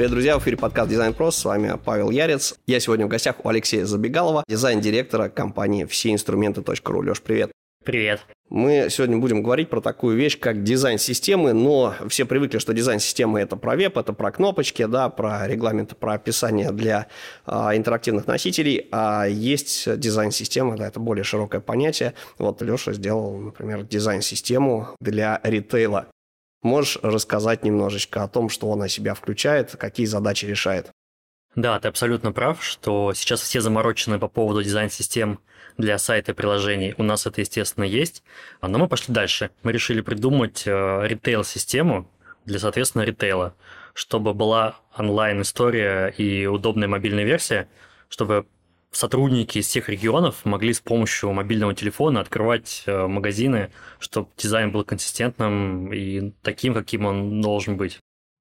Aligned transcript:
Привет, 0.00 0.12
друзья, 0.12 0.38
в 0.38 0.42
эфире 0.42 0.56
подкаст 0.56 0.88
Дизайн 0.88 1.12
Про, 1.12 1.30
с 1.30 1.44
вами 1.44 1.78
Павел 1.84 2.08
Ярец. 2.08 2.54
Я 2.66 2.80
сегодня 2.80 3.04
в 3.04 3.10
гостях 3.10 3.44
у 3.44 3.48
Алексея 3.50 3.84
Забегалова, 3.84 4.44
дизайн-директора 4.48 5.28
компании 5.28 5.84
всеинструменты.ру. 5.84 7.02
Леш, 7.02 7.20
привет. 7.20 7.52
Привет. 7.84 8.22
Мы 8.48 8.86
сегодня 8.88 9.18
будем 9.18 9.42
говорить 9.42 9.68
про 9.68 9.82
такую 9.82 10.16
вещь, 10.16 10.38
как 10.40 10.62
дизайн 10.62 10.96
системы, 10.96 11.52
но 11.52 11.94
все 12.08 12.24
привыкли, 12.24 12.56
что 12.56 12.72
дизайн 12.72 12.98
системы 12.98 13.40
это 13.40 13.56
про 13.56 13.76
веб, 13.76 13.98
это 13.98 14.14
про 14.14 14.30
кнопочки, 14.30 14.86
да, 14.86 15.10
про 15.10 15.46
регламенты, 15.46 15.94
про 15.94 16.14
описание 16.14 16.72
для 16.72 17.08
а, 17.44 17.76
интерактивных 17.76 18.26
носителей, 18.26 18.88
а 18.92 19.26
есть 19.26 19.98
дизайн 19.98 20.30
системы, 20.30 20.78
да, 20.78 20.88
это 20.88 20.98
более 20.98 21.24
широкое 21.24 21.60
понятие. 21.60 22.14
Вот 22.38 22.62
Леша 22.62 22.94
сделал, 22.94 23.36
например, 23.36 23.82
дизайн-систему 23.82 24.94
для 24.98 25.42
ритейла. 25.42 26.06
Можешь 26.62 26.98
рассказать 27.02 27.64
немножечко 27.64 28.22
о 28.22 28.28
том, 28.28 28.48
что 28.50 28.68
он 28.68 28.82
о 28.82 28.88
себя 28.88 29.14
включает, 29.14 29.76
какие 29.76 30.06
задачи 30.06 30.44
решает? 30.44 30.90
Да, 31.56 31.80
ты 31.80 31.88
абсолютно 31.88 32.32
прав, 32.32 32.62
что 32.62 33.12
сейчас 33.14 33.40
все 33.40 33.60
заморочены 33.60 34.18
по 34.18 34.28
поводу 34.28 34.62
дизайн-систем 34.62 35.40
для 35.78 35.98
сайта 35.98 36.32
и 36.32 36.34
приложений. 36.34 36.94
У 36.98 37.02
нас 37.02 37.26
это, 37.26 37.40
естественно, 37.40 37.84
есть. 37.84 38.22
Но 38.62 38.78
мы 38.78 38.88
пошли 38.88 39.12
дальше. 39.12 39.50
Мы 39.62 39.72
решили 39.72 40.00
придумать 40.00 40.62
э, 40.66 41.06
ритейл-систему 41.06 42.08
для, 42.44 42.58
соответственно, 42.58 43.02
ритейла, 43.02 43.54
чтобы 43.94 44.32
была 44.32 44.76
онлайн-история 44.96 46.08
и 46.16 46.46
удобная 46.46 46.88
мобильная 46.88 47.24
версия, 47.24 47.68
чтобы 48.08 48.46
сотрудники 48.92 49.58
из 49.58 49.66
всех 49.66 49.88
регионов 49.88 50.44
могли 50.44 50.72
с 50.72 50.80
помощью 50.80 51.32
мобильного 51.32 51.74
телефона 51.74 52.20
открывать 52.20 52.82
э, 52.86 53.06
магазины, 53.06 53.70
чтобы 53.98 54.28
дизайн 54.36 54.72
был 54.72 54.84
консистентным 54.84 55.92
и 55.92 56.32
таким, 56.42 56.74
каким 56.74 57.06
он 57.06 57.40
должен 57.40 57.76
быть. 57.76 57.98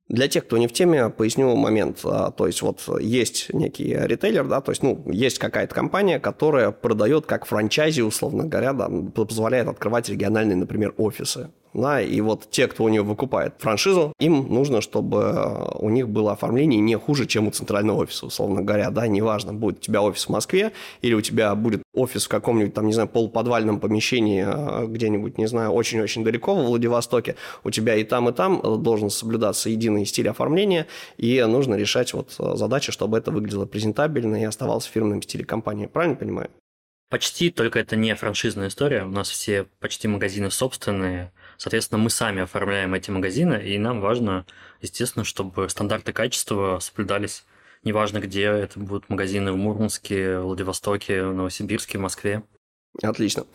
Для 0.10 0.28
тех, 0.28 0.46
кто 0.46 0.58
не 0.58 0.68
в 0.68 0.74
теме, 0.74 1.10
поясню 1.10 1.56
момент. 1.56 2.00
А, 2.04 2.32
то 2.32 2.48
есть 2.48 2.64
вот 2.64 2.82
есть 3.00 3.54
некий 3.54 3.96
ритейлер, 3.96 4.48
да, 4.48 4.60
то 4.60 4.72
есть 4.72 4.82
ну 4.82 5.04
есть 5.12 5.38
какая-то 5.38 5.76
компания, 5.76 6.20
которая 6.20 6.72
продает 6.72 7.28
как 7.28 7.46
франчайзи, 7.46 8.02
условно 8.02 8.46
говоря, 8.46 8.74
да, 8.74 8.90
позволяет 8.90 9.68
открывать 9.68 10.10
региональные, 10.10 10.56
например, 10.56 10.96
офисы. 10.98 11.52
Да, 11.74 12.02
и 12.02 12.20
вот 12.22 12.50
те, 12.50 12.68
кто 12.68 12.84
у 12.84 12.90
нее 12.90 13.04
выкупает 13.04 13.54
франшизу, 13.60 14.12
им 14.20 14.48
нужно, 14.52 14.82
чтобы 14.82 15.20
э, 15.20 15.78
у 15.78 15.90
них 15.90 16.10
было 16.10 16.32
оформление 16.32 16.80
не 16.80 16.98
хуже, 16.98 17.28
чем 17.28 17.48
у 17.48 17.52
центрального 17.52 18.00
офиса, 18.00 18.26
условно 18.26 18.64
говоря, 18.64 18.90
да, 18.90 19.08
неважно, 19.08 19.54
будет 19.54 19.78
у 19.78 19.82
тебя 19.82 20.02
офис 20.02 20.26
в 20.26 20.30
Москве 20.30 20.72
или 21.02 21.14
у 21.14 21.22
тебя 21.22 21.54
будет 21.54 21.84
офис 21.94 22.26
в 22.26 22.30
каком-нибудь 22.30 22.74
там, 22.74 22.88
не 22.88 22.94
знаю, 22.94 23.08
полуподвальном 23.08 23.80
помещении 23.80 24.44
э, 24.48 24.88
где-нибудь, 24.88 25.38
не 25.38 25.48
знаю, 25.48 25.70
очень-очень 25.72 26.24
далеко 26.24 26.56
во 26.56 26.64
Владивостоке, 26.64 27.36
у 27.64 27.70
тебя 27.70 27.96
и 27.96 28.04
там, 28.04 28.30
и 28.30 28.34
там 28.34 28.60
э, 28.64 28.78
должен 28.78 29.12
соблюдаться 29.12 29.70
единый 29.70 30.08
стиль 30.08 30.30
оформления, 30.30 30.88
и 31.18 31.40
нужно 31.44 31.76
решать 31.76 32.14
вот 32.14 32.36
задачи, 32.38 32.92
чтобы 32.92 33.20
это 33.20 33.30
выглядело 33.30 33.68
презентабельно 33.68 34.42
и 34.42 34.46
оставалось 34.46 34.86
в 34.86 34.90
фирменном 34.90 35.22
стиле 35.22 35.46
компании. 35.46 35.86
Правильно 35.86 36.16
понимаю? 36.16 36.50
Почти, 37.10 37.50
только 37.50 37.80
это 37.80 37.96
не 37.96 38.16
франшизная 38.16 38.68
история. 38.68 39.04
У 39.04 39.10
нас 39.10 39.30
все 39.30 39.66
почти 39.80 40.08
магазины 40.08 40.52
собственные. 40.52 41.32
Соответственно, 41.60 42.00
мы 42.02 42.10
сами 42.10 42.42
оформляем 42.42 42.94
эти 42.94 43.12
магазины, 43.12 43.62
и 43.62 43.78
нам 43.78 44.00
важно, 44.00 44.46
естественно, 44.80 45.26
чтобы 45.26 45.68
стандарты 45.68 46.14
качества 46.14 46.80
соблюдались. 46.80 47.44
Неважно, 47.84 48.20
где 48.20 48.44
это 48.44 48.80
будут 48.80 49.10
магазины 49.10 49.52
в 49.52 49.58
Мурманске, 49.58 50.40
Владивостоке, 50.40 51.22
Новосибирске, 51.22 51.98
Москве. 51.98 52.44
Отлично. 53.04 53.46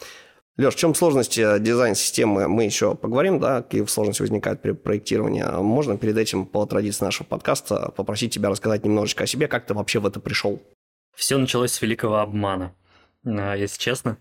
Леш, 0.58 0.75
в 0.75 0.78
чем 0.78 0.94
сложности 0.94 1.58
дизайн-системы, 1.58 2.47
мы 2.47 2.64
еще 2.64 2.94
поговорим, 2.94 3.41
да, 3.41 3.62
какие 3.62 3.86
сложности 3.86 4.20
возникают 4.20 4.60
при 4.60 4.72
проектировании. 4.72 5.42
Можно 5.62 5.97
перед 5.97 6.19
этим, 6.19 6.44
по 6.44 6.66
традиции 6.66 7.06
нашего 7.06 7.26
подкаста, 7.26 7.91
попросить 7.97 8.34
тебя 8.34 8.50
рассказать 8.50 8.84
немножечко 8.84 9.25
о 9.25 9.26
себе, 9.26 9.48
как 9.48 9.65
ты 9.65 9.72
вообще 9.72 9.98
в 9.98 10.06
это 10.06 10.21
пришел? 10.21 10.62
Все 11.16 11.38
началось 11.38 11.72
с 11.72 11.81
великого 11.81 12.19
обмана, 12.19 12.75
а, 13.25 13.54
если 13.54 13.78
честно. 13.81 14.19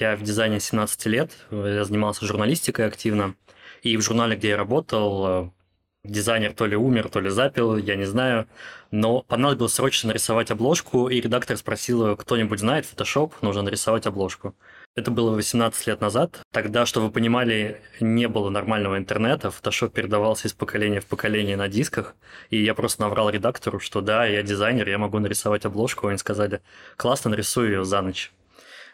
Я 0.00 0.16
в 0.16 0.22
дизайне 0.22 0.58
17 0.58 1.06
лет, 1.06 1.30
я 1.52 1.84
занимался 1.84 2.26
журналистикой 2.26 2.86
активно, 2.86 3.36
и 3.82 3.96
в 3.96 4.00
журнале, 4.00 4.34
где 4.34 4.48
я 4.48 4.56
работал, 4.56 5.26
э, 5.26 5.50
дизайнер 6.02 6.52
то 6.52 6.66
ли 6.66 6.74
умер, 6.74 7.08
то 7.10 7.20
ли 7.20 7.30
запил, 7.30 7.76
я 7.76 7.94
не 7.94 8.04
знаю, 8.04 8.48
но 8.90 9.22
понадобилось 9.22 9.74
срочно 9.74 10.08
нарисовать 10.08 10.50
обложку, 10.50 11.08
и 11.08 11.20
редактор 11.20 11.56
спросил, 11.56 12.16
кто-нибудь 12.16 12.58
знает 12.58 12.86
Photoshop, 12.86 13.34
нужно 13.40 13.62
нарисовать 13.62 14.08
обложку. 14.08 14.56
Это 14.96 15.12
было 15.12 15.32
18 15.32 15.86
лет 15.86 16.00
назад. 16.00 16.40
Тогда, 16.52 16.86
что 16.86 17.00
вы 17.00 17.12
понимали, 17.12 17.80
не 18.00 18.26
было 18.26 18.50
нормального 18.50 18.98
интернета, 18.98 19.48
Photoshop 19.48 19.90
передавался 19.90 20.48
из 20.48 20.54
поколения 20.54 21.02
в 21.02 21.06
поколение 21.06 21.56
на 21.56 21.68
дисках, 21.68 22.16
и 22.50 22.60
я 22.60 22.74
просто 22.74 23.02
наврал 23.02 23.30
редактору, 23.30 23.78
что 23.78 24.00
да, 24.00 24.26
я 24.26 24.42
дизайнер, 24.42 24.88
я 24.88 24.98
могу 24.98 25.20
нарисовать 25.20 25.64
обложку, 25.64 26.08
они 26.08 26.18
сказали, 26.18 26.62
классно, 26.96 27.30
нарисую 27.30 27.68
ее 27.68 27.84
за 27.84 28.02
ночь. 28.02 28.32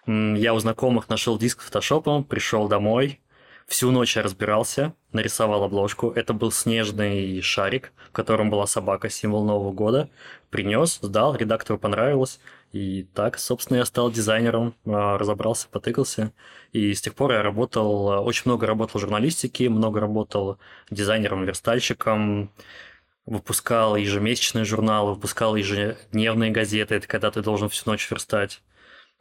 Я 0.07 0.55
у 0.55 0.59
знакомых 0.59 1.09
нашел 1.09 1.39
диск 1.39 1.63
фотошопом, 1.63 2.25
пришел 2.25 2.69
домой, 2.69 3.21
всю 3.71 3.93
ночь 3.93 4.17
я 4.17 4.23
разбирался, 4.23 4.95
нарисовал 5.13 5.63
обложку. 5.63 6.11
Это 6.11 6.35
был 6.35 6.51
снежный 6.51 7.41
шарик, 7.41 7.93
в 8.09 8.13
котором 8.13 8.51
была 8.51 8.67
собака, 8.67 9.09
символ 9.09 9.45
Нового 9.45 9.73
года. 9.73 10.11
Принес, 10.51 10.99
сдал, 11.01 11.37
редактору 11.37 11.79
понравилось. 11.79 12.41
И 12.73 13.05
так, 13.15 13.39
собственно, 13.39 13.79
я 13.79 13.85
стал 13.85 14.11
дизайнером, 14.11 14.75
а, 14.87 15.19
разобрался, 15.19 15.69
потыкался. 15.69 16.33
И 16.73 16.93
с 16.95 17.01
тех 17.01 17.15
пор 17.15 17.33
я 17.33 17.43
работал, 17.43 18.11
а, 18.11 18.21
очень 18.21 18.43
много 18.47 18.67
работал 18.67 18.99
в 18.99 19.03
журналистике, 19.03 19.69
много 19.69 20.01
работал 20.01 20.59
дизайнером, 20.91 21.45
верстальщиком, 21.45 22.53
выпускал 23.27 23.97
ежемесячные 23.97 24.65
журналы, 24.65 25.15
выпускал 25.15 25.55
ежедневные 25.57 26.51
газеты. 26.51 26.97
Это 26.97 27.07
когда 27.07 27.31
ты 27.31 27.43
должен 27.43 27.69
всю 27.69 27.89
ночь 27.91 28.11
верстать. 28.11 28.63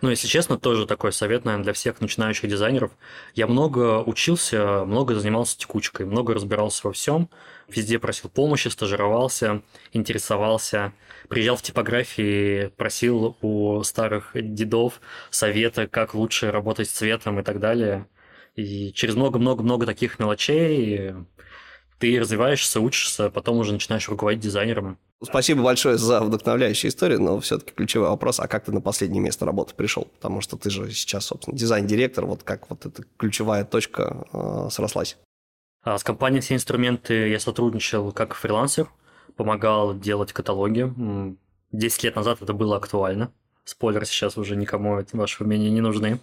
Ну, 0.01 0.09
если 0.09 0.27
честно, 0.27 0.57
тоже 0.57 0.85
такой 0.85 1.11
совет, 1.11 1.43
наверное, 1.43 1.65
для 1.65 1.73
всех 1.73 1.99
начинающих 1.99 2.49
дизайнеров. 2.49 2.91
Я 3.35 3.47
много 3.47 4.01
учился, 4.01 4.85
много 4.85 5.13
занимался 5.15 5.57
текучкой, 5.57 6.05
много 6.05 6.33
разбирался 6.33 6.87
во 6.87 6.93
всем, 6.93 7.29
везде 7.67 7.99
просил 7.99 8.29
помощи, 8.29 8.69
стажировался, 8.69 9.61
интересовался, 9.91 10.93
приезжал 11.27 11.57
в 11.57 11.63
типографии, 11.63 12.67
просил 12.77 13.37
у 13.41 13.83
старых 13.83 14.31
дедов 14.35 15.01
совета, 15.31 15.85
как 15.87 16.13
лучше 16.13 16.49
работать 16.49 16.87
с 16.87 16.93
цветом 16.93 17.39
и 17.39 17.43
так 17.43 17.59
далее. 17.59 18.07
И 18.55 18.93
через 18.93 19.15
много-много-много 19.15 19.85
таких 19.85 20.17
мелочей 20.17 21.13
ты 21.97 22.17
развиваешься, 22.17 22.79
учишься, 22.79 23.29
потом 23.29 23.57
уже 23.57 23.73
начинаешь 23.73 24.07
руководить 24.07 24.41
дизайнером. 24.41 24.97
Спасибо 25.21 25.63
большое 25.63 25.97
за 25.97 26.21
вдохновляющую 26.21 26.89
историю, 26.89 27.21
но 27.21 27.39
все-таки 27.41 27.73
ключевой 27.73 28.09
вопрос, 28.09 28.39
а 28.39 28.47
как 28.47 28.63
ты 28.63 28.71
на 28.71 28.79
последнее 28.79 29.21
место 29.21 29.45
работы 29.45 29.75
пришел? 29.75 30.05
Потому 30.05 30.39
что 30.39 30.55
ты 30.55 30.69
же 30.69 30.89
сейчас, 30.91 31.25
собственно, 31.25 31.57
дизайн-директор, 31.57 32.25
вот 32.25 32.43
как 32.43 32.69
вот 32.69 32.85
эта 32.85 33.03
ключевая 33.17 33.65
точка 33.65 34.25
э, 34.31 34.69
срослась? 34.71 35.17
А 35.83 35.97
с 35.97 36.03
компанией 36.03 36.41
«Все 36.41 36.55
инструменты» 36.55 37.29
я 37.29 37.39
сотрудничал 37.39 38.13
как 38.13 38.33
фрилансер, 38.33 38.87
помогал 39.35 39.97
делать 39.97 40.31
каталоги. 40.31 40.93
Десять 41.71 42.03
лет 42.03 42.15
назад 42.15 42.41
это 42.41 42.53
было 42.53 42.77
актуально. 42.77 43.31
Спойлер, 43.65 44.05
сейчас 44.05 44.37
уже 44.37 44.55
никому 44.55 45.03
ваши 45.13 45.43
умения 45.43 45.69
не 45.69 45.81
нужны. 45.81 46.19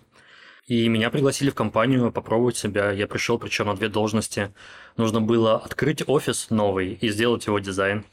И 0.67 0.89
меня 0.89 1.11
пригласили 1.11 1.51
в 1.51 1.55
компанию 1.55 2.11
попробовать 2.11 2.57
себя. 2.57 2.91
Я 2.91 3.07
пришел, 3.07 3.39
причем 3.39 3.67
на 3.67 3.77
две 3.77 3.89
должности. 3.89 4.53
Нужно 4.97 5.21
было 5.21 5.57
открыть 5.57 6.03
офис 6.09 6.51
новый 6.51 6.95
и 6.95 7.09
сделать 7.09 7.47
его 7.47 7.59
дизайн. 7.59 8.05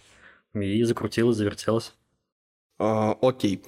И 0.56 0.84
закрутилось, 0.84 1.38
завертелось. 1.38 1.94
А, 2.80 3.18
окей. 3.22 3.64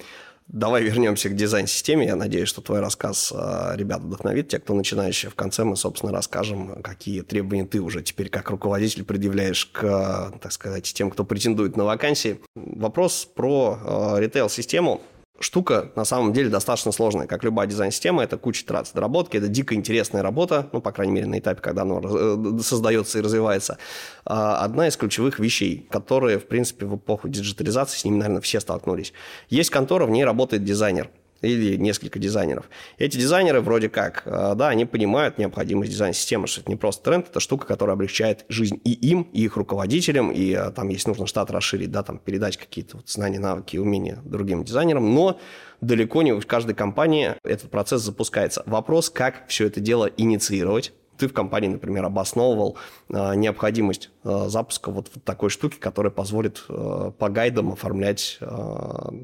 Давай 0.48 0.84
вернемся 0.84 1.28
к 1.28 1.34
дизайн-системе. 1.34 2.06
Я 2.06 2.14
надеюсь, 2.14 2.48
что 2.48 2.60
твой 2.60 2.78
рассказ 2.78 3.32
а, 3.34 3.74
ребят 3.74 4.00
вдохновит. 4.02 4.48
Те, 4.48 4.60
кто 4.60 4.74
начинающие, 4.74 5.28
в 5.28 5.34
конце 5.34 5.64
мы, 5.64 5.74
собственно, 5.76 6.12
расскажем, 6.12 6.80
какие 6.82 7.22
требования 7.22 7.66
ты 7.66 7.80
уже 7.80 8.02
теперь 8.02 8.28
как 8.28 8.50
руководитель 8.50 9.04
предъявляешь 9.04 9.66
к, 9.66 10.32
так 10.40 10.52
сказать, 10.52 10.84
тем, 10.84 11.10
кто 11.10 11.24
претендует 11.24 11.76
на 11.76 11.84
вакансии. 11.84 12.40
Вопрос 12.54 13.24
про 13.24 13.78
а, 13.82 14.20
ритейл-систему 14.20 15.00
штука 15.40 15.92
на 15.96 16.04
самом 16.04 16.32
деле 16.32 16.48
достаточно 16.48 16.92
сложная. 16.92 17.26
Как 17.26 17.44
любая 17.44 17.66
дизайн-система, 17.66 18.22
это 18.22 18.36
куча 18.36 18.64
трат 18.64 18.90
доработки, 18.94 19.36
это 19.36 19.48
дико 19.48 19.74
интересная 19.74 20.22
работа, 20.22 20.68
ну, 20.72 20.80
по 20.80 20.92
крайней 20.92 21.12
мере, 21.12 21.26
на 21.26 21.38
этапе, 21.38 21.60
когда 21.60 21.82
оно 21.82 22.00
э, 22.02 22.62
создается 22.62 23.18
и 23.18 23.22
развивается. 23.22 23.78
А, 24.24 24.58
одна 24.64 24.88
из 24.88 24.96
ключевых 24.96 25.38
вещей, 25.38 25.86
которые, 25.90 26.38
в 26.38 26.46
принципе, 26.46 26.86
в 26.86 26.96
эпоху 26.96 27.28
диджитализации, 27.28 27.98
с 27.98 28.04
ними, 28.04 28.16
наверное, 28.16 28.40
все 28.40 28.60
столкнулись. 28.60 29.12
Есть 29.48 29.70
контора, 29.70 30.06
в 30.06 30.10
ней 30.10 30.24
работает 30.24 30.64
дизайнер– 30.64 31.10
или 31.42 31.76
несколько 31.76 32.18
дизайнеров. 32.18 32.68
Эти 32.98 33.16
дизайнеры 33.16 33.60
вроде 33.60 33.88
как, 33.88 34.22
э, 34.24 34.54
да, 34.56 34.68
они 34.68 34.84
понимают 34.84 35.38
необходимость 35.38 35.90
дизайн-системы, 35.90 36.46
что 36.46 36.60
это 36.60 36.70
не 36.70 36.76
просто 36.76 37.04
тренд, 37.04 37.28
это 37.28 37.40
штука, 37.40 37.66
которая 37.66 37.94
облегчает 37.94 38.44
жизнь 38.48 38.80
и 38.84 38.92
им, 38.92 39.22
и 39.32 39.44
их 39.44 39.56
руководителям, 39.56 40.30
и 40.30 40.52
э, 40.52 40.70
там, 40.70 40.88
если 40.88 41.08
нужно 41.08 41.26
штат 41.26 41.50
расширить, 41.50 41.90
да, 41.90 42.02
там, 42.02 42.18
передать 42.18 42.56
какие-то 42.56 42.98
вот 42.98 43.08
знания, 43.08 43.38
навыки, 43.38 43.76
умения 43.76 44.18
другим 44.24 44.64
дизайнерам, 44.64 45.14
но 45.14 45.38
далеко 45.80 46.22
не 46.22 46.32
в 46.32 46.46
каждой 46.46 46.74
компании 46.74 47.34
этот 47.44 47.70
процесс 47.70 48.02
запускается. 48.02 48.62
Вопрос, 48.66 49.10
как 49.10 49.46
все 49.48 49.66
это 49.66 49.80
дело 49.80 50.10
инициировать, 50.16 50.92
ты 51.16 51.28
в 51.28 51.32
компании, 51.32 51.68
например, 51.68 52.04
обосновывал 52.04 52.76
э, 53.08 53.34
необходимость 53.34 54.10
э, 54.24 54.44
запуска 54.48 54.90
вот, 54.90 55.10
вот 55.14 55.24
такой 55.24 55.50
штуки, 55.50 55.76
которая 55.78 56.10
позволит 56.10 56.64
э, 56.68 57.12
по 57.18 57.28
гайдам 57.28 57.72
оформлять 57.72 58.38
э, 58.40 58.46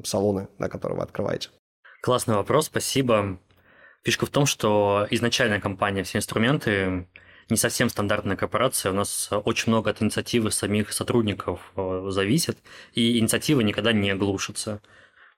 салоны, 0.03 0.47
на 0.57 0.69
которые 0.69 0.97
вы 0.97 1.03
открываете? 1.03 1.49
Классный 2.03 2.35
вопрос, 2.35 2.65
спасибо. 2.65 3.39
Фишка 4.03 4.25
в 4.25 4.29
том, 4.29 4.45
что 4.45 5.07
изначальная 5.09 5.61
компания 5.61 6.03
«Все 6.03 6.17
инструменты» 6.17 7.07
не 7.49 7.55
совсем 7.55 7.87
стандартная 7.87 8.35
корпорация. 8.35 8.91
У 8.91 8.95
нас 8.95 9.29
очень 9.31 9.69
много 9.69 9.89
от 9.89 10.01
инициативы 10.01 10.51
самих 10.51 10.91
сотрудников 10.91 11.71
э, 11.77 12.07
зависит, 12.09 12.57
и 12.93 13.19
инициатива 13.19 13.61
никогда 13.61 13.93
не 13.93 14.13
глушится. 14.15 14.81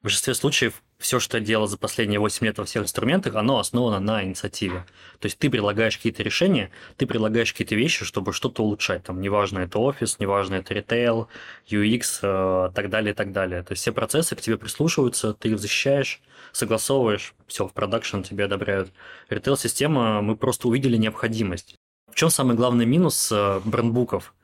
В 0.06 0.08
большинстве 0.08 0.36
случаев 0.36 0.84
все, 1.00 1.20
что 1.20 1.40
я 1.40 1.44
делал 1.44 1.66
за 1.66 1.80
последние 1.80 2.20
8 2.20 2.46
лет 2.46 2.60
во 2.60 2.66
всех 2.66 2.84
инструментах, 2.84 3.34
оно 3.34 3.58
основано 3.58 4.00
на 4.00 4.24
инициативе. 4.24 4.86
То 5.18 5.26
есть 5.26 5.40
ты 5.40 5.50
предлагаешь 5.50 5.98
какие-то 5.98 6.22
решения, 6.22 6.70
ты 6.96 7.08
предлагаешь 7.08 7.52
какие-то 7.52 7.74
вещи, 7.74 8.06
чтобы 8.06 8.32
что-то 8.32 8.62
улучшать. 8.62 9.02
Там, 9.02 9.20
неважно, 9.20 9.62
это 9.62 9.80
офис, 9.80 10.20
неважно, 10.20 10.54
это 10.54 10.76
ритейл, 10.76 11.28
UX, 11.68 12.20
э, 12.22 12.72
так 12.76 12.92
далее, 12.92 13.14
и 13.14 13.16
так 13.16 13.32
далее. 13.32 13.64
То 13.64 13.72
есть 13.72 13.82
все 13.82 13.92
процессы 13.92 14.36
к 14.36 14.42
тебе 14.42 14.60
прислушиваются, 14.60 15.34
ты 15.34 15.50
их 15.50 15.58
защищаешь, 15.58 16.22
согласовываешь, 16.52 17.34
все, 17.48 17.68
в 17.68 17.74
продакшн 17.74 18.22
тебе 18.22 18.46
одобряют. 18.46 18.92
Ритейл-система, 19.30 20.22
мы 20.22 20.36
просто 20.36 20.68
увидели 20.68 20.98
необходимость. 20.98 21.78
В 22.12 22.14
чем 22.14 22.30
самый 22.30 22.56
главный 22.56 22.86
минус 22.86 23.32
э, 23.32 23.60
брендбуков? 23.66 24.36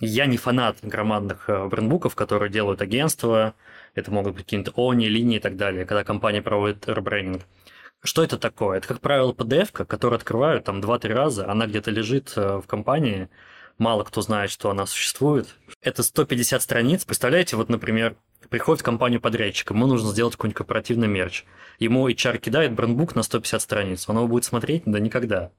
Я 0.00 0.26
не 0.26 0.38
фанат 0.38 0.78
громадных 0.82 1.48
э, 1.48 1.66
брендбуков, 1.68 2.16
которые 2.16 2.50
делают 2.50 2.82
агентства, 2.82 3.54
это 3.94 4.10
могут 4.10 4.34
быть 4.34 4.44
какие-то 4.44 4.72
ОНИ, 4.76 5.06
линии 5.06 5.36
и 5.36 5.40
так 5.40 5.56
далее, 5.56 5.86
когда 5.86 6.04
компания 6.04 6.42
проводит 6.42 6.88
ребрендинг. 6.88 7.42
Что 8.02 8.22
это 8.22 8.36
такое? 8.36 8.78
Это, 8.78 8.88
как 8.88 9.00
правило, 9.00 9.32
PDF, 9.32 9.72
которую 9.72 10.18
открывают 10.18 10.64
там 10.64 10.80
2-3 10.80 11.12
раза, 11.14 11.50
она 11.50 11.66
где-то 11.66 11.90
лежит 11.90 12.34
э, 12.36 12.58
в 12.58 12.66
компании, 12.66 13.30
мало 13.78 14.04
кто 14.04 14.20
знает, 14.20 14.50
что 14.50 14.68
она 14.70 14.84
существует. 14.84 15.56
Это 15.80 16.02
150 16.02 16.60
страниц. 16.60 17.04
Представляете, 17.06 17.56
вот, 17.56 17.70
например, 17.70 18.16
приходит 18.50 18.82
в 18.82 18.84
компанию 18.84 19.22
подрядчика, 19.22 19.72
ему 19.72 19.86
нужно 19.86 20.10
сделать 20.10 20.34
какой-нибудь 20.34 20.58
корпоративный 20.58 21.08
мерч. 21.08 21.44
Ему 21.78 22.08
HR 22.08 22.38
кидает 22.38 22.74
брендбук 22.74 23.14
на 23.14 23.22
150 23.22 23.62
страниц, 23.62 24.08
он 24.08 24.16
его 24.16 24.28
будет 24.28 24.44
смотреть? 24.44 24.82
Да 24.84 25.00
никогда. 25.00 25.50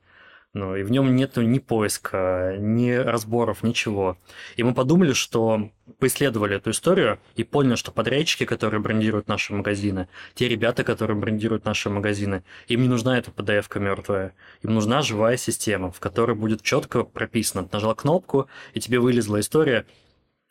Ну, 0.55 0.73
и 0.77 0.83
в 0.83 0.89
нем 0.89 1.17
нет 1.17 1.35
ни 1.35 1.59
поиска, 1.59 2.55
ни 2.57 2.89
разборов, 2.89 3.61
ничего. 3.61 4.17
И 4.55 4.63
мы 4.63 4.73
подумали, 4.73 5.11
что 5.11 5.69
поисследовали 5.99 6.55
эту 6.55 6.71
историю 6.71 7.19
и 7.35 7.43
поняли, 7.43 7.75
что 7.75 7.91
подрядчики, 7.91 8.45
которые 8.45 8.79
брендируют 8.79 9.27
наши 9.27 9.53
магазины, 9.53 10.07
те 10.33 10.47
ребята, 10.47 10.85
которые 10.85 11.17
брендируют 11.17 11.65
наши 11.65 11.89
магазины, 11.89 12.45
им 12.69 12.83
не 12.83 12.87
нужна 12.87 13.17
эта 13.17 13.31
PDF-ка 13.31 13.81
мертвая. 13.81 14.33
Им 14.61 14.75
нужна 14.75 15.01
живая 15.01 15.35
система, 15.35 15.91
в 15.91 15.99
которой 15.99 16.37
будет 16.37 16.61
четко 16.61 17.03
прописано. 17.03 17.67
Нажал 17.69 17.93
кнопку, 17.93 18.47
и 18.73 18.79
тебе 18.79 18.99
вылезла 18.99 19.41
история, 19.41 19.85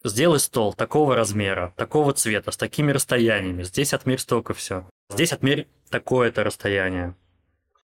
Сделай 0.06 0.38
стол 0.38 0.74
такого 0.74 1.16
размера, 1.16 1.72
такого 1.78 2.12
цвета, 2.12 2.50
с 2.50 2.58
такими 2.58 2.92
расстояниями. 2.92 3.62
Здесь 3.62 3.94
отмерь 3.94 4.18
столько 4.18 4.52
все. 4.52 4.86
Здесь 5.08 5.32
отмерь 5.32 5.66
такое-то 5.88 6.44
расстояние. 6.44 7.14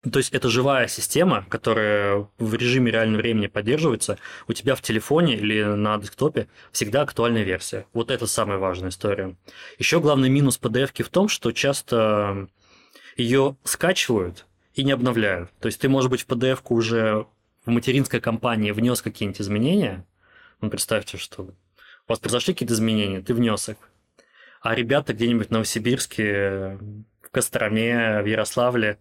То 0.04 0.20
есть 0.20 0.32
это 0.32 0.48
живая 0.50 0.88
система, 0.88 1.46
которая 1.50 2.28
в 2.38 2.54
режиме 2.54 2.92
реального 2.92 3.22
времени 3.22 3.48
поддерживается. 3.48 4.18
У 4.48 4.54
тебя 4.54 4.76
в 4.76 4.82
телефоне 4.82 5.36
или 5.36 5.64
на 5.64 5.98
десктопе 5.98 6.48
всегда 6.72 7.02
актуальная 7.02 7.44
версия. 7.44 7.88
Вот 7.94 8.12
это 8.12 8.28
самая 8.28 8.58
важная 8.58 8.90
история. 8.90 9.36
Еще 9.80 10.00
главный 10.00 10.30
минус 10.30 10.60
PDF 10.62 11.04
в 11.04 11.10
том, 11.10 11.28
что 11.28 11.52
часто 11.52 12.48
ее 13.18 13.58
скачивают 13.64 14.46
и 14.76 14.84
не 14.84 14.92
обновляют. 14.92 15.50
То 15.60 15.66
есть 15.66 15.82
ты, 15.82 15.90
может 15.90 16.12
быть, 16.12 16.22
в 16.22 16.28
PDF 16.28 16.60
уже 16.70 17.26
в 17.66 17.72
материнской 17.72 18.22
компании 18.22 18.72
внес 18.72 19.02
какие-нибудь 19.02 19.42
изменения. 19.42 20.06
Ну, 20.62 20.70
представьте, 20.70 21.18
что 21.18 21.44
у 21.44 21.54
вас 22.08 22.20
произошли 22.20 22.54
какие-то 22.54 22.76
изменения, 22.76 23.22
ты 23.22 23.34
внес 23.34 23.68
их. 23.70 23.78
А 24.62 24.76
ребята 24.76 25.14
где-нибудь 25.14 25.48
в 25.48 25.52
Новосибирске 25.52 26.78
в 27.28 27.32
Костроме, 27.32 28.22
в 28.22 28.26
Ярославле, 28.26 28.98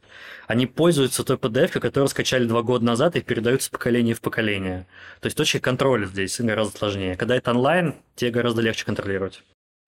они 0.46 0.66
пользуются 0.66 1.24
той 1.24 1.36
PDF, 1.36 1.78
которую 1.78 2.08
скачали 2.08 2.44
два 2.44 2.62
года 2.62 2.84
назад 2.84 3.16
и 3.16 3.20
передают 3.20 3.62
с 3.62 3.68
поколения 3.68 4.14
в 4.14 4.20
поколение. 4.20 4.86
То 5.20 5.26
есть 5.26 5.36
точки 5.36 5.58
контроля 5.58 6.06
здесь 6.06 6.40
гораздо 6.40 6.76
сложнее. 6.76 7.16
Когда 7.16 7.36
это 7.36 7.52
онлайн, 7.52 7.94
тебе 8.16 8.32
гораздо 8.32 8.62
легче 8.62 8.84
контролировать. 8.84 9.42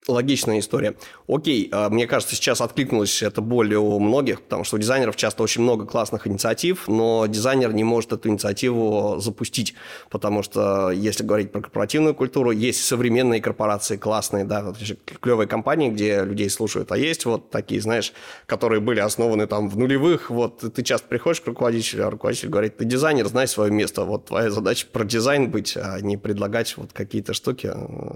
Логичная 0.09 0.57
история. 0.59 0.95
Окей, 1.27 1.69
а, 1.71 1.89
мне 1.89 2.07
кажется, 2.07 2.35
сейчас 2.35 2.61
откликнулась 2.61 3.21
эта 3.21 3.41
боль 3.41 3.75
у 3.75 3.99
многих, 3.99 4.41
потому 4.41 4.63
что 4.63 4.77
у 4.77 4.79
дизайнеров 4.79 5.15
часто 5.15 5.43
очень 5.43 5.61
много 5.61 5.85
классных 5.85 6.25
инициатив, 6.25 6.87
но 6.87 7.27
дизайнер 7.27 7.71
не 7.73 7.83
может 7.83 8.11
эту 8.11 8.29
инициативу 8.29 9.19
запустить, 9.19 9.75
потому 10.09 10.41
что, 10.41 10.89
если 10.89 11.23
говорить 11.23 11.51
про 11.51 11.61
корпоративную 11.61 12.15
культуру, 12.15 12.49
есть 12.49 12.83
современные 12.83 13.39
корпорации 13.39 13.97
классные, 13.97 14.45
да, 14.45 14.73
клевые 15.21 15.47
компании, 15.47 15.89
где 15.89 16.23
людей 16.23 16.49
слушают, 16.49 16.91
а 16.91 16.97
есть 16.97 17.25
вот 17.25 17.51
такие, 17.51 17.79
знаешь, 17.79 18.11
которые 18.47 18.79
были 18.81 18.99
основаны 18.99 19.45
там 19.45 19.69
в 19.69 19.77
нулевых, 19.77 20.31
вот 20.31 20.73
ты 20.73 20.81
часто 20.81 21.07
приходишь 21.07 21.41
к 21.41 21.47
руководителю, 21.47 22.07
а 22.07 22.09
руководитель 22.09 22.49
говорит, 22.49 22.77
ты 22.77 22.85
дизайнер, 22.85 23.27
знай 23.27 23.47
свое 23.47 23.71
место, 23.71 24.05
вот 24.05 24.25
твоя 24.25 24.49
задача 24.49 24.87
про 24.91 25.03
дизайн 25.03 25.51
быть, 25.51 25.77
а 25.77 25.99
не 26.01 26.17
предлагать 26.17 26.75
вот 26.77 26.93
какие-то 26.93 27.33
штуки, 27.33 27.71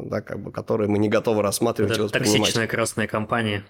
да, 0.05 0.21
как 0.21 0.39
бы, 0.39 0.51
которые 0.51 0.89
мы 0.89 0.97
не 0.97 1.09
готовы 1.09 1.43
рассматривать 1.43 1.82
Это 1.85 2.09
токсичная 2.09 2.67
красная 2.67 3.07
компания. 3.07 3.65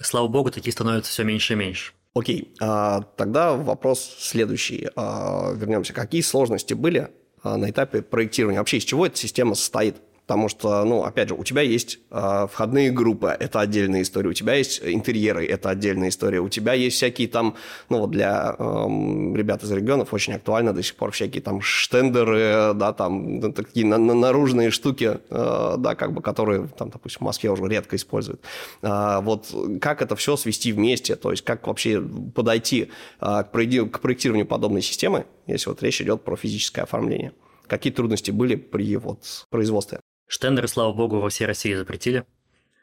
Слава 0.00 0.28
богу, 0.28 0.50
такие 0.50 0.72
становятся 0.72 1.10
все 1.10 1.24
меньше 1.24 1.54
и 1.54 1.56
меньше. 1.56 1.92
Окей, 2.14 2.54
а, 2.60 3.02
тогда 3.16 3.54
вопрос 3.54 4.16
следующий. 4.18 4.88
А, 4.96 5.52
вернемся. 5.54 5.92
Какие 5.92 6.22
сложности 6.22 6.74
были 6.74 7.10
а, 7.42 7.56
на 7.56 7.70
этапе 7.70 8.02
проектирования? 8.02 8.58
Вообще, 8.58 8.78
из 8.78 8.84
чего 8.84 9.06
эта 9.06 9.16
система 9.16 9.54
состоит? 9.54 9.96
Потому 10.28 10.50
что, 10.50 10.84
ну, 10.84 11.04
опять 11.04 11.30
же, 11.30 11.34
у 11.34 11.42
тебя 11.42 11.62
есть 11.62 12.00
э, 12.10 12.46
входные 12.52 12.90
группы, 12.90 13.28
это 13.28 13.60
отдельная 13.60 14.02
история, 14.02 14.28
у 14.28 14.34
тебя 14.34 14.52
есть 14.52 14.82
интерьеры, 14.84 15.46
это 15.46 15.70
отдельная 15.70 16.10
история, 16.10 16.40
у 16.40 16.50
тебя 16.50 16.74
есть 16.74 16.96
всякие 16.96 17.28
там, 17.28 17.54
ну, 17.88 18.00
вот 18.00 18.10
для 18.10 18.54
э, 18.58 18.62
ребят 18.62 19.62
из 19.62 19.72
регионов 19.72 20.12
очень 20.12 20.34
актуально 20.34 20.74
до 20.74 20.82
сих 20.82 20.96
пор 20.96 21.12
всякие 21.12 21.40
там 21.40 21.62
штендеры, 21.62 22.74
да, 22.74 22.92
там 22.92 23.54
такие 23.54 23.86
на, 23.86 23.96
на, 23.96 24.12
наружные 24.12 24.70
штуки, 24.70 25.18
э, 25.30 25.74
да, 25.78 25.94
как 25.94 26.12
бы, 26.12 26.20
которые 26.20 26.68
там, 26.76 26.90
допустим, 26.90 27.20
в 27.20 27.24
Москве 27.24 27.50
уже 27.50 27.66
редко 27.66 27.96
используют. 27.96 28.42
Э, 28.82 29.20
вот 29.22 29.46
как 29.80 30.02
это 30.02 30.14
все 30.14 30.36
свести 30.36 30.72
вместе, 30.72 31.16
то 31.16 31.30
есть 31.30 31.42
как 31.42 31.66
вообще 31.66 32.02
подойти 32.34 32.90
э, 33.22 33.44
к, 33.44 33.90
к 33.92 34.00
проектированию 34.00 34.44
подобной 34.44 34.82
системы, 34.82 35.24
если 35.46 35.70
вот 35.70 35.82
речь 35.82 36.02
идет 36.02 36.22
про 36.22 36.36
физическое 36.36 36.82
оформление? 36.82 37.32
Какие 37.66 37.94
трудности 37.94 38.30
были 38.30 38.56
при 38.56 38.94
вот 38.96 39.46
производстве? 39.48 40.00
Штендеры, 40.28 40.68
слава 40.68 40.92
богу, 40.92 41.20
во 41.20 41.30
всей 41.30 41.46
России 41.46 41.74
запретили. 41.74 42.24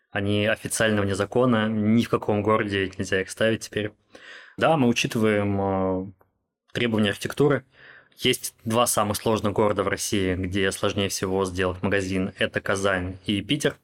Они 0.10 0.48
официально 0.48 1.02
вне 1.02 1.16
закона, 1.16 1.70
ни 1.70 2.04
в 2.04 2.10
каком 2.10 2.42
городе 2.42 2.92
нельзя 2.98 3.22
их 3.22 3.30
ставить 3.30 3.62
теперь. 3.62 3.92
Да, 4.58 4.75
мы 4.78 4.88
учитываем 4.88 5.62
э, 5.62 6.12
требования 6.74 7.10
архитектуры. 7.10 7.64
Есть 8.18 8.56
два 8.64 8.88
самых 8.88 9.18
сложных 9.18 9.54
города 9.54 9.84
в 9.84 9.88
России, 9.88 10.36
где 10.36 10.72
сложнее 10.72 11.10
всего 11.10 11.46
сделать 11.46 11.84
магазин. 11.84 12.34
Это 12.40 12.62
Казань 12.62 13.18
и 13.25 13.42
Питер. 13.42 13.78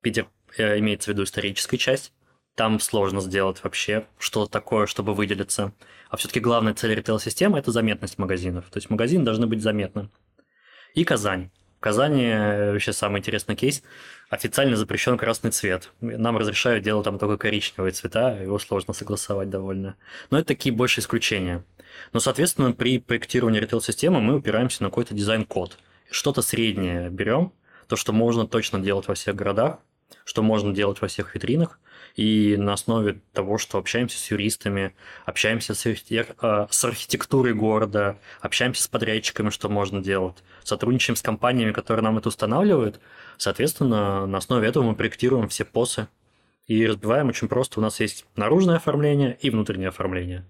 Питер 0.00 0.28
э, 0.56 0.78
имеется 0.78 1.10
в 1.10 1.14
виду 1.14 1.24
историческая 1.24 1.76
часть. 1.76 2.12
Там 2.54 2.80
сложно 2.80 3.20
сделать 3.20 3.62
вообще 3.62 4.06
что-то 4.18 4.50
такое, 4.50 4.86
чтобы 4.86 5.14
выделиться. 5.14 5.72
А 6.08 6.16
все-таки 6.16 6.40
главная 6.40 6.74
цель 6.74 6.94
ритейл-системы– 6.94 7.58
это 7.60 7.72
заметность 7.72 8.18
магазинов. 8.18 8.70
То 8.70 8.78
есть 8.78 8.88
магазины 8.88 9.24
должны 9.24 9.46
быть 9.46 9.62
заметным. 9.62 10.10
И 10.94 11.04
Казань. 11.04 11.50
В 11.80 11.82
Казани 11.82 12.26
э, 12.26 12.72
вообще 12.72 12.92
самый 12.92 13.20
интересный 13.20 13.56
кейс. 13.56 13.82
Официально 14.28 14.76
запрещен 14.76 15.16
красный 15.16 15.50
цвет. 15.50 15.90
Нам 16.02 16.36
разрешают 16.36 16.84
делать 16.84 17.04
там 17.06 17.18
только 17.18 17.38
коричневые 17.38 17.92
цвета, 17.92 18.38
его 18.38 18.58
сложно 18.58 18.92
согласовать 18.92 19.48
довольно. 19.48 19.96
Но 20.28 20.38
это 20.38 20.48
такие 20.48 20.74
больше 20.74 21.00
исключения. 21.00 21.64
Но, 22.12 22.20
соответственно, 22.20 22.72
при 22.72 22.98
проектировании 22.98 23.60
ритейл-системы 23.60 24.20
мы 24.20 24.36
упираемся 24.36 24.82
на 24.82 24.90
какой-то 24.90 25.14
дизайн-код. 25.14 25.78
Что-то 26.10 26.42
среднее 26.42 27.08
берем, 27.08 27.54
то, 27.88 27.96
что 27.96 28.12
можно 28.12 28.46
точно 28.46 28.78
делать 28.80 29.08
во 29.08 29.14
всех 29.14 29.34
городах, 29.34 29.78
что 30.24 30.42
можно 30.42 30.74
делать 30.74 31.00
во 31.00 31.08
всех 31.08 31.34
витринах, 31.34 31.78
и 32.16 32.56
на 32.56 32.72
основе 32.72 33.20
того, 33.32 33.58
что 33.58 33.78
общаемся 33.78 34.18
с 34.18 34.30
юристами, 34.30 34.94
общаемся 35.24 35.74
с, 35.74 35.86
э, 35.86 36.66
с 36.70 36.84
архитектурой 36.84 37.54
города, 37.54 38.18
общаемся 38.40 38.82
с 38.82 38.88
подрядчиками, 38.88 39.50
что 39.50 39.68
можно 39.68 40.02
делать, 40.02 40.36
сотрудничаем 40.64 41.16
с 41.16 41.22
компаниями, 41.22 41.72
которые 41.72 42.02
нам 42.02 42.18
это 42.18 42.28
устанавливают, 42.28 43.00
соответственно, 43.36 44.26
на 44.26 44.38
основе 44.38 44.68
этого 44.68 44.84
мы 44.84 44.94
проектируем 44.94 45.48
все 45.48 45.64
посы 45.64 46.08
и 46.66 46.86
разбиваем 46.86 47.28
очень 47.28 47.48
просто. 47.48 47.80
У 47.80 47.82
нас 47.82 48.00
есть 48.00 48.26
наружное 48.36 48.76
оформление 48.76 49.36
и 49.40 49.50
внутреннее 49.50 49.88
оформление. 49.88 50.46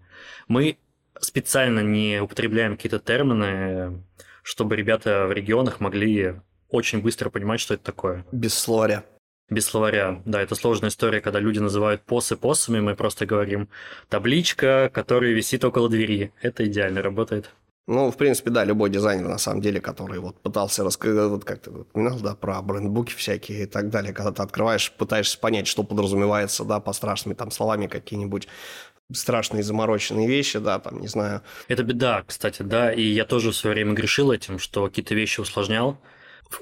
Мы 0.49 0.79
специально 1.21 1.81
не 1.81 2.21
употребляем 2.21 2.77
какие-то 2.77 2.99
термины, 2.99 4.03
чтобы 4.43 4.77
ребята 4.77 5.27
в 5.27 5.33
регионах 5.33 5.81
могли 5.81 6.41
очень 6.69 7.01
быстро 7.01 7.31
понимать, 7.31 7.61
что 7.61 7.75
это 7.75 7.85
такое. 7.85 8.25
Без 8.33 8.55
словаря 8.55 9.05
без 9.51 9.67
словаря. 9.67 10.23
Да, 10.25 10.41
это 10.41 10.55
сложная 10.55 10.91
история, 10.91 11.21
когда 11.21 11.41
люди 11.41 11.59
называют 11.59 12.03
посы 12.03 12.37
посами, 12.37 12.81
мы 12.81 12.95
просто 12.95 13.27
говорим 13.27 13.69
табличка, 14.09 14.91
которая 14.93 15.33
висит 15.33 15.65
около 15.65 15.89
двери. 15.89 16.33
Это 16.41 16.65
идеально 16.67 17.03
работает. 17.03 17.51
Ну, 17.87 18.13
в 18.13 18.17
принципе, 18.17 18.51
да, 18.51 18.65
любой 18.65 18.89
дизайнер, 18.89 19.27
на 19.27 19.39
самом 19.39 19.63
деле, 19.63 19.81
который 19.81 20.21
вот 20.21 20.41
пытался 20.41 20.85
рассказать, 20.85 21.29
вот 21.29 21.45
как 21.45 21.61
ты 21.61 21.71
упоминал, 21.71 22.21
да, 22.21 22.37
про 22.37 22.63
брендбуки 22.63 23.13
всякие 23.15 23.65
и 23.65 23.67
так 23.67 23.91
далее, 23.91 24.13
когда 24.13 24.31
ты 24.31 24.43
открываешь, 24.43 24.93
пытаешься 24.93 25.37
понять, 25.39 25.67
что 25.67 25.83
подразумевается, 25.83 26.65
да, 26.65 26.79
по 26.79 26.93
страшными 26.93 27.35
там 27.35 27.51
словами 27.51 27.89
какие-нибудь 27.89 28.47
страшные 29.13 29.65
замороченные 29.65 30.29
вещи, 30.29 30.61
да, 30.61 30.79
там, 30.79 31.01
не 31.01 31.09
знаю. 31.09 31.43
Это 31.67 31.83
беда, 31.83 32.23
кстати, 32.25 32.63
да, 32.63 32.93
и 32.93 33.03
я 33.03 33.25
тоже 33.25 33.51
в 33.51 33.57
свое 33.57 33.75
время 33.75 33.95
грешил 33.95 34.31
этим, 34.31 34.61
что 34.61 34.87
какие-то 34.87 35.17
вещи 35.17 35.41
усложнял. 35.41 35.99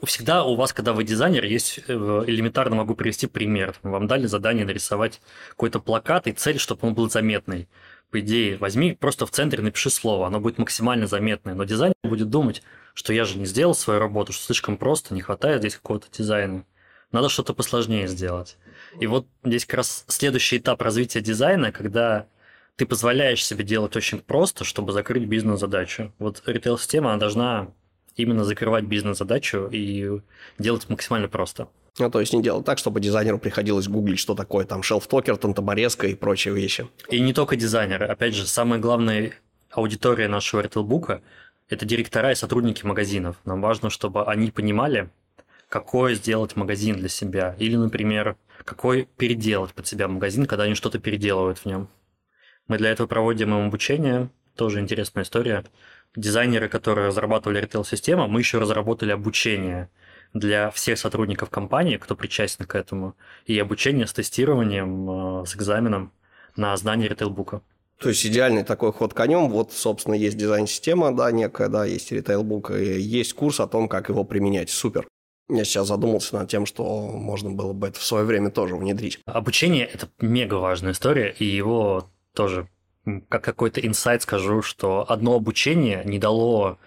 Всегда 0.03 0.45
у 0.45 0.55
вас, 0.55 0.73
когда 0.73 0.93
вы 0.93 1.05
дизайнер, 1.05 1.45
есть 1.45 1.81
э, 1.87 1.93
элементарно 2.27 2.77
могу 2.77 2.95
привести 2.95 3.27
пример. 3.27 3.75
Вам 3.83 4.07
дали 4.07 4.27
задание 4.27 4.67
нарисовать 4.67 5.21
какой-то 5.51 5.81
плакат, 5.81 6.27
и 6.27 6.33
цель, 6.33 6.59
чтобы 6.59 6.87
он 6.87 6.95
был 6.95 7.11
заметный 7.11 7.69
по 8.11 8.21
идее, 8.21 8.57
возьми 8.57 8.95
просто 8.95 9.27
в 9.27 9.31
центре 9.31 9.63
напиши 9.63 9.91
слово, 9.91 10.27
оно 10.27 10.41
будет 10.41 10.59
максимально 10.59 11.07
заметное, 11.07 11.55
но 11.55 11.65
дизайнер 11.65 11.95
будет 12.03 12.31
думать, 12.31 12.63
что 12.95 13.13
я 13.13 13.25
же 13.25 13.39
не 13.39 13.47
сделал 13.47 13.75
свою 13.75 14.01
работу, 14.01 14.33
что 14.33 14.47
слишком 14.47 14.77
просто, 14.77 15.15
не 15.15 15.21
хватает 15.21 15.61
здесь 15.61 15.77
какого-то 15.77 16.07
дизайна. 16.11 16.65
Надо 17.13 17.29
что-то 17.29 17.55
посложнее 17.55 18.07
сделать. 18.09 18.57
И 19.01 19.07
вот 19.07 19.27
здесь 19.45 19.65
как 19.65 19.79
раз 19.79 20.05
следующий 20.09 20.59
этап 20.59 20.83
развития 20.83 21.21
дизайна, 21.21 21.73
когда 21.73 22.27
ты 22.77 22.87
позволяешь 22.87 23.45
себе 23.45 23.65
делать 23.65 23.97
очень 23.97 24.21
просто, 24.21 24.65
чтобы 24.65 24.93
закрыть 24.93 25.25
бизнес-задачу. 25.25 26.13
Вот 26.19 26.43
ритейл-система, 26.47 27.11
она 27.11 27.19
должна 27.19 27.69
именно 28.19 28.45
закрывать 28.45 28.85
бизнес-задачу 28.85 29.69
и 29.73 30.21
делать 30.59 30.89
максимально 30.89 31.29
просто. 31.29 31.69
Ну, 31.99 32.11
то 32.11 32.21
есть 32.21 32.33
не 32.33 32.43
делать 32.43 32.65
так, 32.65 32.79
чтобы 32.79 33.01
дизайнеру 33.01 33.39
приходилось 33.39 33.89
гуглить, 33.89 34.19
что 34.19 34.35
такое 34.35 34.65
там 34.65 34.83
шелф-токер, 34.83 35.37
тантаборезка 35.37 36.07
и 36.07 36.15
прочие 36.15 36.55
вещи. 36.55 36.89
И 37.09 37.21
не 37.21 37.33
только 37.33 37.57
дизайнеры. 37.57 38.07
Опять 38.07 38.35
же, 38.35 38.47
самая 38.47 38.79
главная 38.79 39.33
аудитория 39.71 40.29
нашего 40.29 40.61
ритейлбука– 40.61 41.23
это 41.69 41.85
директора 41.87 42.33
и 42.33 42.37
сотрудники 42.37 42.85
магазинов. 42.85 43.37
Нам 43.45 43.61
важно, 43.61 43.91
чтобы 43.91 44.25
они 44.25 44.51
понимали, 44.51 45.11
какой 45.69 46.15
сделать 46.15 46.57
магазин 46.57 46.97
для 46.97 47.09
себя. 47.09 47.57
Или, 47.59 47.77
например, 47.77 48.37
какой 48.65 49.09
переделать 49.17 49.75
под 49.75 49.87
себя 49.87 50.09
магазин, 50.09 50.47
когда 50.47 50.65
они 50.65 50.75
что-то 50.75 50.99
переделывают 50.99 51.59
в 51.59 51.67
нем. 51.67 51.89
Мы 52.69 52.79
для 52.79 52.91
этого 52.91 53.07
проводим 53.07 53.51
им 53.51 53.67
обучение. 53.67 54.31
Тоже 54.55 54.81
интересная 54.81 55.25
история. 55.25 55.65
Дизайнеры, 56.17 56.69
которые 56.69 57.09
разрабатывали 57.09 57.61
ритейл-систему, 57.61 58.29
мы 58.29 58.41
еще 58.41 58.59
разработали 58.59 59.13
обучение– 59.13 59.91
для 60.35 60.71
всех 60.71 60.99
сотрудников 60.99 61.51
компании, 61.51 61.97
кто 61.97 62.15
причастен 62.15 62.65
к 62.67 62.75
этому, 62.75 63.17
и 63.47 63.59
обучение 63.59 64.07
с 64.07 64.13
тестированием, 64.13 65.43
э, 65.43 65.47
с 65.47 65.57
экзаменом 65.57 66.13
на 66.57 66.77
знание 66.77 67.09
ритейлбука. 67.09 67.63
То 67.99 68.11
есть 68.11 68.25
идеальный 68.25 68.63
такой 68.63 68.93
ход 68.93 69.13
конем. 69.13 69.49
Вот, 69.49 69.73
собственно, 69.73 70.15
есть 70.15 70.37
дизайн-система, 70.37 71.17
да, 71.17 71.33
некая, 71.33 71.69
да, 71.69 71.85
есть 71.85 72.13
ритейлбук, 72.13 72.71
и 72.71 73.01
есть 73.01 73.33
курс 73.33 73.59
о 73.59 73.67
том, 73.67 73.89
как 73.89 74.09
его 74.09 74.25
применять. 74.25 74.71
Супер. 74.71 75.07
Я 75.51 75.65
сейчас 75.65 75.89
задумался 75.89 76.37
над 76.37 76.49
тем, 76.49 76.67
что 76.67 76.85
можно 77.09 77.51
было 77.51 77.73
бы 77.73 77.89
это 77.89 77.99
в 77.99 78.05
свое 78.05 78.25
время 78.25 78.51
тоже 78.51 78.77
внедрить. 78.77 79.19
Обучение– 79.25 79.87
это 79.93 80.09
мега 80.21 80.55
важная 80.55 80.93
история, 80.93 81.35
и 81.39 81.45
его 81.45 82.11
тоже 82.35 82.69
как 83.29 83.45
какой-то 83.45 83.81
инсайт 83.81 84.23
скажу, 84.23 84.63
что 84.63 85.05
одно 85.09 85.35
обучение 85.35 86.03
не 86.05 86.19
дало 86.19 86.79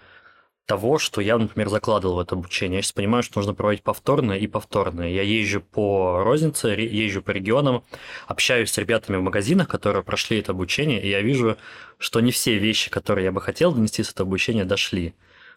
того, 0.66 0.98
что 0.98 1.20
я, 1.20 1.38
например, 1.38 1.68
закладывал 1.68 2.16
в 2.16 2.20
это 2.20 2.34
обучение. 2.34 2.76
Я 2.76 2.82
сейчас 2.82 2.92
понимаю, 2.92 3.22
что 3.22 3.40
нужно 3.40 3.52
проводить 3.52 3.82
повторное 3.82 4.38
и 4.38 4.46
повторное. 4.46 5.08
Я 5.08 5.22
езжу 5.22 5.60
по 5.60 6.22
рознице, 6.22 6.68
езжу 6.68 7.22
по 7.22 7.30
регионам, 7.32 7.84
общаюсь 8.26 8.70
с 8.70 8.78
ребятами 8.78 9.16
в 9.16 9.22
магазинах, 9.22 9.68
которые 9.68 10.02
прошли 10.02 10.38
это 10.38 10.52
обучение, 10.52 11.02
и 11.02 11.08
я 11.08 11.20
вижу, 11.20 11.56
что 11.98 12.20
не 12.20 12.30
все 12.30 12.58
вещи, 12.58 12.90
которые 12.90 13.26
я 13.26 13.32
бы 13.32 13.40
хотел 13.40 13.72
донести 13.72 14.02
с 14.02 14.12
этого 14.12 14.28
обучения, 14.28 14.64
дошли. 14.64 15.14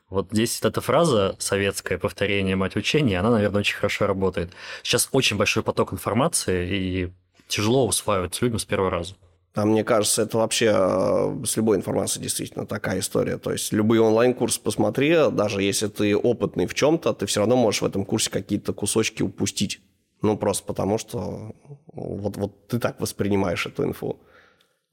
Вот 0.09 0.27
здесь 0.31 0.59
эта 0.61 0.81
фраза 0.81 1.35
советское 1.39 1.97
повторение 1.97 2.55
мать 2.55 2.75
учения, 2.75 3.19
она, 3.19 3.31
наверное, 3.31 3.61
очень 3.61 3.75
хорошо 3.75 4.07
работает. 4.07 4.51
Сейчас 4.83 5.09
очень 5.11 5.37
большой 5.37 5.63
поток 5.63 5.93
информации, 5.93 6.67
и 6.69 7.11
тяжело 7.47 7.87
усваивать 7.87 8.39
людям 8.41 8.59
с 8.59 8.65
первого 8.65 8.91
раза. 8.91 9.15
А 9.55 9.65
мне 9.65 9.85
кажется, 9.85 10.23
это 10.23 10.37
вообще 10.37 10.73
э, 10.75 11.45
с 11.45 11.55
любой 11.55 11.77
информацией 11.77 12.23
действительно 12.23 12.65
такая 12.65 12.99
история. 12.99 13.37
То 13.37 13.53
есть 13.53 13.71
любые 13.71 14.01
онлайн-курсы 14.01 14.59
посмотри, 14.59 15.15
даже 15.31 15.63
если 15.63 15.87
ты 15.87 16.15
опытный 16.15 16.65
в 16.65 16.73
чем-то, 16.73 17.13
ты 17.13 17.25
все 17.25 17.39
равно 17.39 17.55
можешь 17.55 17.81
в 17.81 17.85
этом 17.85 18.03
курсе 18.03 18.29
какие-то 18.29 18.73
кусочки 18.73 19.23
упустить. 19.23 19.79
Ну, 20.21 20.37
просто 20.37 20.65
потому 20.65 20.97
что 20.97 21.55
вот, 21.93 22.35
вот 22.35 22.67
ты 22.67 22.79
так 22.79 22.99
воспринимаешь 22.99 23.65
эту 23.65 23.85
инфу. 23.85 24.19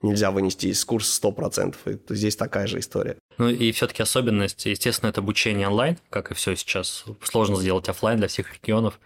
Нельзя 0.02 0.30
вынести 0.30 0.66
из 0.66 0.84
курса 0.84 1.26
100%. 1.26 1.76
И 1.86 2.14
здесь 2.14 2.36
такая 2.36 2.66
же 2.66 2.80
история. 2.80 3.16
Ну 3.38 3.48
и 3.48 3.72
все-таки 3.72 4.02
особенность, 4.02 4.66
естественно, 4.66 5.10
это 5.10 5.20
обучение 5.20 5.68
онлайн, 5.68 5.98
как 6.10 6.30
и 6.30 6.34
все 6.34 6.54
сейчас. 6.56 7.04
Сложно 7.22 7.56
сделать 7.56 7.88
офлайн 7.88 8.18
для 8.18 8.28
всех 8.28 8.52
регионов. 8.54 8.98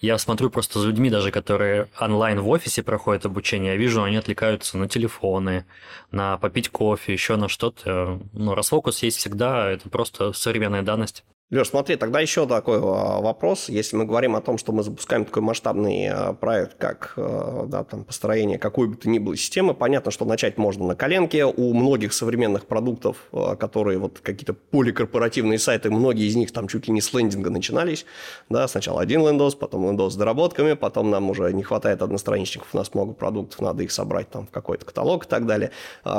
Я 0.00 0.16
смотрю 0.16 0.48
просто 0.48 0.80
за 0.80 0.88
людьми, 0.88 1.10
даже 1.10 1.30
которые 1.30 1.88
онлайн 2.00 2.40
в 2.40 2.48
офисе 2.48 2.82
проходят 2.82 3.26
обучение, 3.26 3.72
я 3.72 3.76
вижу, 3.76 4.02
они 4.02 4.16
отвлекаются 4.16 4.78
на 4.78 4.88
телефоны, 4.88 5.66
на 6.10 6.38
попить 6.38 6.70
кофе, 6.70 7.12
еще 7.12 7.36
на 7.36 7.48
что-то. 7.48 8.18
Ну, 8.32 8.54
расфокус 8.54 9.02
есть 9.02 9.18
всегда, 9.18 9.70
это 9.70 9.90
просто 9.90 10.32
современная 10.32 10.82
данность. 10.82 11.22
Леш, 11.52 11.66
смотри, 11.66 11.96
тогда 11.96 12.20
еще 12.20 12.46
такой 12.46 12.78
а, 12.78 13.20
вопрос. 13.20 13.68
Если 13.68 13.96
мы 13.96 14.04
говорим 14.04 14.36
о 14.36 14.40
том, 14.40 14.56
что 14.56 14.70
мы 14.70 14.84
запускаем 14.84 15.24
такой 15.24 15.42
масштабный 15.42 16.06
а, 16.06 16.32
проект, 16.32 16.76
как 16.78 17.14
а, 17.16 17.66
да, 17.66 17.82
там, 17.82 18.04
построение 18.04 18.56
какой 18.56 18.86
бы 18.86 18.94
то 18.94 19.08
ни 19.08 19.18
было 19.18 19.36
системы, 19.36 19.74
понятно, 19.74 20.12
что 20.12 20.24
начать 20.24 20.58
можно 20.58 20.86
на 20.86 20.94
коленке. 20.94 21.44
У 21.44 21.74
многих 21.74 22.12
современных 22.12 22.66
продуктов, 22.66 23.16
которые 23.58 23.98
вот 23.98 24.20
какие-то 24.20 24.54
поликорпоративные 24.54 25.58
сайты, 25.58 25.90
многие 25.90 26.28
из 26.28 26.36
них 26.36 26.52
там 26.52 26.68
чуть 26.68 26.86
ли 26.86 26.92
не 26.92 27.00
с 27.00 27.12
лендинга 27.12 27.50
начинались. 27.50 28.06
Да, 28.48 28.68
сначала 28.68 29.00
один 29.00 29.26
лендос, 29.26 29.56
потом 29.56 29.86
лендос 29.86 30.12
с 30.12 30.16
доработками, 30.16 30.74
потом 30.74 31.10
нам 31.10 31.30
уже 31.30 31.52
не 31.52 31.64
хватает 31.64 32.00
одностраничников, 32.00 32.68
у 32.72 32.76
нас 32.76 32.94
много 32.94 33.12
продуктов, 33.12 33.60
надо 33.60 33.82
их 33.82 33.90
собрать 33.90 34.30
там 34.30 34.46
в 34.46 34.50
какой-то 34.50 34.86
каталог 34.86 35.26
и 35.26 35.28
так 35.28 35.46
далее. 35.46 35.72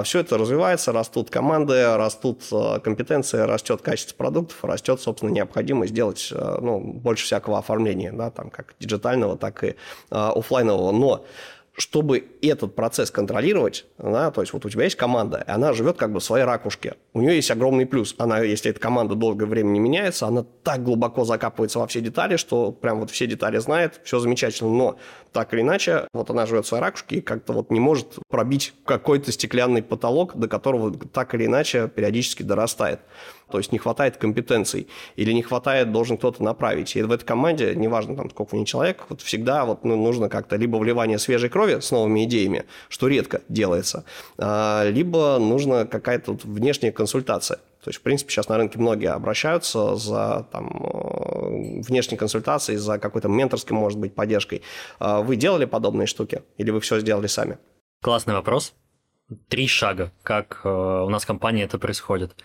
Все 0.03 0.19
это 0.19 0.37
развивается, 0.37 0.91
растут 0.91 1.29
команды, 1.29 1.95
растут 1.95 2.43
компетенции, 2.83 3.37
растет 3.37 3.81
качество 3.81 4.17
продуктов, 4.17 4.61
растет, 4.65 4.99
собственно, 4.99 5.20
собственно, 5.21 5.31
необходимо 5.31 5.87
сделать 5.87 6.29
э, 6.31 6.57
ну, 6.61 6.79
больше 6.79 7.25
всякого 7.25 7.59
оформления, 7.59 8.11
да, 8.11 8.31
там, 8.31 8.49
как 8.49 8.73
диджитального, 8.79 9.37
так 9.37 9.63
и 9.63 9.75
а, 10.09 10.31
офлайнового. 10.31 10.91
Но 10.91 11.25
чтобы 11.77 12.25
этот 12.41 12.75
процесс 12.75 13.11
контролировать, 13.11 13.85
да, 13.97 14.31
то 14.31 14.41
есть 14.41 14.53
вот 14.53 14.65
у 14.65 14.69
тебя 14.69 14.83
есть 14.83 14.97
команда, 14.97 15.45
и 15.47 15.51
она 15.51 15.73
живет 15.73 15.97
как 15.97 16.11
бы 16.11 16.19
в 16.19 16.23
своей 16.23 16.43
ракушке. 16.43 16.95
У 17.13 17.21
нее 17.21 17.35
есть 17.35 17.49
огромный 17.49 17.85
плюс. 17.85 18.13
Она, 18.17 18.39
если 18.39 18.71
эта 18.71 18.79
команда 18.79 19.15
долгое 19.15 19.45
время 19.45 19.69
не 19.69 19.79
меняется, 19.79 20.27
она 20.27 20.45
так 20.63 20.83
глубоко 20.83 21.23
закапывается 21.23 21.79
во 21.79 21.87
все 21.87 22.01
детали, 22.01 22.35
что 22.35 22.71
прям 22.71 22.99
вот 22.99 23.09
все 23.09 23.25
детали 23.25 23.57
знает, 23.57 24.01
все 24.03 24.19
замечательно. 24.19 24.69
Но 24.69 24.97
так 25.31 25.53
или 25.53 25.61
иначе, 25.61 26.07
вот 26.13 26.29
она 26.29 26.45
живет 26.45 26.65
в 26.65 26.67
своей 26.67 26.83
ракушке 26.83 27.17
и 27.17 27.21
как-то 27.21 27.53
вот 27.53 27.71
не 27.71 27.79
может 27.79 28.19
пробить 28.27 28.73
какой-то 28.85 29.31
стеклянный 29.31 29.81
потолок, 29.81 30.35
до 30.35 30.47
которого 30.47 30.93
так 31.13 31.33
или 31.35 31.45
иначе 31.45 31.87
периодически 31.87 32.43
дорастает. 32.43 32.99
То 33.51 33.57
есть 33.57 33.71
не 33.71 33.77
хватает 33.77 34.17
компетенций 34.17 34.87
или 35.15 35.31
не 35.31 35.43
хватает, 35.43 35.91
должен 35.91 36.17
кто-то 36.17 36.43
направить. 36.43 36.95
И 36.95 37.03
в 37.03 37.11
этой 37.11 37.25
команде, 37.25 37.75
неважно, 37.75 38.15
там, 38.15 38.29
сколько 38.29 38.55
у 38.55 38.57
нее 38.57 38.65
человек, 38.65 39.05
вот 39.09 39.21
всегда 39.21 39.65
вот, 39.65 39.83
ну, 39.83 39.95
нужно 39.95 40.29
как-то 40.29 40.55
либо 40.55 40.77
вливание 40.77 41.19
свежей 41.19 41.49
крови 41.49 41.79
с 41.79 41.91
новыми 41.91 42.25
идеями, 42.25 42.65
что 42.89 43.07
редко 43.07 43.41
делается, 43.49 44.05
а, 44.37 44.89
либо 44.89 45.37
нужна 45.39 45.85
какая-то 45.85 46.31
вот 46.31 46.45
внешняя 46.45 46.91
консультация. 46.91 47.59
То 47.83 47.89
есть, 47.89 47.99
в 47.99 48.03
принципе, 48.03 48.31
сейчас 48.31 48.47
на 48.47 48.57
рынке 48.57 48.77
многие 48.77 49.11
обращаются 49.11 49.95
за 49.95 50.47
там, 50.51 50.67
э, 50.83 51.81
внешней 51.81 52.15
консультацией, 52.15 52.77
за 52.77 52.99
какой-то 52.99 53.27
менторской, 53.27 53.75
может 53.75 53.97
быть, 53.97 54.13
поддержкой. 54.13 54.61
А 54.99 55.21
вы 55.21 55.35
делали 55.35 55.65
подобные 55.65 56.05
штуки 56.05 56.43
или 56.57 56.69
вы 56.69 56.79
все 56.79 56.99
сделали 56.99 57.25
сами? 57.27 57.57
Классный 58.03 58.35
вопрос. 58.35 58.73
Три 59.47 59.67
шага, 59.67 60.11
как 60.21 60.61
э, 60.63 60.69
у 60.69 61.09
нас 61.09 61.23
в 61.23 61.27
компании 61.27 61.63
это 61.63 61.79
происходит. 61.79 62.35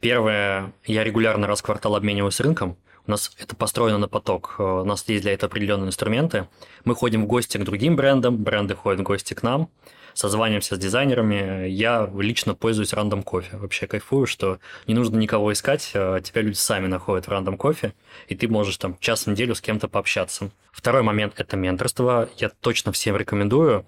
Первое, 0.00 0.72
я 0.84 1.02
регулярно 1.02 1.46
раз 1.46 1.58
в 1.60 1.64
квартал 1.64 1.96
обмениваюсь 1.96 2.40
рынком. 2.40 2.76
У 3.06 3.10
нас 3.10 3.32
это 3.38 3.56
построено 3.56 3.98
на 3.98 4.06
поток. 4.06 4.54
Э, 4.58 4.62
у 4.62 4.84
нас 4.84 5.04
есть 5.08 5.22
для 5.22 5.32
этого 5.32 5.50
определенные 5.50 5.88
инструменты. 5.88 6.46
Мы 6.84 6.94
ходим 6.94 7.24
в 7.24 7.26
гости 7.26 7.58
к 7.58 7.64
другим 7.64 7.96
брендам, 7.96 8.36
бренды 8.36 8.76
ходят 8.76 9.00
в 9.00 9.02
гости 9.02 9.34
к 9.34 9.42
нам, 9.42 9.70
созваниваемся 10.14 10.76
с 10.76 10.78
дизайнерами. 10.78 11.68
Я 11.68 12.08
лично 12.16 12.54
пользуюсь 12.54 12.92
рандом 12.92 13.24
кофе. 13.24 13.56
Вообще 13.56 13.88
кайфую, 13.88 14.26
что 14.26 14.58
не 14.86 14.94
нужно 14.94 15.16
никого 15.16 15.52
искать, 15.52 15.90
э, 15.94 16.20
тебя 16.22 16.42
люди 16.42 16.56
сами 16.56 16.86
находят 16.86 17.26
в 17.26 17.30
рандом 17.30 17.56
кофе, 17.56 17.92
и 18.28 18.36
ты 18.36 18.46
можешь 18.46 18.76
там 18.76 18.96
час 19.00 19.26
в 19.26 19.30
неделю 19.30 19.56
с 19.56 19.60
кем-то 19.60 19.88
пообщаться. 19.88 20.50
Второй 20.70 21.02
момент– 21.02 21.32
это 21.38 21.56
менторство. 21.56 22.28
Я 22.36 22.50
точно 22.50 22.92
всем 22.92 23.16
рекомендую, 23.16 23.84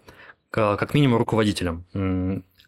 как 0.51 0.93
минимум 0.95 1.19
руководителям 1.19 1.85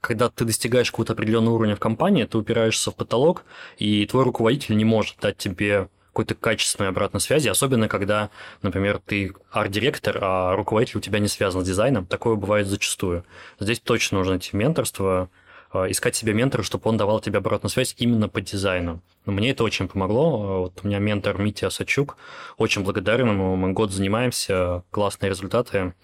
когда 0.03 0.29
ты 0.29 0.45
достигаешь 0.45 0.91
какого-то 0.91 1.15
определенного 1.15 1.55
уровня 1.55 1.77
в 1.77 1.81
компании, 1.81 2.25
ты 2.25 2.37
упираешься 2.37 2.91
в 2.91 2.97
потолок, 2.97 3.45
и 3.79 4.05
твой 4.07 4.25
руководитель 4.25 4.77
не 4.77 4.85
может 4.85 5.17
дать 5.21 5.39
тебе 5.39 5.89
какой-то 6.09 6.35
качественной 6.35 6.91
обратной 6.91 7.21
связи, 7.21 7.49
особенно 7.49 7.89
когда, 7.89 8.29
например, 8.61 9.01
ты 9.07 9.33
арт-директор, 9.51 10.19
а 10.21 10.57
руководитель 10.57 10.99
у 10.99 11.01
тебя 11.01 11.21
не 11.21 11.29
связан 11.29 11.65
с 11.65 11.67
дизайном. 11.67 12.05
Такое 12.05 12.35
бывает 12.35 12.67
зачастую. 12.67 13.25
Здесь 13.61 13.81
точно 13.81 14.19
нужно 14.19 14.37
идти 14.37 14.55
менторство, 14.55 15.31
искать 15.75 16.15
себе 16.15 16.35
ментора, 16.35 16.63
чтобы 16.63 16.89
он 16.89 16.97
давал 16.97 17.21
тебе 17.21 17.39
обратную 17.39 17.71
связь 17.71 17.95
именно 17.99 18.29
по 18.29 18.41
дизайну. 18.41 19.01
Мне 19.25 19.51
это 19.51 19.65
очень 19.65 19.89
помогло. 19.89 20.63
Вот 20.63 20.81
у 20.83 20.87
меня 20.87 20.99
ментор 20.99 21.39
Митя 21.39 21.71
Сачук, 21.71 22.17
очень 22.59 22.83
благодарен 22.83 23.29
ему. 23.29 23.57
Мы 23.57 23.73
год 23.73 23.93
занимаемся, 23.93 24.83
классные 24.91 25.31
результаты 25.31 25.95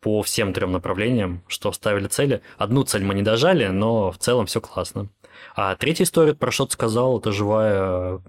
по 0.00 0.22
всем 0.22 0.52
трем 0.52 0.72
направлениям, 0.72 1.42
что 1.46 1.70
ставили 1.72 2.08
цели. 2.08 2.42
Одну 2.58 2.82
цель 2.82 3.04
мы 3.04 3.14
не 3.14 3.22
дожали, 3.22 3.68
но 3.68 4.10
в 4.10 4.18
целом 4.18 4.46
все 4.46 4.60
классно. 4.60 5.08
А 5.54 5.74
третья 5.76 6.04
история, 6.04 6.34
про 6.34 6.50
что 6.50 6.66
ты 6.66 6.72
сказал, 6.72 7.18
это 7.18 7.30
живая 7.32 8.20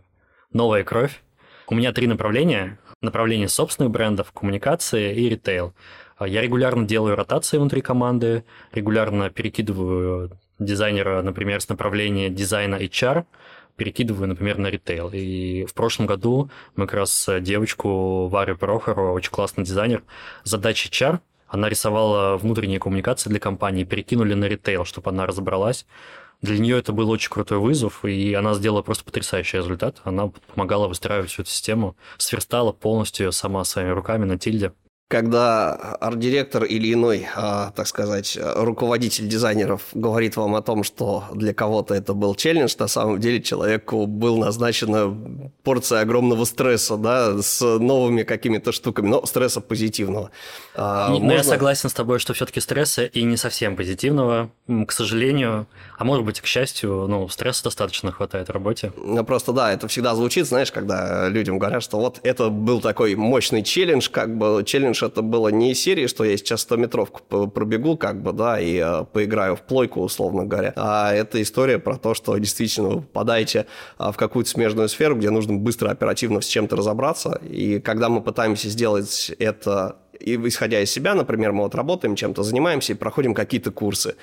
новая 0.51 0.83
кровь. 0.83 1.23
У 1.67 1.75
меня 1.75 1.91
три 1.91 2.07
направления. 2.07 2.79
Направление 3.01 3.49
собственных 3.49 3.91
брендов, 3.91 4.31
коммуникации 4.31 5.13
и 5.13 5.27
ритейл. 5.27 5.73
Я 6.19 6.41
регулярно 6.41 6.85
делаю 6.85 7.15
ротации 7.15 7.57
внутри 7.57 7.81
команды, 7.81 8.45
регулярно 8.71 9.29
перекидываю 9.29 10.37
дизайнера, 10.59 11.21
например, 11.21 11.61
с 11.61 11.69
направления 11.69 12.29
дизайна 12.29 12.75
HR, 12.75 13.25
перекидываю, 13.75 14.27
например, 14.27 14.57
на 14.57 14.67
ритейл. 14.67 15.09
И 15.13 15.65
в 15.65 15.73
прошлом 15.73 16.05
году 16.05 16.49
мы 16.75 16.85
как 16.85 16.99
раз 16.99 17.29
девочку 17.41 18.27
Варю 18.27 18.57
Прохорову, 18.57 19.13
очень 19.13 19.31
классный 19.31 19.63
дизайнер, 19.63 20.03
задача 20.43 20.89
HR, 20.89 21.19
она 21.47 21.69
рисовала 21.69 22.35
внутренние 22.37 22.79
коммуникации 22.79 23.29
для 23.29 23.39
компании, 23.39 23.83
перекинули 23.83 24.33
на 24.33 24.45
ритейл, 24.45 24.85
чтобы 24.85 25.11
она 25.11 25.27
разобралась. 25.27 25.85
Для 26.41 26.57
нее 26.57 26.79
это 26.79 26.93
был 26.93 27.09
очень 27.11 27.29
крутой 27.29 27.59
вызов, 27.59 28.03
и 28.03 28.33
она 28.33 28.55
сделала 28.55 28.81
просто 28.81 29.03
потрясающий 29.03 29.57
результат. 29.57 30.01
Она 30.03 30.31
помогала 30.53 30.87
выстраивать 30.87 31.29
всю 31.29 31.43
эту 31.43 31.51
систему, 31.51 31.95
сверстала 32.17 32.71
полностью 32.71 33.31
сама 33.31 33.63
своими 33.65 33.91
руками 33.91 34.25
на 34.25 34.39
тильде 34.39 34.73
когда 35.13 35.73
арт-директор 36.01 36.63
или 36.63 36.91
иной, 36.91 37.27
а, 37.35 37.71
так 37.75 37.85
сказать, 37.85 38.35
руководитель 38.41 39.27
дизайнеров 39.27 39.81
говорит 39.93 40.37
вам 40.37 40.55
о 40.55 40.63
том, 40.63 40.83
что 40.83 41.25
для 41.35 41.53
кого-то 41.53 41.93
это 41.93 42.15
был 42.15 42.33
челлендж, 42.33 42.73
на 42.79 42.87
самом 42.87 43.19
деле 43.19 43.39
человеку 43.39 44.07
был 44.07 44.37
назначена 44.39 45.15
порция 45.61 46.01
огромного 46.01 46.45
стресса, 46.45 46.97
да, 46.97 47.39
с 47.39 47.61
новыми 47.61 48.23
какими-то 48.23 48.71
штуками, 48.71 49.07
но 49.07 49.23
стресса 49.27 49.61
позитивного. 49.61 50.31
А, 50.73 51.09
но 51.09 51.19
можно... 51.19 51.33
я 51.33 51.43
согласен 51.43 51.89
с 51.89 51.93
тобой, 51.93 52.17
что 52.17 52.33
все-таки 52.33 52.59
стресса 52.59 53.05
и 53.05 53.21
не 53.21 53.37
совсем 53.37 53.75
позитивного, 53.75 54.49
к 54.87 54.91
сожалению, 54.91 55.67
а 55.95 56.05
может 56.05 56.25
быть, 56.25 56.41
к 56.41 56.47
счастью, 56.47 57.05
ну, 57.07 57.29
стресса 57.29 57.65
достаточно 57.65 58.11
хватает 58.11 58.47
в 58.47 58.51
работе. 58.51 58.91
Ну, 58.97 59.23
просто 59.23 59.53
да, 59.53 59.71
это 59.71 59.87
всегда 59.87 60.15
звучит, 60.15 60.47
знаешь, 60.47 60.71
когда 60.71 61.29
людям 61.29 61.59
говорят, 61.59 61.83
что 61.83 61.99
вот 61.99 62.19
это 62.23 62.49
был 62.49 62.81
такой 62.81 63.13
мощный 63.13 63.61
челлендж, 63.61 64.09
как 64.09 64.35
бы 64.35 64.63
челлендж 64.65 65.02
это 65.03 65.21
было 65.21 65.49
не 65.49 65.71
из 65.71 65.81
серии, 65.81 66.07
что 66.07 66.23
я 66.23 66.37
сейчас 66.37 66.67
100-метровку 66.69 67.47
пробегу, 67.47 67.97
как 67.97 68.21
бы, 68.21 68.33
да, 68.33 68.59
и 68.59 68.77
э, 68.77 69.05
поиграю 69.11 69.55
в 69.55 69.61
плойку, 69.61 70.01
условно 70.01 70.45
говоря. 70.45 70.73
А 70.75 71.13
это 71.13 71.41
история 71.41 71.79
про 71.79 71.97
то, 71.97 72.13
что 72.13 72.37
действительно 72.37 72.89
вы 72.89 73.01
попадаете 73.01 73.65
а, 73.97 74.11
в 74.11 74.17
какую-то 74.17 74.49
смежную 74.49 74.89
сферу, 74.89 75.15
где 75.15 75.29
нужно 75.29 75.53
быстро, 75.53 75.89
оперативно 75.89 76.41
с 76.41 76.45
чем-то 76.45 76.75
разобраться. 76.75 77.39
И 77.49 77.79
когда 77.79 78.09
мы 78.09 78.21
пытаемся 78.21 78.69
сделать 78.69 79.31
это 79.39 79.97
и 80.23 80.35
исходя 80.47 80.79
из 80.81 80.91
себя, 80.91 81.15
например, 81.15 81.51
мы 81.51 81.63
вот 81.63 81.75
работаем, 81.75 82.15
чем-то 82.15 82.43
занимаемся 82.43 82.93
и 82.93 82.95
проходим 82.95 83.33
какие-то 83.33 83.71
курсы. 83.71 84.15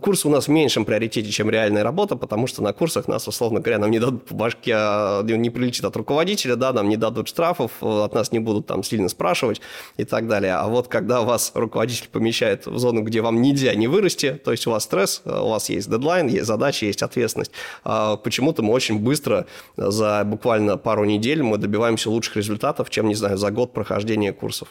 Курсы 0.00 0.26
у 0.28 0.30
нас 0.30 0.46
в 0.46 0.50
меньшем 0.50 0.84
приоритете, 0.84 1.30
чем 1.30 1.50
реальная 1.50 1.84
работа, 1.84 2.16
потому 2.16 2.46
что 2.46 2.62
на 2.62 2.72
курсах 2.72 3.06
нас, 3.06 3.28
условно 3.28 3.60
говоря, 3.60 3.78
нам 3.78 3.90
не 3.90 3.98
дадут 3.98 4.24
по 4.24 4.34
башке, 4.34 4.72
а, 4.74 5.22
не 5.22 5.50
прилетит 5.50 5.84
от 5.84 5.96
руководителя, 5.96 6.56
да, 6.56 6.72
нам 6.72 6.88
не 6.88 6.96
дадут 6.96 7.28
штрафов, 7.28 7.70
от 7.82 8.14
нас 8.14 8.32
не 8.32 8.38
будут 8.38 8.66
там 8.66 8.82
сильно 8.82 9.08
спрашивать 9.08 9.60
и 9.98 10.04
так 10.04 10.26
далее. 10.26 10.54
А 10.54 10.68
вот 10.68 10.88
когда 10.88 11.20
вас 11.20 11.52
руководитель 11.54 12.08
помещает 12.10 12.66
в 12.66 12.78
зону, 12.78 13.02
где 13.02 13.20
вам 13.20 13.42
нельзя 13.42 13.74
не 13.74 13.88
вырасти, 13.88 14.32
то 14.32 14.52
есть 14.52 14.66
у 14.66 14.70
вас 14.70 14.84
стресс, 14.84 15.22
у 15.24 15.50
вас 15.50 15.68
есть 15.68 15.90
дедлайн, 15.90 16.28
есть 16.28 16.46
задачи, 16.46 16.84
есть 16.84 17.02
ответственность, 17.02 17.52
а 17.84 18.16
почему-то 18.16 18.62
мы 18.62 18.72
очень 18.72 18.98
быстро, 18.98 19.46
за 19.76 20.22
буквально 20.24 20.78
пару 20.78 21.04
недель, 21.04 21.42
мы 21.42 21.58
добиваемся 21.58 22.10
лучших 22.10 22.36
результатов, 22.36 22.88
чем, 22.90 23.08
не 23.08 23.14
знаю, 23.14 23.36
за 23.36 23.50
год 23.50 23.72
прохождения 23.72 24.32
курсов. 24.32 24.68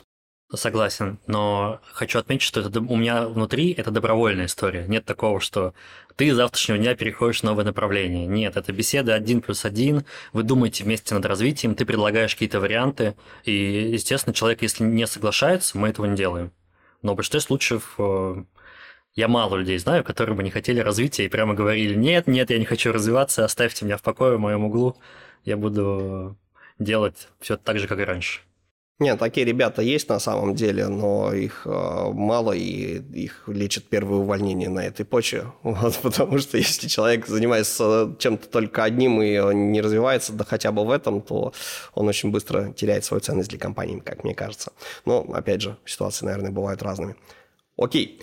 Согласен, 0.54 1.18
но 1.26 1.82
хочу 1.92 2.20
отметить, 2.20 2.44
что 2.44 2.60
это 2.60 2.80
у 2.80 2.96
меня 2.96 3.28
внутри 3.28 3.72
это 3.74 3.90
добровольная 3.90 4.46
история. 4.46 4.86
Нет 4.88 5.04
такого, 5.04 5.40
что 5.40 5.74
ты 6.16 6.32
с 6.32 6.36
завтрашнего 6.36 6.78
дня 6.78 6.96
переходишь 6.96 7.40
в 7.40 7.44
новое 7.44 7.66
направление. 7.66 8.28
Нет, 8.28 8.56
это 8.56 8.72
беседы 8.72 9.12
один 9.12 9.42
плюс 9.42 9.66
один, 9.66 10.06
вы 10.34 10.44
думаете 10.44 10.84
вместе 10.84 11.16
над 11.16 11.26
развитием, 11.26 11.74
ты 11.74 11.84
предлагаешь 11.84 12.36
какие-то 12.36 12.60
варианты, 12.60 13.16
и, 13.44 13.52
естественно, 13.92 14.36
человек, 14.36 14.62
если 14.62 14.84
не 14.84 15.08
соглашается, 15.08 15.80
мы 15.80 15.90
этого 15.90 16.06
не 16.06 16.16
делаем. 16.16 16.52
Но 17.02 17.14
в 17.14 17.16
большинстве 17.16 17.40
случаев 17.40 17.96
э, 17.98 18.44
я 19.16 19.28
мало 19.28 19.56
людей 19.56 19.80
знаю, 19.80 20.04
которые 20.04 20.36
бы 20.36 20.44
не 20.44 20.52
хотели 20.52 20.80
развития 20.80 21.26
и 21.26 21.30
прямо 21.30 21.56
говорили, 21.56 21.96
нет, 21.96 22.28
нет, 22.28 22.52
я 22.52 22.60
не 22.60 22.66
хочу 22.66 22.92
развиваться, 22.92 23.44
оставьте 23.44 23.84
меня 23.84 23.98
в 23.98 24.04
покое 24.04 24.38
в 24.38 24.40
моем 24.40 24.64
углу, 24.64 24.96
я 25.44 25.58
буду 25.58 26.38
делать 26.78 27.30
все 27.40 27.58
так 27.58 27.80
же, 27.80 27.88
как 27.88 28.00
и 28.00 28.04
раньше. 28.04 28.42
Нет, 28.98 29.20
такие 29.20 29.46
ребята 29.46 29.82
есть 29.82 30.08
на 30.08 30.20
самом 30.20 30.56
деле, 30.56 30.88
но 30.88 31.34
их 31.34 31.64
э, 31.66 32.12
мало, 32.14 32.54
и 32.54 33.00
их 33.00 33.44
лечат 33.48 33.84
первое 33.84 34.20
увольнение 34.20 34.70
на 34.70 34.86
этой 34.86 35.06
почве. 35.06 35.52
Вот, 35.64 35.98
потому 36.02 36.40
что 36.40 36.58
если 36.58 36.88
человек 36.88 37.28
занимается 37.28 38.16
чем-то 38.20 38.48
только 38.48 38.86
одним 38.86 39.22
и 39.22 39.54
не 39.54 39.82
развивается, 39.82 40.32
да 40.32 40.46
хотя 40.46 40.72
бы 40.72 40.86
в 40.86 40.92
этом, 40.92 41.22
то 41.22 41.52
он 41.94 42.08
очень 42.08 42.32
быстро 42.32 42.72
теряет 42.72 43.04
свою 43.04 43.20
ценность 43.20 43.50
для 43.50 43.60
компании, 43.60 44.00
как 44.00 44.24
мне 44.24 44.34
кажется. 44.34 44.72
Но, 45.04 45.26
опять 45.34 45.62
же, 45.62 45.78
ситуации, 45.86 46.26
наверное, 46.26 46.52
бывают 46.52 46.82
разными. 46.82 47.18
Окей. 47.78 48.22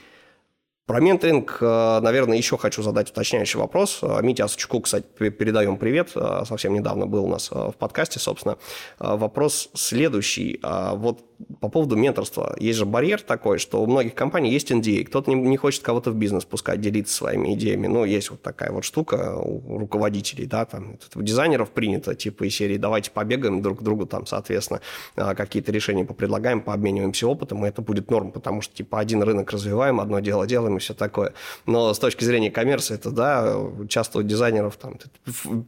Про 0.84 0.98
менторинг, 0.98 1.58
э, 1.60 2.00
наверное, 2.00 2.36
еще 2.36 2.58
хочу 2.58 2.82
задать 2.82 3.08
уточняющий 3.10 3.60
вопрос. 3.60 4.00
Э, 4.02 4.18
Митя 4.20 4.44
Асучку, 4.44 4.80
кстати, 4.80 5.06
передаем 5.16 5.76
привет. 5.76 6.10
Э, 6.16 6.42
совсем 6.44 6.74
недавно 6.74 7.06
был 7.06 7.24
у 7.26 7.28
нас 7.28 7.52
в 7.52 7.74
подкасте, 7.78 8.18
собственно. 8.18 8.58
Вопрос 8.98 9.70
следующий. 9.74 10.60
Вот 10.62 11.20
по 11.60 11.68
поводу 11.68 11.96
менторства. 11.96 12.56
Есть 12.58 12.78
же 12.78 12.86
барьер 12.86 13.20
такой, 13.20 13.58
что 13.58 13.82
у 13.82 13.86
многих 13.86 14.14
компаний 14.14 14.50
есть 14.50 14.70
NDA. 14.70 15.04
Кто-то 15.04 15.30
не, 15.30 15.36
не 15.36 15.56
хочет 15.56 15.82
кого-то 15.82 16.10
в 16.10 16.14
бизнес 16.14 16.44
пускать, 16.44 16.80
делиться 16.80 17.14
своими 17.14 17.54
идеями. 17.54 17.86
Ну, 17.86 18.04
есть 18.04 18.30
вот 18.30 18.42
такая 18.42 18.70
вот 18.72 18.84
штука 18.84 19.36
у 19.36 19.78
руководителей, 19.78 20.46
да, 20.46 20.64
там, 20.64 20.98
у 21.14 21.22
дизайнеров 21.22 21.70
принято, 21.70 22.14
типа 22.14 22.44
из 22.44 22.54
серии 22.54 22.76
«давайте 22.76 23.10
побегаем 23.10 23.62
друг 23.62 23.80
к 23.80 23.82
другу», 23.82 24.06
там, 24.06 24.26
соответственно, 24.26 24.80
а, 25.16 25.34
какие-то 25.34 25.72
решения 25.72 26.04
попредлагаем, 26.04 26.60
пообмениваемся 26.60 27.26
опытом, 27.26 27.64
и 27.64 27.68
это 27.68 27.82
будет 27.82 28.10
норм, 28.10 28.32
потому 28.32 28.60
что, 28.60 28.74
типа, 28.74 29.00
один 29.00 29.22
рынок 29.22 29.50
развиваем, 29.52 30.00
одно 30.00 30.20
дело 30.20 30.46
делаем 30.46 30.76
и 30.76 30.80
все 30.80 30.94
такое. 30.94 31.32
Но 31.66 31.92
с 31.94 31.98
точки 31.98 32.24
зрения 32.24 32.50
коммерции, 32.50 32.94
это, 32.94 33.10
да, 33.10 33.56
часто 33.88 34.18
у 34.18 34.22
дизайнеров 34.22 34.76
там 34.76 34.98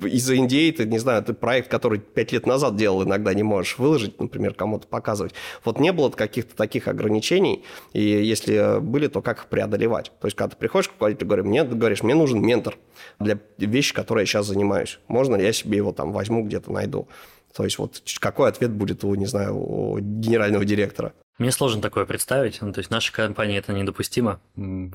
из-за 0.03 0.37
NDA 0.37 0.73
ты, 0.73 0.85
не 0.87 0.99
знаю, 0.99 1.23
ты 1.23 1.35
проект, 1.35 1.71
который 1.71 1.99
пять 1.99 2.33
лет 2.33 2.47
назад 2.47 2.77
делал, 2.77 3.05
иногда 3.05 3.35
не 3.35 3.43
можешь 3.43 3.79
выложить, 3.79 4.21
например, 4.21 4.55
кому-то 4.55 4.87
показывать. 4.87 5.35
Вот 5.65 5.81
не 5.81 5.93
было 5.93 6.11
каких-то 6.11 6.55
таких 6.55 6.89
ограничений, 6.89 7.65
и 7.93 8.03
если 8.03 8.81
были, 8.81 9.09
то 9.09 9.23
как 9.23 9.39
их 9.39 9.47
преодолевать? 9.47 10.13
То 10.21 10.27
есть, 10.27 10.37
когда 10.37 10.51
ты 10.51 10.57
приходишь 10.57 10.89
к 10.89 10.93
руководителю, 10.93 11.29
говоришь, 11.29 11.47
мне, 11.47 11.65
говоришь, 11.65 12.03
мне 12.03 12.15
нужен 12.15 12.43
ментор 12.43 12.77
для 13.19 13.39
вещи, 13.59 13.95
которой 13.95 14.21
я 14.21 14.27
сейчас 14.27 14.47
занимаюсь. 14.47 14.99
Можно 15.09 15.37
ли 15.37 15.45
я 15.45 15.53
себе 15.53 15.79
его 15.79 15.93
там 15.93 16.13
возьму, 16.13 16.45
где-то 16.45 16.71
найду? 16.73 17.09
То 17.57 17.65
есть, 17.65 17.79
вот 17.79 18.03
какой 18.19 18.49
ответ 18.49 18.73
будет 18.73 19.05
у, 19.05 19.15
не 19.15 19.27
знаю, 19.27 19.57
у 19.57 19.99
генерального 19.99 20.65
директора? 20.65 21.13
Мне 21.39 21.51
сложно 21.51 21.81
такое 21.81 22.05
представить. 22.05 22.61
Ну, 22.61 22.73
то 22.73 22.79
есть, 22.81 22.91
в 22.91 22.93
нашей 22.93 23.13
компании 23.13 23.59
это 23.59 23.73
недопустимо, 23.73 24.41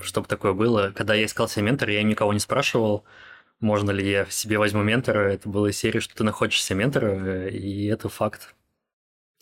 чтобы 0.01 0.27
такое 0.27 0.53
было. 0.53 0.91
Когда 0.95 1.13
я 1.13 1.25
искал 1.25 1.47
себе 1.47 1.65
ментора, 1.65 1.93
я 1.93 2.03
никого 2.03 2.33
не 2.33 2.39
спрашивал, 2.39 3.03
можно 3.59 3.91
ли 3.91 4.09
я 4.09 4.25
себе 4.25 4.57
возьму 4.57 4.83
ментора. 4.83 5.33
Это 5.33 5.49
было 5.49 5.67
из 5.67 5.77
серии, 5.77 5.99
что 5.99 6.15
ты 6.15 6.23
находишь 6.23 6.63
себе 6.63 6.79
ментора, 6.79 7.47
и 7.47 7.85
это 7.85 8.07
факт. 8.09 8.55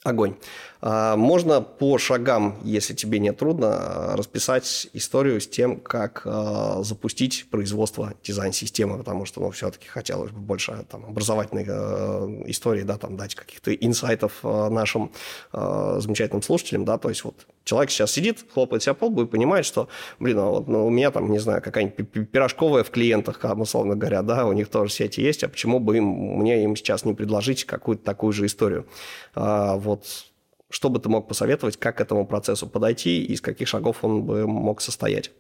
Огонь. 0.08 0.36
А, 0.80 1.18
можно 1.18 1.62
по 1.62 1.98
шагам, 1.98 2.60
если 2.64 2.94
тебе 2.94 3.20
не 3.20 3.34
трудно, 3.34 4.16
расписать 4.16 4.88
историю 4.94 5.42
с 5.42 5.48
тем, 5.48 5.82
как 5.82 6.22
а, 6.24 6.82
запустить 6.82 7.50
производство 7.50 8.14
дизайн-системы, 8.24 8.98
потому 8.98 9.26
что, 9.26 9.42
ну, 9.42 9.52
все-таки 9.52 9.88
хотелось 9.88 10.32
бы 10.32 10.40
больше 10.40 10.86
там, 10.90 11.06
образовательной 11.06 11.66
э, 11.68 12.44
истории, 12.48 12.84
да, 12.84 12.98
там, 12.98 13.18
дать 13.18 13.36
каких-то 13.36 13.74
инсайтов 13.74 14.44
нашим 14.44 15.12
замечательным 15.52 16.42
слушателям, 16.42 16.86
да, 16.86 16.98
то 16.98 17.10
есть 17.10 17.24
вот 17.24 17.46
человек 17.64 17.92
сейчас 17.92 18.12
сидит, 18.12 18.46
хлопает 18.54 18.84
себя 18.84 18.94
по 18.94 19.06
лбу 19.06 19.24
и 19.24 19.26
понимает, 19.26 19.66
что, 19.66 19.90
блин, 20.20 20.40
а 20.40 20.46
вот, 20.46 20.68
ну, 20.68 20.88
у 20.88 20.90
меня 20.90 21.12
там, 21.12 21.32
не 21.32 21.40
знаю, 21.40 21.62
какая-нибудь 21.62 22.32
пирожковая 22.32 22.84
в 22.84 22.90
клиентах, 22.90 23.40
условно 23.44 23.96
говоря, 23.96 24.22
да, 24.22 24.46
у 24.46 24.54
них 24.54 24.70
тоже 24.70 24.92
сети 24.92 25.22
есть, 25.22 25.44
а 25.44 25.50
почему 25.50 25.80
бы 25.80 25.98
им, 25.98 26.06
мне 26.06 26.64
им 26.64 26.76
сейчас 26.76 27.06
не 27.06 27.14
предложить 27.14 27.66
какую-то 27.66 28.04
такую 28.04 28.34
же 28.34 28.46
историю? 28.46 28.88
А, 29.36 29.76
вот 29.98 30.32
что 30.70 30.90
бы 30.90 31.00
ты 31.00 31.10
мог 31.10 31.28
посоветовать, 31.28 31.78
как 31.78 31.98
к 31.98 32.02
этому 32.02 32.26
процессу 32.28 32.68
подойти 32.68 33.24
и 33.24 33.34
из 33.34 33.42
каких 33.42 33.68
шагов 33.68 34.04
он 34.04 34.24
бы 34.24 34.48
мог 34.48 34.82
состоять? 34.82 35.32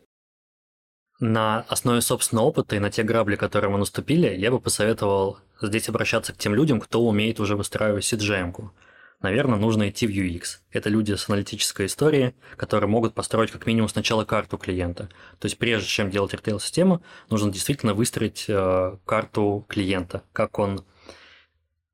На 1.20 1.62
основе 1.67 2.02
собственного 2.02 2.46
опыта 2.46 2.76
и 2.76 2.80
на 2.80 2.91
те 2.91 3.04
грабли, 3.04 3.36
которые 3.36 3.72
мы 3.72 3.80
наступили, 3.80 4.36
я 4.36 4.52
бы 4.52 4.60
посоветовал 4.60 5.39
здесь 5.62 5.89
обращаться 5.89 6.32
к 6.32 6.38
тем 6.38 6.54
людям, 6.54 6.80
кто 6.80 7.02
умеет 7.02 7.39
уже 7.39 7.56
выстраивать 7.56 8.04
CGM-ку. 8.04 8.72
наверное, 9.20 9.58
нужно 9.58 9.89
идти 9.89 10.06
в 10.06 10.12
UX. 10.12 10.60
Это 10.72 10.89
люди 10.89 11.13
с 11.13 11.28
аналитической 11.28 11.88
историей, 11.88 12.36
которые 12.56 12.88
могут 12.88 13.15
построить 13.15 13.50
как 13.50 13.65
минимум 13.65 13.89
сначала 13.89 14.26
карту 14.26 14.60
клиента. 14.60 15.10
То 15.39 15.48
есть 15.48 15.58
прежде 15.58 15.88
чем 15.88 16.12
делать 16.12 16.34
ритейл-систему, 16.34 17.02
нужно 17.32 17.52
действительно 17.52 17.96
выстроить 17.96 18.46
э, 18.48 18.98
карту 19.06 19.65
клиента, 19.67 20.22
как 20.34 20.60
он 20.60 20.86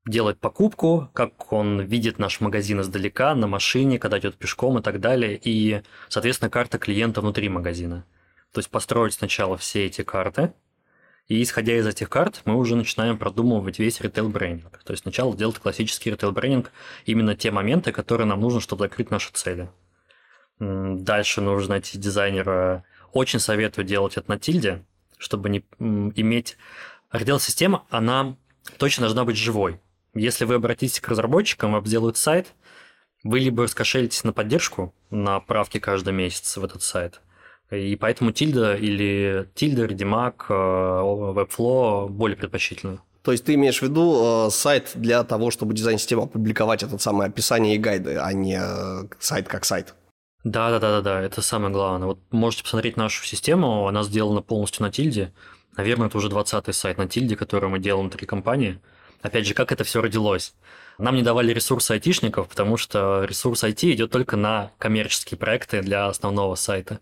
делает 0.06 0.38
покупку, 0.38 1.08
как 1.14 1.52
он 1.52 1.80
видит 1.80 2.18
наш 2.18 2.40
магазин 2.40 2.80
издалека, 2.80 3.34
на 3.34 3.46
машине, 3.46 3.98
когда 3.98 4.18
идет 4.18 4.36
пешком 4.36 4.78
и 4.78 4.82
так 4.82 5.00
далее, 5.00 5.40
и, 5.42 5.82
соответственно, 6.08 6.50
карта 6.50 6.78
клиента 6.78 7.20
внутри 7.20 7.48
магазина. 7.48 8.04
То 8.52 8.58
есть 8.58 8.70
построить 8.70 9.14
сначала 9.14 9.56
все 9.56 9.86
эти 9.86 10.02
карты, 10.02 10.52
и 11.26 11.42
исходя 11.42 11.74
из 11.74 11.86
этих 11.86 12.10
карт, 12.10 12.42
мы 12.44 12.54
уже 12.56 12.76
начинаем 12.76 13.16
продумывать 13.16 13.78
весь 13.78 14.00
ритейл-брендинг. 14.00 14.78
То 14.84 14.92
есть 14.92 15.04
сначала 15.04 15.34
делать 15.34 15.58
классический 15.58 16.10
ритейл-брендинг, 16.10 16.70
именно 17.06 17.34
те 17.34 17.50
моменты, 17.50 17.92
которые 17.92 18.26
нам 18.26 18.40
нужно, 18.40 18.60
чтобы 18.60 18.84
закрыть 18.84 19.10
наши 19.10 19.32
цели. 19.32 19.70
Дальше 20.58 21.40
нужно 21.40 21.70
найти 21.70 21.98
дизайнера. 21.98 22.84
Очень 23.12 23.40
советую 23.40 23.86
делать 23.86 24.18
это 24.18 24.30
на 24.30 24.38
тильде, 24.38 24.84
чтобы 25.18 25.48
не 25.48 25.64
иметь... 25.78 26.58
Ритейл-система, 27.10 27.86
она 27.90 28.36
точно 28.76 29.02
должна 29.02 29.24
быть 29.24 29.36
живой. 29.36 29.80
Если 30.14 30.44
вы 30.44 30.54
обратитесь 30.54 31.00
к 31.00 31.08
разработчикам, 31.08 31.72
вам 31.72 31.84
сделают 31.86 32.16
сайт, 32.16 32.54
вы 33.22 33.40
либо 33.40 33.64
раскошелитесь 33.64 34.24
на 34.24 34.32
поддержку, 34.32 34.94
на 35.10 35.40
правки 35.40 35.78
каждый 35.78 36.12
месяц 36.12 36.56
в 36.56 36.64
этот 36.64 36.82
сайт– 36.82 37.20
и 37.70 37.96
поэтому 37.96 38.30
тильда 38.32 38.76
или 38.76 39.48
тильда, 39.54 39.86
Redimag, 39.86 40.34
э, 40.48 40.52
Webflow 40.52 42.08
более 42.08 42.36
предпочтительны. 42.36 43.00
То 43.22 43.32
есть 43.32 43.44
ты 43.44 43.54
имеешь 43.54 43.78
в 43.78 43.82
виду 43.82 44.46
э, 44.46 44.50
сайт 44.50 44.92
для 44.94 45.24
того, 45.24 45.50
чтобы 45.50 45.74
дизайн-система 45.74 46.24
опубликовать 46.24 46.82
это 46.82 46.98
самое 46.98 47.28
описание 47.30 47.76
и 47.76 47.78
гайды, 47.78 48.16
а 48.16 48.32
не 48.32 48.60
э, 48.60 49.08
сайт 49.18 49.48
как 49.48 49.64
сайт? 49.64 49.94
Да, 50.44 50.70
да, 50.70 50.78
да, 50.78 51.00
да, 51.00 51.00
да, 51.00 51.22
это 51.22 51.40
самое 51.40 51.72
главное. 51.72 52.06
Вот 52.06 52.18
можете 52.30 52.64
посмотреть 52.64 52.98
нашу 52.98 53.24
систему, 53.24 53.88
она 53.88 54.02
сделана 54.02 54.42
полностью 54.42 54.82
на 54.82 54.92
тильде. 54.92 55.32
Наверное, 55.76 56.08
это 56.08 56.18
уже 56.18 56.28
20-й 56.28 56.74
сайт 56.74 56.98
на 56.98 57.08
тильде, 57.08 57.34
который 57.34 57.70
мы 57.70 57.78
делаем 57.78 58.08
внутри 58.08 58.26
компании. 58.26 58.78
Опять 59.24 59.46
же, 59.46 59.54
как 59.54 59.72
это 59.72 59.84
все 59.84 60.02
родилось? 60.02 60.54
Нам 60.98 61.16
не 61.16 61.22
давали 61.22 61.54
ресурсы 61.54 61.92
айтишников, 61.92 62.46
потому 62.46 62.76
что 62.76 63.24
ресурс 63.24 63.64
IT 63.64 63.90
идет 63.92 64.10
только 64.10 64.36
на 64.36 64.70
коммерческие 64.76 65.38
проекты 65.38 65.80
для 65.80 66.08
основного 66.08 66.56
сайта. 66.56 67.00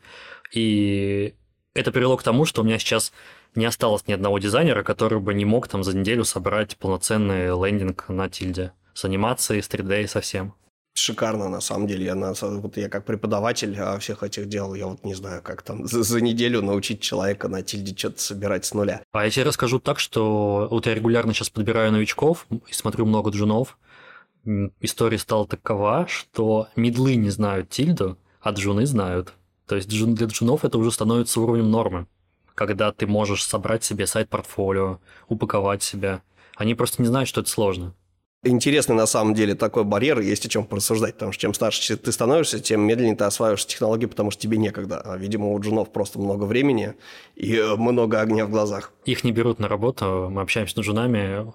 И 0.53 1.35
это 1.75 1.91
привело 1.91 2.17
к 2.17 2.23
тому, 2.23 2.45
что 2.45 2.63
у 2.63 2.65
меня 2.65 2.79
сейчас 2.79 3.13
не 3.57 3.65
осталось 3.65 4.07
ни 4.07 4.13
одного 4.13 4.39
дизайнера, 4.39 4.85
который 4.85 5.19
бы 5.19 5.35
не 5.35 5.45
мог 5.45 5.67
там 5.67 5.83
за 5.83 5.97
неделю 5.97 6.25
собрать 6.25 6.77
полноценный 6.77 7.49
лендинг 7.49 8.09
на 8.09 8.31
тильде 8.31 8.71
с 8.95 9.05
анимацией, 9.05 9.61
с 9.61 9.69
3D 9.69 10.05
и 10.05 10.07
со 10.07 10.21
всем. 10.21 10.55
Шикарно, 10.95 11.49
на 11.49 11.61
самом 11.61 11.87
деле. 11.87 12.05
Я, 12.05 12.15
на, 12.15 12.35
вот 12.35 12.77
я 12.77 12.89
как 12.89 13.07
преподаватель 13.07 13.75
а, 13.79 13.99
всех 13.99 14.23
этих 14.23 14.49
дел, 14.49 14.75
я 14.75 14.87
вот 14.87 15.05
не 15.05 15.15
знаю, 15.15 15.41
как 15.43 15.63
там 15.63 15.87
за, 15.87 16.03
за 16.03 16.21
неделю 16.21 16.61
научить 16.61 17.01
человека 17.01 17.49
на 17.49 17.63
тильде 17.63 17.97
что-то 17.97 18.21
собирать 18.21 18.67
с 18.67 18.75
нуля. 18.75 19.03
А 19.13 19.25
я 19.25 19.31
тебе 19.31 19.45
расскажу 19.45 19.81
так, 19.81 19.99
что 19.99 20.69
вот 20.71 20.87
я 20.87 20.95
регулярно 20.95 21.33
сейчас 21.33 21.49
подбираю 21.49 21.93
новичков 21.93 22.47
и 22.51 22.73
смотрю 22.73 23.07
много 23.07 23.31
джунов. 23.31 23.79
История 24.81 25.19
стала 25.19 25.47
такова, 25.47 26.07
что 26.09 26.69
медлы 26.77 27.15
не 27.15 27.31
знают 27.31 27.71
тильду, 27.71 28.19
а 28.41 28.51
джуны 28.51 28.85
знают. 28.85 29.33
То 29.67 29.77
есть 29.77 29.89
для 29.89 30.27
джунов 30.27 30.65
это 30.65 30.77
уже 30.77 30.91
становится 30.91 31.41
уровнем 31.41 31.71
нормы, 31.71 32.07
когда 32.55 32.93
ты 32.93 33.07
можешь 33.07 33.45
собрать 33.45 33.83
себе 33.83 34.07
сайт-портфолио, 34.07 34.99
упаковать 35.29 35.83
себя. 35.83 36.23
Они 36.57 36.75
просто 36.75 37.01
не 37.01 37.09
знают, 37.09 37.31
что 37.31 37.41
это 37.41 37.49
сложно. 37.49 37.95
Интересный 38.45 38.97
на 38.97 39.07
самом 39.07 39.35
деле 39.35 39.55
такой 39.55 39.85
барьер, 39.85 40.19
есть 40.19 40.45
о 40.45 40.49
чем 40.49 40.65
порассуждать, 40.65 41.15
потому 41.15 41.31
что 41.31 41.43
чем 41.43 41.55
старше 41.55 41.97
ты 41.97 42.11
становишься, 42.11 42.59
тем 42.59 42.81
медленнее 42.81 43.15
ты 43.15 43.23
осваиваешь 43.23 43.65
технологии, 43.65 44.07
потому 44.07 44.33
что 44.33 44.43
тебе 44.43 44.59
некогда. 44.59 45.01
А, 45.01 45.17
видимо, 45.17 45.53
у 45.53 45.61
джунов 45.61 45.93
просто 45.93 46.19
много 46.19 46.43
времени 46.43 46.95
и 47.37 47.55
э, 47.55 47.77
много 47.77 48.21
огня 48.21 48.45
в 48.45 48.51
глазах. 48.51 48.93
Их 49.05 49.23
не 49.23 49.31
берут 49.31 49.61
на 49.61 49.69
работу, 49.69 50.29
мы 50.29 50.43
общаемся 50.43 50.75
с 50.75 50.85
джунами. 50.85 51.53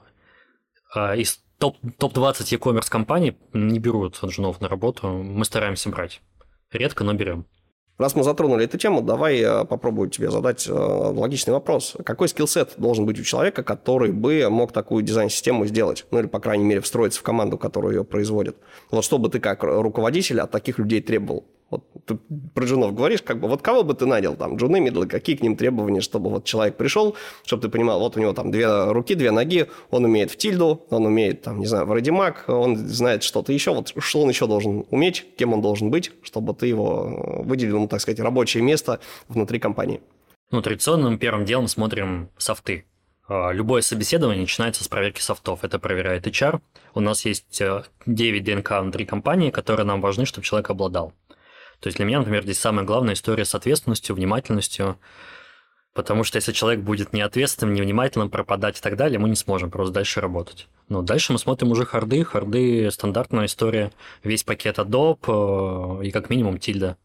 А, 0.95 1.13
из 1.17 1.41
топ-20 1.57 1.97
топ 1.97 2.17
e-commerce 2.17 2.89
компаний 2.89 3.37
не 3.51 3.79
берут 3.79 4.17
джунов 4.23 4.61
на 4.61 4.69
работу, 4.69 5.09
мы 5.09 5.43
стараемся 5.43 5.89
брать. 5.89 6.21
Редко, 6.71 7.03
но 7.03 7.13
берем. 7.13 7.47
Раз 7.97 8.15
мы 8.15 8.23
затронули 8.23 8.65
эту 8.65 8.77
тему, 8.77 9.01
давай 9.01 9.39
я 9.39 9.63
попробую 9.63 10.09
тебе 10.11 10.29
задать 10.29 10.67
э, 10.67 10.71
логичный 10.71 11.53
вопрос. 11.53 11.95
Какой 12.05 12.27
скиллсет 12.27 12.75
должен 12.77 13.07
быть 13.07 13.19
у 13.19 13.23
человека, 13.23 13.63
который 13.63 14.11
бы 14.11 14.47
мог 14.51 14.71
такую 14.71 15.03
дизайн-систему 15.03 15.65
сделать? 15.65 16.05
Ну, 16.11 16.19
или, 16.19 16.27
по 16.27 16.39
крайней 16.39 16.63
мере, 16.63 16.81
встроиться 16.81 17.19
в 17.19 17.23
команду, 17.23 17.57
которая 17.57 17.93
ее 17.93 18.03
производит. 18.03 18.55
Вот 18.91 19.03
что 19.03 19.17
бы 19.17 19.29
ты 19.29 19.39
как 19.39 19.63
руководитель 19.63 20.39
от 20.41 20.51
таких 20.51 20.77
людей 20.77 21.01
требовал? 21.01 21.45
Вот 21.69 21.83
ты 22.05 22.17
про 22.53 22.65
джунов 22.65 22.95
говоришь, 22.95 23.21
как 23.21 23.39
бы, 23.39 23.49
вот 23.49 23.61
кого 23.61 23.83
бы 23.83 23.93
ты 23.93 24.05
нанял 24.05 24.35
там, 24.35 24.55
джуны, 24.55 24.79
мидлы, 24.79 25.07
какие 25.07 25.35
к 25.35 25.41
ним 25.41 25.57
требования, 25.57 25.99
чтобы 25.99 26.29
вот 26.29 26.45
человек 26.45 26.77
пришел, 26.77 27.15
чтобы 27.45 27.63
ты 27.63 27.69
понимал, 27.69 27.99
вот 27.99 28.15
у 28.15 28.21
него 28.21 28.33
там 28.33 28.51
две 28.51 28.91
руки, 28.91 29.15
две 29.15 29.31
ноги, 29.31 29.67
он 29.89 30.05
умеет 30.05 30.31
в 30.31 30.37
тильду, 30.37 30.85
он 30.89 31.05
умеет 31.05 31.41
там, 31.41 31.59
не 31.59 31.65
знаю, 31.65 31.85
в 31.85 31.91
радимаг, 31.91 32.45
он 32.47 32.77
знает 32.77 33.23
что-то 33.23 33.51
еще, 33.51 33.73
вот 33.73 33.93
что 33.97 34.21
он 34.21 34.29
еще 34.29 34.47
должен 34.47 34.85
уметь, 34.89 35.25
кем 35.37 35.53
он 35.53 35.61
должен 35.61 35.89
быть, 35.89 36.11
чтобы 36.23 36.53
ты 36.53 36.67
его 36.67 37.43
выделил, 37.43 37.79
ну, 37.79 37.87
так 37.87 37.99
сказать, 37.99 38.19
рабочее 38.21 38.63
место 38.63 38.99
внутри 39.27 39.59
компании. 39.59 39.99
Ну, 40.51 40.61
традиционным 40.61 41.17
первым 41.17 41.43
делом 41.43 41.67
смотрим 41.67 42.29
софты. 42.37 42.85
А, 43.27 43.51
любое 43.51 43.81
собеседование 43.81 44.41
начинается 44.41 44.83
с 44.83 44.87
проверки 44.87 45.19
софтов. 45.19 45.63
Это 45.63 45.79
проверяет 45.79 46.25
HR. 46.25 46.61
У 46.93 47.01
нас 47.01 47.25
есть 47.25 47.61
9 48.05 48.47
э, 48.47 48.55
ДНК 48.55 48.71
внутри 48.79 49.05
компании, 49.05 49.51
которые 49.51 49.85
нам 49.85 49.99
важны, 49.99 50.25
чтобы 50.25 50.45
человек 50.45 50.69
обладал. 50.69 51.13
То 51.79 51.87
есть 51.87 51.97
для 51.97 52.05
меня, 52.05 52.19
например, 52.19 52.43
здесь 52.43 52.59
самая 52.59 52.85
главная 52.85 53.13
история 53.13 53.45
с 53.45 53.53
ответственностью, 53.53 54.15
внимательностью, 54.15 54.97
потому 55.93 56.23
что 56.23 56.37
если 56.37 56.51
человек 56.51 56.81
будет 56.81 57.13
неответственным, 57.13 57.75
невнимательным, 57.75 58.29
пропадать 58.29 58.79
и 58.79 58.81
так 58.81 58.95
далее, 58.95 59.19
мы 59.19 59.29
не 59.29 59.35
сможем 59.35 59.69
просто 59.69 59.93
дальше 59.93 60.21
работать. 60.21 60.67
Но 60.89 61.01
дальше 61.01 61.33
мы 61.33 61.39
смотрим 61.39 61.71
уже 61.71 61.85
харды, 61.85 62.23
харды– 62.23 62.89
стандартная 62.91 63.45
история, 63.45 63.91
весь 64.23 64.43
пакет 64.43 64.79
Adobe 64.79 66.01
э, 66.01 66.05
и 66.05 66.11
как 66.11 66.29
минимум 66.29 66.57
тильда. 66.57 66.97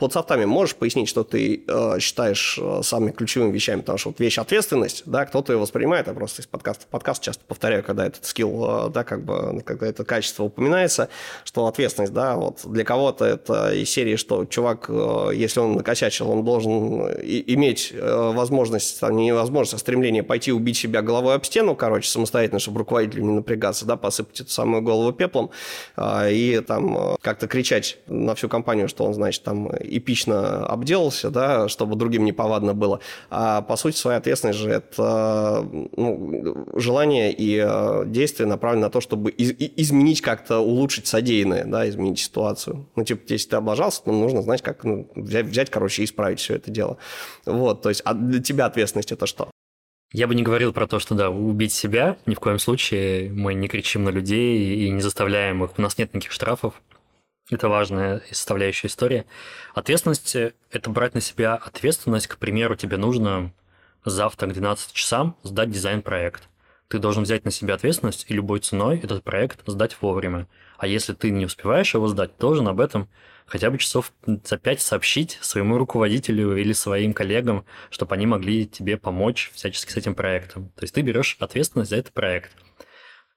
Под 0.00 0.14
софтами 0.14 0.46
можешь 0.46 0.76
пояснить, 0.76 1.10
что 1.10 1.24
ты 1.24 1.62
э, 1.68 1.98
считаешь 2.00 2.58
э, 2.58 2.80
самыми 2.82 3.10
ключевыми 3.10 3.52
вещами? 3.52 3.80
Потому 3.80 3.98
что 3.98 4.08
вот 4.08 4.18
вещь 4.18 4.38
ответственность, 4.38 5.02
да, 5.04 5.26
кто-то 5.26 5.52
ее 5.52 5.58
воспринимает, 5.58 6.06
я 6.06 6.14
просто 6.14 6.40
из 6.40 6.46
подкаста 6.46 6.86
в 6.86 6.86
подкаст 6.86 7.22
часто 7.22 7.44
повторяю, 7.46 7.84
когда 7.84 8.06
этот 8.06 8.24
скилл, 8.24 8.86
э, 8.86 8.90
да, 8.94 9.04
как 9.04 9.22
бы, 9.22 9.60
когда 9.60 9.86
это 9.86 10.06
качество 10.06 10.44
упоминается, 10.44 11.10
что 11.44 11.66
ответственность, 11.66 12.14
да, 12.14 12.36
вот 12.36 12.60
для 12.64 12.82
кого-то 12.82 13.26
это 13.26 13.74
из 13.74 13.90
серии, 13.90 14.16
что 14.16 14.46
чувак, 14.46 14.86
э, 14.88 15.32
если 15.34 15.60
он 15.60 15.74
накосячил, 15.74 16.30
он 16.30 16.46
должен 16.46 17.06
и, 17.18 17.44
иметь 17.52 17.92
э, 17.92 18.32
возможность, 18.34 19.00
там, 19.00 19.14
не 19.16 19.34
возможность, 19.34 19.74
а 19.74 19.78
стремление 19.78 20.22
пойти 20.22 20.50
убить 20.50 20.78
себя 20.78 21.02
головой 21.02 21.34
об 21.34 21.44
стену, 21.44 21.76
короче, 21.76 22.08
самостоятельно, 22.08 22.58
чтобы 22.58 22.78
руководителю 22.78 23.24
не 23.24 23.32
напрягаться, 23.32 23.84
да, 23.84 23.98
посыпать 23.98 24.40
эту 24.40 24.50
самую 24.50 24.80
голову 24.80 25.12
пеплом 25.12 25.50
э, 25.98 26.32
и 26.32 26.60
там 26.60 26.96
э, 26.96 27.16
как-то 27.20 27.46
кричать 27.48 27.98
на 28.06 28.34
всю 28.34 28.48
компанию, 28.48 28.88
что 28.88 29.04
он, 29.04 29.12
значит, 29.12 29.42
там 29.42 29.68
эпично 29.98 30.66
обделался, 30.66 31.30
да, 31.30 31.68
чтобы 31.68 31.96
другим 31.96 32.24
не 32.24 32.32
повадно 32.32 32.74
было. 32.74 33.00
А 33.30 33.62
по 33.62 33.76
сути 33.76 33.96
своя 33.96 34.18
ответственность 34.18 34.58
же 34.58 34.70
это 34.70 35.66
ну, 35.96 36.66
желание 36.74 37.32
и 37.32 37.62
э, 37.62 38.04
действие 38.06 38.46
направлено 38.46 38.86
на 38.86 38.90
то, 38.90 39.00
чтобы 39.00 39.30
из- 39.30 39.54
изменить 39.58 40.20
как-то, 40.20 40.60
улучшить 40.60 41.06
содеянное, 41.06 41.64
да, 41.64 41.88
изменить 41.88 42.18
ситуацию. 42.18 42.86
Ну, 42.96 43.04
типа, 43.04 43.20
если 43.28 43.50
ты 43.50 43.56
облажался, 43.56 44.04
то 44.04 44.12
нужно 44.12 44.42
знать, 44.42 44.62
как 44.62 44.84
ну, 44.84 45.10
взять, 45.14 45.46
взять, 45.46 45.70
короче, 45.70 46.02
и 46.02 46.04
исправить 46.04 46.40
все 46.40 46.54
это 46.54 46.70
дело. 46.70 46.96
Вот, 47.46 47.82
то 47.82 47.88
есть, 47.88 48.02
а 48.04 48.14
для 48.14 48.42
тебя 48.42 48.66
ответственность 48.66 49.12
это 49.12 49.26
что? 49.26 49.50
Я 50.12 50.26
бы 50.26 50.34
не 50.34 50.42
говорил 50.42 50.72
про 50.72 50.88
то, 50.88 50.98
что 50.98 51.14
да, 51.14 51.30
убить 51.30 51.72
себя, 51.72 52.16
ни 52.26 52.34
в 52.34 52.40
коем 52.40 52.58
случае. 52.58 53.30
Мы 53.30 53.54
не 53.54 53.68
кричим 53.68 54.02
на 54.02 54.08
людей 54.08 54.86
и 54.86 54.90
не 54.90 55.00
заставляем 55.00 55.62
их. 55.62 55.70
У 55.78 55.82
нас 55.82 55.98
нет 55.98 56.12
никаких 56.12 56.32
штрафов. 56.32 56.74
Это 57.50 57.68
важная 57.68 58.22
составляющая 58.30 58.86
истории. 58.86 59.26
Ответственность– 59.74 60.36
это 60.70 60.90
брать 60.90 61.14
на 61.14 61.20
себя 61.20 61.54
ответственность. 61.54 62.28
К 62.28 62.38
примеру, 62.38 62.76
тебе 62.76 62.96
нужно 62.96 63.52
завтра 64.04 64.46
к 64.46 64.52
12 64.52 64.92
часам 64.92 65.36
сдать 65.42 65.70
дизайн-проект. 65.70 66.48
Ты 66.88 66.98
должен 66.98 67.24
взять 67.24 67.44
на 67.44 67.50
себя 67.50 67.74
ответственность 67.74 68.26
и 68.28 68.34
любой 68.34 68.60
ценой 68.60 68.98
этот 68.98 69.24
проект 69.24 69.60
сдать 69.66 69.96
вовремя. 70.00 70.46
А 70.78 70.86
если 70.86 71.12
ты 71.12 71.30
не 71.30 71.44
успеваешь 71.44 71.94
его 71.94 72.06
сдать, 72.08 72.32
должен 72.38 72.66
об 72.68 72.80
этом 72.80 73.08
хотя 73.46 73.70
бы 73.70 73.78
часов 73.78 74.12
за 74.26 74.56
пять 74.56 74.80
сообщить 74.80 75.38
своему 75.40 75.76
руководителю 75.76 76.56
или 76.56 76.72
своим 76.72 77.12
коллегам, 77.12 77.64
чтобы 77.90 78.14
они 78.14 78.26
могли 78.26 78.66
тебе 78.66 78.96
помочь 78.96 79.50
всячески 79.54 79.90
с 79.90 79.96
этим 79.96 80.14
проектом. 80.14 80.68
То 80.76 80.82
есть 80.82 80.94
ты 80.94 81.02
берешь 81.02 81.36
ответственность 81.40 81.90
за 81.90 81.96
этот 81.96 82.12
проект. 82.12 82.52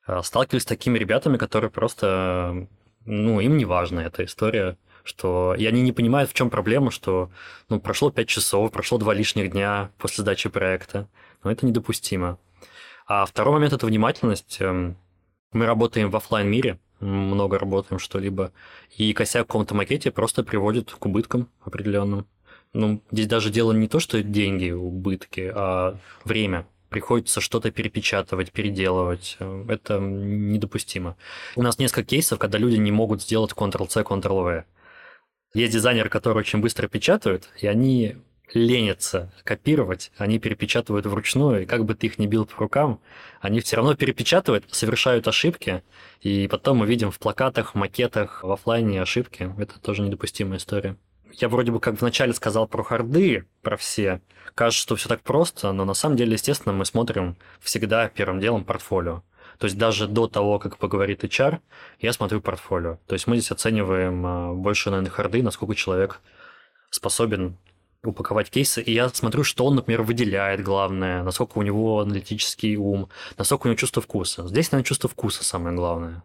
А, 0.05 0.21
сталкиваюсь 0.21 0.63
с 0.63 0.67
такими 0.67 0.99
ребятами, 0.99 1.37
которые 1.37 1.71
просто 1.71 2.67
ну, 3.05 3.39
им 3.39 3.57
не 3.57 3.65
важна 3.65 4.03
эта 4.03 4.25
история, 4.25 4.77
что... 5.03 5.55
И 5.57 5.65
они 5.65 5.81
не 5.81 5.91
понимают, 5.91 6.29
в 6.29 6.33
чем 6.33 6.49
проблема, 6.49 6.91
что 6.91 7.31
ну, 7.69 7.79
прошло 7.79 8.11
5 8.11 8.27
часов, 8.27 8.71
прошло 8.71 8.97
2 8.97 9.13
лишних 9.13 9.51
дня 9.51 9.91
после 9.97 10.23
сдачи 10.23 10.49
проекта. 10.49 11.07
Но 11.43 11.51
это 11.51 11.65
недопустимо. 11.65 12.39
А 13.05 13.25
второй 13.25 13.55
момент– 13.55 13.73
это 13.73 13.85
внимательность. 13.85 14.57
Эм, 14.61 14.97
мы 15.51 15.65
работаем 15.65 16.09
в 16.09 16.15
офлайн 16.15 16.49
мире 16.49 16.79
много 17.03 17.59
работаем 17.59 17.99
что-либо. 17.99 18.51
И 18.97 19.13
косяк 19.13 19.43
в 19.43 19.47
каком-то 19.47 19.75
макете 19.75 20.11
просто 20.11 20.43
приводит 20.43 20.91
к 20.91 21.05
убыткам 21.05 21.49
определенным. 21.63 22.27
Ну, 22.73 23.03
здесь 23.11 23.27
даже 23.27 23.51
дело 23.51 23.71
не 23.71 23.87
то, 23.87 23.99
что 23.99 24.23
деньги, 24.23 24.71
убытки, 24.71 25.51
а 25.53 25.97
время. 26.25 26.65
Приходится 26.93 27.41
что-то 27.41 27.71
перепечатывать, 27.71 28.51
переделывать. 28.51 29.37
Это 29.67 29.97
недопустимо. 29.97 31.17
У 31.55 31.63
нас 31.63 31.79
несколько 31.79 32.03
кейсов, 32.03 32.37
когда 32.37 32.59
люди 32.59 32.75
не 32.75 32.91
могут 32.91 33.23
сделать 33.23 33.51
Ctrl-C, 33.51 34.01
Ctrl-V. 34.01 34.65
Есть 35.55 35.73
дизайнеры, 35.73 36.09
которые 36.09 36.41
очень 36.41 36.59
быстро 36.59 36.87
печатают, 36.87 37.49
и 37.59 37.65
они 37.65 38.17
ленятся 38.53 39.33
копировать, 39.43 40.11
они 40.17 40.37
перепечатывают 40.37 41.07
вручную, 41.07 41.63
и 41.63 41.65
как 41.65 41.83
бы 41.85 41.95
ты 41.95 42.05
их 42.05 42.19
не 42.19 42.27
бил 42.27 42.45
по 42.45 42.59
рукам, 42.59 43.01
они 43.41 43.59
все 43.59 43.77
равно 43.77 43.95
перепечатывают, 43.95 44.65
совершают 44.71 45.27
ошибки, 45.27 45.81
и 46.21 46.47
потом 46.47 46.77
мы 46.77 46.85
видим 46.85 47.09
в 47.09 47.17
плакатах, 47.17 47.73
макетах, 47.73 48.43
в 48.43 48.51
офлайне 48.51 49.01
ошибки. 49.01 49.51
Это 49.57 49.79
тоже 49.79 50.03
недопустимая 50.03 50.59
история. 50.59 50.95
Я 51.33 51.49
вроде 51.49 51.71
бы 51.71 51.79
как 51.79 51.99
вначале 51.99 52.33
сказал 52.33 52.67
про 52.67 52.83
харды, 52.83 53.45
про 53.61 53.75
все. 53.77 54.21
Кажется, 54.55 54.81
что 54.81 54.95
все 54.95 55.09
так 55.09 55.21
просто, 55.21 55.71
но 55.71 55.83
на 55.83 55.93
самом 55.93 56.15
деле, 56.15 56.33
естественно, 56.33 56.73
мы 56.73 56.85
смотрим 56.85 57.35
всегда 57.59 58.07
первым 58.07 58.39
делом 58.39 58.63
портфолио. 58.63 59.23
То 59.57 59.65
есть 59.65 59.77
даже 59.77 60.07
до 60.07 60.27
того, 60.27 60.59
как 60.59 60.77
поговорит 60.77 61.23
HR, 61.23 61.59
я 61.99 62.13
смотрю 62.13 62.41
портфолио. 62.41 62.99
То 63.07 63.13
есть 63.13 63.27
мы 63.27 63.37
здесь 63.37 63.51
оцениваем 63.51 64.25
а, 64.25 64.53
больше, 64.53 64.89
наверное, 64.89 65.11
харды, 65.11 65.41
насколько 65.41 65.75
человек 65.75 66.21
способен 66.89 67.57
упаковать 68.03 68.49
кейсы, 68.49 68.81
и 68.81 68.91
я 68.91 69.09
смотрю, 69.09 69.43
что 69.43 69.65
он, 69.65 69.75
например, 69.75 70.01
выделяет 70.03 70.61
главное, 70.61 71.23
насколько 71.23 71.57
у 71.57 71.61
него 71.61 72.01
аналитический 72.01 72.75
ум, 72.75 73.09
насколько 73.37 73.67
у 73.67 73.69
него 73.69 73.77
чувство 73.77 74.01
вкуса. 74.01 74.47
Здесь, 74.47 74.71
наверное, 74.71 74.87
чувство 74.87 75.09
вкуса 75.09 75.43
самое 75.43 75.75
главное. 75.75 76.23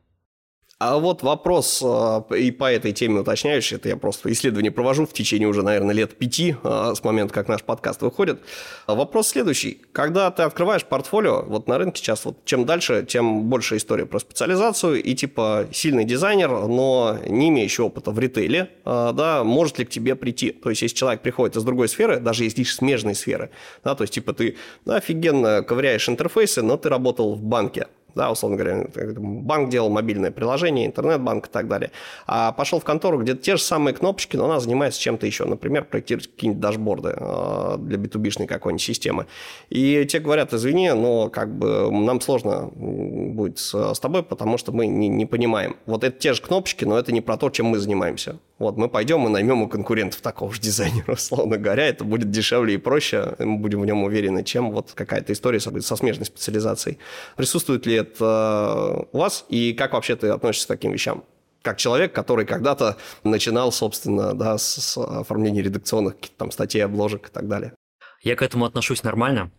А 0.81 0.99
вот 0.99 1.25
вопрос 1.25 1.83
а, 1.85 2.25
и 2.33 2.53
по 2.53 2.71
этой 2.71 2.93
теме 2.93 3.21
уточняющий, 3.21 3.77
это 3.77 3.89
я 3.89 3.97
просто 3.97 4.31
исследование 4.31 4.71
провожу 4.71 5.07
в 5.07 5.13
течение 5.13 5.49
уже, 5.49 5.63
наверное, 5.63 5.93
лет 5.93 6.17
пяти 6.17 6.55
а, 6.63 6.95
с 6.95 7.03
момента, 7.03 7.35
как 7.35 7.49
наш 7.49 7.65
подкаст 7.65 8.01
выходит. 8.01 8.39
Вопрос 8.87 9.27
следующий. 9.27 9.83
Когда 9.91 10.31
ты 10.31 10.45
открываешь 10.45 10.85
портфолио, 10.85 11.43
вот 11.43 11.67
на 11.67 11.79
рынке 11.79 12.01
сейчас, 12.01 12.25
вот 12.25 12.45
чем 12.45 12.65
дальше, 12.65 13.05
тем 13.09 13.47
больше 13.47 13.77
история 13.77 14.07
про 14.07 14.21
специализацию 14.21 15.03
и 15.03 15.17
типа 15.17 15.67
сильный 15.73 16.05
дизайнер, 16.05 16.49
но 16.49 17.19
не 17.27 17.49
имеющий 17.49 17.83
опыта 17.83 18.13
в 18.13 18.19
ритейле, 18.21 18.71
а, 18.85 19.13
да, 19.13 19.43
может 19.43 19.81
ли 19.81 19.85
к 19.85 19.91
тебе 19.91 20.15
прийти? 20.15 20.53
То 20.53 20.71
есть, 20.71 20.83
если 20.83 20.95
человек 20.95 21.23
приходит 21.23 21.57
из 21.57 21.65
другой 21.65 21.89
сферы, 21.89 22.21
даже 22.21 22.47
из 22.47 22.57
лишь 22.57 22.77
смежной 22.77 23.17
сферы, 23.17 23.51
да, 23.83 23.97
то 23.97 24.03
есть, 24.03 24.15
типа, 24.15 24.33
ты 24.33 24.57
да, 24.85 24.99
офигенно 24.99 25.65
ковыряешь 25.65 26.09
интерфейсы, 26.09 26.63
но 26.63 26.77
ты 26.77 26.89
работал 26.89 27.35
в 27.35 27.43
банке, 27.43 27.89
да, 28.19 28.33
условно 28.33 28.59
говоря, 28.59 28.87
банк 29.17 29.71
делал 29.71 29.91
мобильное 29.91 30.33
приложение, 30.33 30.87
интернет-банк 30.87 31.47
и 31.47 31.51
так 31.51 31.69
далее. 31.69 31.93
А 32.27 32.53
пошел 32.53 32.81
в 32.81 32.85
контору, 32.85 33.21
где 33.21 33.35
те 33.37 33.57
же 33.57 33.63
самые 33.63 33.95
кнопочки, 33.95 34.37
но 34.37 34.47
она 34.47 34.59
занимается 34.59 35.01
чем-то 35.01 35.25
еще. 35.25 35.45
Например, 35.45 35.85
проектировать 35.85 36.27
какие-нибудь 36.27 36.61
дашборды 36.61 37.15
э, 37.17 37.77
для 37.79 37.97
B2B 37.97 38.47
какой-нибудь 38.47 38.83
системы. 38.83 39.27
И 39.71 40.05
те 40.07 40.19
говорят, 40.19 40.53
извини, 40.53 40.91
но 40.93 41.31
как 41.31 41.57
бы 41.57 41.91
нам 41.91 42.21
сложно 42.21 42.71
будет 42.75 43.59
с, 43.59 43.95
с 43.95 44.01
тобой, 44.01 44.25
потому 44.25 44.59
что 44.59 44.73
мы 44.73 44.89
не, 44.89 45.09
не 45.09 45.25
понимаем. 45.25 45.77
Вот 45.87 46.03
это 46.03 46.19
те 46.19 46.33
же 46.35 46.43
кнопочки, 46.43 46.85
но 46.85 46.99
это 46.99 47.13
не 47.13 47.21
про 47.21 47.37
то, 47.37 47.51
чем 47.51 47.67
мы 47.67 47.79
занимаемся. 47.79 48.39
Вот 48.59 48.77
мы 48.77 48.89
пойдем 48.89 49.25
и 49.27 49.31
наймем 49.31 49.63
у 49.63 49.69
конкурентов 49.69 50.21
такого 50.21 50.53
же 50.53 50.61
дизайнера, 50.61 51.13
условно 51.13 51.59
говоря, 51.59 51.87
это 51.87 52.05
будет 52.05 52.31
дешевле 52.31 52.75
и 52.75 52.77
проще, 52.77 53.37
мы 53.39 53.59
будем 53.59 53.81
в 53.81 53.87
нем 53.87 54.03
уверены, 54.03 54.43
чем 54.43 54.73
вот 54.73 54.93
какая-то 54.95 55.33
история 55.33 55.61
со, 55.61 55.81
со 55.81 55.97
смежной 55.97 56.27
специализацией. 56.27 56.99
Присутствует 57.37 57.87
ли 57.87 57.95
это 57.95 59.07
у 59.13 59.19
вас 59.19 59.45
и 59.49 59.73
как 59.75 59.93
вообще 59.93 60.17
ты 60.17 60.29
относишься 60.29 60.67
к 60.67 60.69
таким 60.69 60.93
вещам? 60.93 61.25
как 61.61 61.77
человек, 61.77 62.15
который 62.15 62.47
когда-то 62.47 62.97
начинал, 63.25 63.73
собственно, 63.73 64.33
да, 64.33 64.57
с, 64.57 64.77
с 64.77 64.97
оформления 64.97 65.61
редакционных 65.61 66.15
там, 66.39 66.51
статей, 66.51 66.83
обложек 66.83 67.29
и 67.29 67.31
так 67.33 67.47
далее. 67.47 67.75
Я 68.23 68.37
к 68.37 68.43
этому 68.43 68.65
отношусь 68.65 69.03
нормально. 69.03 69.51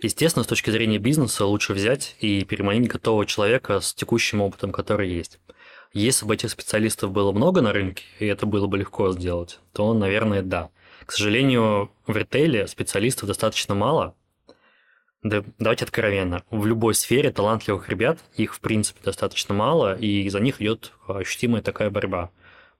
Естественно, 0.00 0.44
с 0.44 0.46
точки 0.46 0.70
зрения 0.70 0.98
бизнеса 0.98 1.44
лучше 1.44 1.72
взять 1.72 2.16
и 2.20 2.44
переманить 2.44 2.88
готового 2.88 3.26
человека 3.26 3.80
с 3.80 3.94
текущим 3.94 4.42
опытом, 4.42 4.70
который 4.70 5.10
есть. 5.10 5.40
Если 5.96 6.26
бы 6.26 6.34
этих 6.34 6.50
специалистов 6.50 7.10
было 7.10 7.32
много 7.32 7.62
на 7.62 7.72
рынке, 7.72 8.04
и 8.18 8.26
это 8.26 8.44
было 8.44 8.66
бы 8.66 8.76
легко 8.76 9.10
сделать, 9.12 9.60
то, 9.72 9.94
наверное, 9.94 10.42
да. 10.42 10.68
К 11.06 11.12
сожалению, 11.12 11.90
в 12.06 12.14
ритейле 12.14 12.66
специалистов 12.66 13.28
достаточно 13.28 13.74
мало. 13.74 14.14
Да, 15.22 15.42
давайте 15.58 15.86
откровенно. 15.86 16.42
В 16.50 16.66
любой 16.66 16.94
сфере 16.94 17.30
талантливых 17.30 17.88
ребят, 17.88 18.18
их 18.36 18.54
в 18.54 18.60
принципе 18.60 19.00
достаточно 19.02 19.54
мало, 19.54 19.96
и 19.96 20.28
за 20.28 20.40
них 20.40 20.60
идет 20.60 20.92
ощутимая 21.08 21.62
такая 21.62 21.88
борьба. 21.88 22.30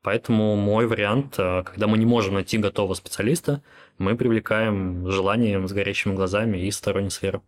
Поэтому 0.03 0.55
мой 0.57 0.87
вариант, 0.87 1.37
э, 1.39 1.63
когда 1.63 1.87
мы 1.87 1.97
не 1.97 2.05
можем 2.05 2.35
найти 2.35 2.59
готового 2.59 2.93
специалиста, 2.93 3.63
мы 3.97 4.15
привлекаем 4.15 5.11
желанием 5.11 5.67
с 5.67 5.73
горящими 5.73 6.15
глазами 6.15 6.59
из 6.59 6.77
сторонней 6.77 7.11
сферы. 7.11 7.41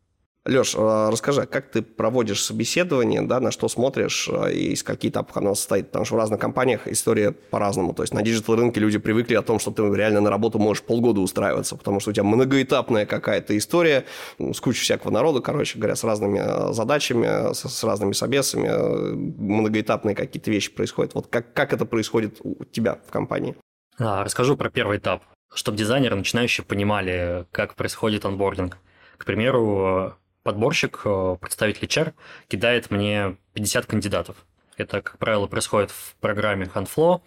Леш, 0.48 0.74
а, 0.76 1.10
расскажи, 1.10 1.44
как 1.46 1.70
ты 1.70 1.82
проводишь 1.82 2.42
собеседование, 2.42 3.20
да, 3.20 3.38
на 3.38 3.50
что 3.50 3.68
смотришь 3.68 4.30
а, 4.32 4.46
и 4.46 4.72
из 4.72 4.82
каких 4.82 5.10
этапов 5.10 5.36
оно 5.36 5.54
состоит? 5.54 5.88
Потому 5.88 6.06
что 6.06 6.14
в 6.14 6.18
разных 6.18 6.40
компаниях 6.40 6.88
история 6.88 7.32
по-разному. 7.32 7.92
То 7.92 8.02
есть 8.02 8.14
на 8.14 8.22
digital 8.22 8.56
рынке 8.56 8.80
люди 8.80 8.98
привыкли 8.98 9.34
о 9.34 9.42
том, 9.42 9.58
что 9.58 9.70
ты 9.72 9.82
реально 9.94 10.22
на 10.22 10.30
работу 10.30 10.58
можешь 10.58 10.82
полгода 10.82 11.20
устраиваться, 11.20 11.76
потому 11.76 12.00
что 12.00 12.10
у 12.10 12.12
тебя 12.14 12.24
многоэтапная 12.24 13.04
какая-то 13.04 13.56
история 13.58 14.06
с 14.38 14.58
кучей 14.60 14.80
всякого 14.80 15.10
народа, 15.10 15.40
короче 15.40 15.78
говоря, 15.78 15.96
с 15.96 16.02
разными 16.02 16.40
а, 16.42 16.72
задачами, 16.72 17.52
с, 17.52 17.68
с 17.68 17.84
разными 17.84 18.12
собесами, 18.12 18.70
многоэтапные 19.14 20.14
какие-то 20.14 20.50
вещи 20.50 20.72
происходят. 20.72 21.14
Вот 21.14 21.26
как, 21.26 21.52
как 21.52 21.74
это 21.74 21.84
происходит 21.84 22.38
у 22.42 22.64
тебя 22.64 22.98
в 23.06 23.10
компании? 23.10 23.54
А, 23.98 24.24
расскажу 24.24 24.56
про 24.56 24.70
первый 24.70 24.96
этап, 24.96 25.24
чтобы 25.52 25.76
дизайнеры 25.76 26.16
начинающие 26.16 26.64
понимали, 26.64 27.44
как 27.50 27.74
происходит 27.74 28.24
онбординг. 28.24 28.78
К 29.18 29.26
примеру, 29.26 30.14
подборщик, 30.48 31.02
э, 31.04 31.36
представитель 31.38 31.84
HR, 31.84 32.14
кидает 32.48 32.90
мне 32.90 33.36
50 33.52 33.84
кандидатов. 33.84 34.46
Это, 34.78 35.02
как 35.02 35.18
правило, 35.18 35.46
происходит 35.46 35.90
в 35.90 36.16
программе 36.20 36.64
HandFlow. 36.74 37.20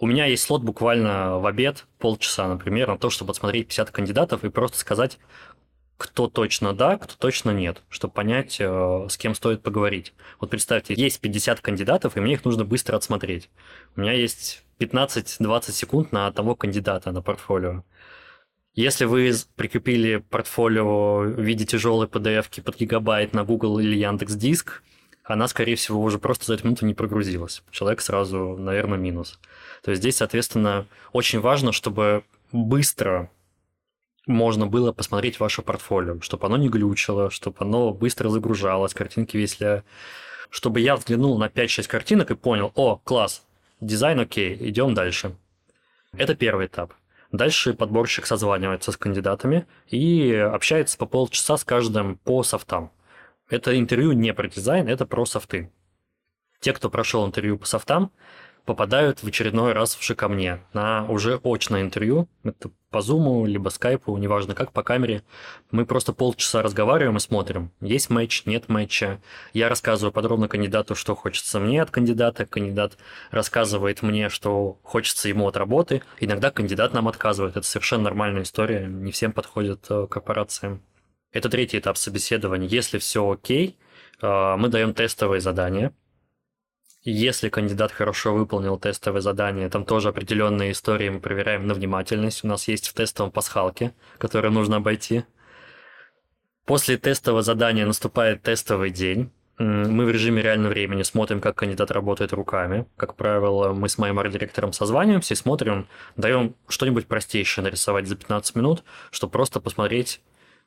У 0.00 0.06
меня 0.08 0.26
есть 0.26 0.42
слот 0.42 0.62
буквально 0.62 1.38
в 1.38 1.46
обед, 1.46 1.86
полчаса, 2.00 2.48
например, 2.48 2.88
на 2.88 2.98
то, 2.98 3.10
чтобы 3.10 3.30
отсмотреть 3.30 3.68
50 3.68 3.92
кандидатов 3.92 4.42
и 4.42 4.50
просто 4.50 4.76
сказать, 4.76 5.20
кто 5.98 6.26
точно 6.26 6.72
да, 6.72 6.98
кто 6.98 7.14
точно 7.16 7.52
нет, 7.52 7.82
чтобы 7.90 8.12
понять, 8.12 8.56
э, 8.58 9.06
с 9.08 9.16
кем 9.16 9.36
стоит 9.36 9.62
поговорить. 9.62 10.12
Вот 10.40 10.50
представьте, 10.50 10.94
есть 10.94 11.20
50 11.20 11.60
кандидатов, 11.60 12.16
и 12.16 12.20
мне 12.20 12.32
их 12.32 12.44
нужно 12.44 12.64
быстро 12.64 12.96
отсмотреть. 12.96 13.50
У 13.94 14.00
меня 14.00 14.14
есть 14.14 14.64
15-20 14.80 15.70
секунд 15.70 16.10
на 16.10 16.26
одного 16.26 16.56
кандидата 16.56 17.12
на 17.12 17.22
портфолио. 17.22 17.84
Если 18.78 19.06
вы 19.06 19.32
прикрепили 19.56 20.18
портфолио 20.18 21.22
в 21.22 21.40
виде 21.40 21.66
тяжелой 21.66 22.06
PDF 22.06 22.62
под 22.62 22.78
гигабайт 22.78 23.34
на 23.34 23.42
Google 23.42 23.80
или 23.80 23.96
Яндекс 23.96 24.34
Диск, 24.34 24.84
она, 25.24 25.48
скорее 25.48 25.74
всего, 25.74 26.00
уже 26.00 26.20
просто 26.20 26.46
за 26.46 26.54
эту 26.54 26.64
минуту 26.66 26.86
не 26.86 26.94
прогрузилась. 26.94 27.64
Человек 27.72 28.00
сразу, 28.00 28.56
наверное, 28.56 28.96
минус. 28.96 29.40
То 29.82 29.90
есть 29.90 30.00
здесь, 30.00 30.18
соответственно, 30.18 30.86
очень 31.12 31.40
важно, 31.40 31.72
чтобы 31.72 32.22
быстро 32.52 33.32
можно 34.28 34.68
было 34.68 34.92
посмотреть 34.92 35.40
ваше 35.40 35.62
портфолио, 35.62 36.20
чтобы 36.20 36.46
оно 36.46 36.56
не 36.56 36.68
глючило, 36.68 37.30
чтобы 37.30 37.56
оно 37.58 37.92
быстро 37.92 38.28
загружалось, 38.28 38.94
картинки 38.94 39.36
весля, 39.36 39.82
чтобы 40.50 40.78
я 40.78 40.94
взглянул 40.94 41.36
на 41.36 41.48
5-6 41.48 41.88
картинок 41.88 42.30
и 42.30 42.36
понял, 42.36 42.70
о, 42.76 42.98
класс, 42.98 43.44
дизайн 43.80 44.20
окей, 44.20 44.56
идем 44.60 44.94
дальше. 44.94 45.34
Это 46.16 46.36
первый 46.36 46.66
этап. 46.66 46.94
Дальше 47.30 47.74
подборщик 47.74 48.26
созванивается 48.26 48.90
с 48.90 48.96
кандидатами 48.96 49.66
и 49.86 50.32
общается 50.32 50.96
по 50.96 51.06
полчаса 51.06 51.56
с 51.58 51.64
каждым 51.64 52.16
по 52.16 52.42
софтам. 52.42 52.90
Это 53.50 53.78
интервью 53.78 54.12
не 54.12 54.32
про 54.32 54.48
дизайн, 54.48 54.88
это 54.88 55.04
про 55.04 55.26
софты. 55.26 55.70
Те, 56.60 56.72
кто 56.72 56.88
прошел 56.88 57.26
интервью 57.26 57.58
по 57.58 57.66
софтам, 57.66 58.12
попадают 58.68 59.22
в 59.22 59.26
очередной 59.26 59.72
раз 59.72 59.94
в 59.94 60.14
ко 60.14 60.28
мне 60.28 60.60
на 60.74 61.06
уже 61.08 61.40
очное 61.42 61.80
интервью. 61.80 62.28
Это 62.44 62.70
по 62.90 63.00
зуму, 63.00 63.46
либо 63.46 63.70
скайпу, 63.70 64.14
неважно 64.18 64.54
как, 64.54 64.72
по 64.72 64.82
камере. 64.82 65.22
Мы 65.70 65.86
просто 65.86 66.12
полчаса 66.12 66.60
разговариваем 66.60 67.16
и 67.16 67.20
смотрим, 67.20 67.72
есть 67.80 68.10
матч, 68.10 68.44
нет 68.44 68.68
матча. 68.68 69.22
Я 69.54 69.70
рассказываю 69.70 70.12
подробно 70.12 70.48
кандидату, 70.48 70.94
что 70.94 71.14
хочется 71.14 71.58
мне 71.58 71.80
от 71.80 71.90
кандидата. 71.90 72.44
Кандидат 72.44 72.98
рассказывает 73.30 74.02
мне, 74.02 74.28
что 74.28 74.78
хочется 74.82 75.30
ему 75.30 75.48
от 75.48 75.56
работы. 75.56 76.02
Иногда 76.20 76.50
кандидат 76.50 76.92
нам 76.92 77.08
отказывает. 77.08 77.56
Это 77.56 77.66
совершенно 77.66 78.02
нормальная 78.04 78.42
история. 78.42 78.86
Не 78.86 79.12
всем 79.12 79.32
подходит 79.32 79.86
э, 79.88 80.06
корпорациям. 80.10 80.82
Это 81.32 81.48
третий 81.48 81.78
этап 81.78 81.96
собеседования. 81.96 82.68
Если 82.68 82.98
все 82.98 83.30
окей, 83.30 83.78
э, 84.20 84.56
мы 84.58 84.68
даем 84.68 84.92
тестовые 84.92 85.40
задания– 85.40 85.94
если 87.02 87.48
кандидат 87.48 87.92
хорошо 87.92 88.34
выполнил 88.34 88.78
тестовое 88.78 89.20
задание, 89.20 89.68
там 89.68 89.84
тоже 89.84 90.08
определенные 90.08 90.72
истории 90.72 91.08
мы 91.08 91.20
проверяем 91.20 91.66
на 91.66 91.74
внимательность. 91.74 92.44
У 92.44 92.48
нас 92.48 92.68
есть 92.68 92.88
в 92.88 92.94
тестовом 92.94 93.30
пасхалке, 93.30 93.94
которые 94.18 94.50
нужно 94.50 94.76
обойти. 94.76 95.24
После 96.64 96.98
тестового 96.98 97.42
задания 97.42 97.86
наступает 97.86 98.42
тестовый 98.42 98.90
день. 98.90 99.30
Мы 99.58 100.04
в 100.04 100.10
режиме 100.10 100.42
реального 100.42 100.70
времени 100.70 101.02
смотрим, 101.02 101.40
как 101.40 101.56
кандидат 101.56 101.90
работает 101.90 102.32
руками. 102.32 102.86
Как 102.96 103.16
правило, 103.16 103.72
мы 103.72 103.88
с 103.88 103.98
моим 103.98 104.18
арт-директором 104.18 104.72
созваниваемся 104.72 105.34
и 105.34 105.36
смотрим, 105.36 105.88
даем 106.16 106.54
что-нибудь 106.68 107.06
простейшее 107.06 107.64
нарисовать 107.64 108.06
за 108.06 108.16
15 108.16 108.54
минут, 108.54 108.84
чтобы 109.10 109.32
просто 109.32 109.60
посмотреть, 109.60 110.20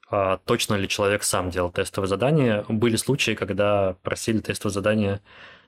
а, 0.09 0.37
точно 0.37 0.75
ли 0.75 0.89
человек 0.89 1.23
сам 1.23 1.51
делал 1.51 1.71
тестовое 1.71 2.07
задание. 2.07 2.65
Были 2.67 2.97
случаи, 2.97 3.33
когда 3.33 3.95
просили 4.01 4.39
тестовое 4.39 4.73
задание 4.73 5.21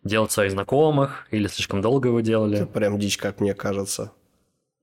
делать 0.04 0.32
своих 0.32 0.52
знакомых 0.52 1.28
или 1.32 1.48
слишком 1.48 1.82
долго 1.82 2.10
его 2.10 2.22
делали. 2.22 2.58
Это 2.58 2.68
прям 2.68 3.00
дичь, 3.00 3.18
как 3.18 3.40
мне 3.40 3.54
кажется. 3.54 4.12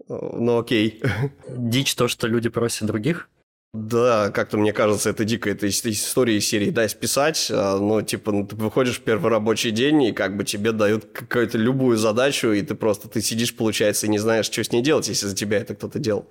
Ну 0.08 0.58
окей. 0.58 1.00
Дичь 1.48 1.94
то, 1.94 2.08
что 2.08 2.26
люди 2.26 2.48
просят 2.48 2.86
других? 2.86 3.28
Да, 3.72 4.30
как-то 4.30 4.58
мне 4.58 4.72
кажется, 4.72 5.10
это 5.10 5.24
дико, 5.24 5.48
это 5.48 5.68
история 5.68 6.36
из 6.36 6.48
серии 6.48 6.70
«дай 6.70 6.88
списать», 6.88 7.52
а, 7.52 7.78
но 7.78 8.02
типа 8.02 8.32
ну, 8.32 8.44
ты 8.44 8.56
выходишь 8.56 8.98
в 8.98 9.02
первый 9.02 9.30
рабочий 9.30 9.70
день, 9.70 10.02
и 10.02 10.12
как 10.12 10.36
бы 10.36 10.42
тебе 10.42 10.72
дают 10.72 11.04
какую-то 11.04 11.56
любую 11.56 11.96
задачу, 11.96 12.48
и 12.48 12.62
ты 12.62 12.74
просто, 12.74 13.08
ты 13.08 13.20
сидишь, 13.20 13.54
получается, 13.54 14.06
и 14.06 14.08
не 14.08 14.18
знаешь, 14.18 14.46
что 14.46 14.64
с 14.64 14.72
ней 14.72 14.82
делать, 14.82 15.06
если 15.06 15.28
за 15.28 15.36
тебя 15.36 15.58
это 15.58 15.76
кто-то 15.76 16.00
делал. 16.00 16.26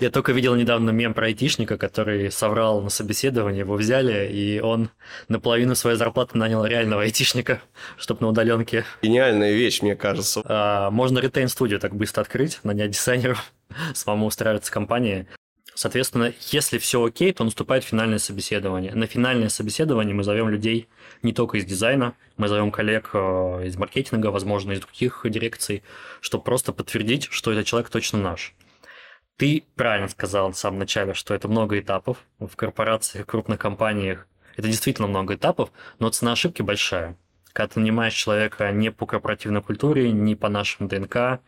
Я 0.00 0.10
только 0.10 0.32
видел 0.32 0.54
недавно 0.54 0.90
мем 0.90 1.14
про 1.14 1.26
айтишника, 1.26 1.78
который 1.78 2.30
соврал 2.30 2.82
на 2.82 2.90
собеседовании, 2.90 3.60
его 3.60 3.74
взяли, 3.74 4.30
и 4.30 4.60
он 4.60 4.90
наполовину 5.28 5.74
своей 5.74 5.96
зарплаты 5.96 6.36
нанял 6.38 6.64
реального 6.64 7.02
айтишника, 7.02 7.60
чтобы 7.96 8.22
на 8.22 8.28
удаленке. 8.28 8.84
Гениальная 9.02 9.52
вещь, 9.52 9.82
мне 9.82 9.96
кажется. 9.96 10.42
А, 10.44 10.90
можно 10.90 11.18
ретейн-студию 11.18 11.78
так 11.78 11.94
быстро 11.94 12.22
открыть, 12.22 12.60
нанять 12.62 12.90
дизайнеров, 12.90 13.52
самому 13.94 14.26
устраиваться 14.26 14.70
в 14.70 14.74
компании. 14.74 15.26
Соответственно, 15.74 16.32
если 16.52 16.78
все 16.78 17.04
окей, 17.04 17.32
то 17.32 17.44
наступает 17.44 17.84
финальное 17.84 18.18
собеседование. 18.18 18.94
На 18.94 19.06
финальное 19.06 19.50
собеседование 19.50 20.14
мы 20.14 20.24
зовем 20.24 20.48
людей 20.48 20.88
не 21.22 21.34
только 21.34 21.58
из 21.58 21.66
дизайна, 21.66 22.14
мы 22.38 22.48
зовем 22.48 22.70
коллег 22.70 23.10
э, 23.12 23.66
из 23.66 23.76
маркетинга, 23.76 24.28
возможно, 24.28 24.72
из 24.72 24.80
других 24.80 25.20
дирекций, 25.24 25.82
чтобы 26.22 26.44
просто 26.44 26.72
подтвердить, 26.72 27.28
что 27.30 27.52
этот 27.52 27.66
человек 27.66 27.90
точно 27.90 28.18
наш. 28.20 28.54
Ты 29.36 29.64
правильно 29.74 30.08
сказал 30.08 30.50
в 30.50 30.58
самом 30.58 30.78
начале, 30.78 31.12
что 31.12 31.34
это 31.34 31.46
много 31.46 31.78
этапов. 31.78 32.24
В 32.38 32.56
корпорациях, 32.56 33.26
крупных 33.26 33.58
компаниях 33.58 34.26
это 34.56 34.68
действительно 34.68 35.08
много 35.08 35.34
этапов, 35.34 35.70
но 35.98 36.08
цена 36.08 36.32
ошибки 36.32 36.62
большая. 36.62 37.18
Когда 37.52 37.74
ты 37.74 37.80
нанимаешь 37.80 38.14
человека 38.14 38.70
не 38.72 38.90
по 38.90 39.04
корпоративной 39.06 39.62
культуре, 39.62 40.10
не 40.10 40.34
по 40.36 40.48
нашему 40.48 40.88
ДНК, 40.88 41.40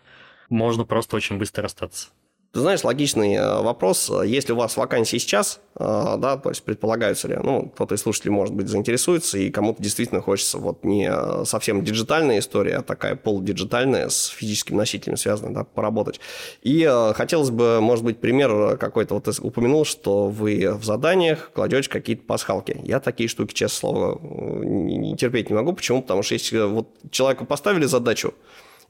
можно 0.51 0.85
просто 0.85 1.17
очень 1.17 1.39
быстро 1.39 1.63
расстаться. 1.63 2.09
Ты 2.51 2.61
знаешь, 2.61 2.83
логичный 2.83 3.35
э, 3.35 3.63
вопрос. 3.63 4.11
Если 4.25 4.55
у 4.55 4.57
вас 4.57 4.79
вакансии 4.79 5.19
сейчас, 5.19 5.61
э, 5.79 6.17
да, 6.19 6.39
то 6.39 6.49
есть 6.49 6.63
предполагается 6.63 7.29
ли, 7.29 7.37
ну, 7.37 7.69
кто-то 7.69 7.95
из 7.95 8.01
слушателей, 8.01 8.33
может 8.33 8.55
быть, 8.55 8.69
заинтересуется, 8.69 9.37
и 9.37 9.51
кому-то 9.51 9.83
действительно 9.83 10.23
хочется 10.23 10.57
вот 10.57 10.83
не 10.83 11.13
совсем 11.45 11.85
диджитальная 11.85 12.39
история, 12.39 12.77
а 12.77 12.83
такая 12.83 13.17
полудиджитальная, 13.17 14.09
с 14.09 14.29
физическим 14.29 14.79
носителем 14.79 15.19
связанная, 15.19 15.53
да, 15.53 15.65
поработать. 15.65 16.21
И 16.63 16.89
э, 16.89 17.13
хотелось 17.13 17.51
бы, 17.51 17.83
может 17.83 18.03
быть, 18.03 18.19
пример 18.19 18.79
какой-то, 18.79 19.15
вот 19.15 19.25
ты 19.25 19.33
упомянул, 19.43 19.85
что 19.85 20.29
вы 20.29 20.73
в 20.73 20.85
заданиях 20.85 21.51
кладете 21.53 21.91
какие-то 21.91 22.25
пасхалки. 22.25 22.81
Я 22.83 23.01
такие 23.01 23.29
штуки, 23.29 23.53
честно 23.53 23.79
слово, 23.79 24.19
не 24.65 25.17
терпеть 25.17 25.51
не 25.51 25.55
могу. 25.55 25.75
Почему? 25.75 26.01
Потому 26.01 26.23
что 26.23 26.33
если 26.33 26.61
вот 26.61 26.89
человеку 27.11 27.45
поставили 27.45 27.85
задачу, 27.85 28.33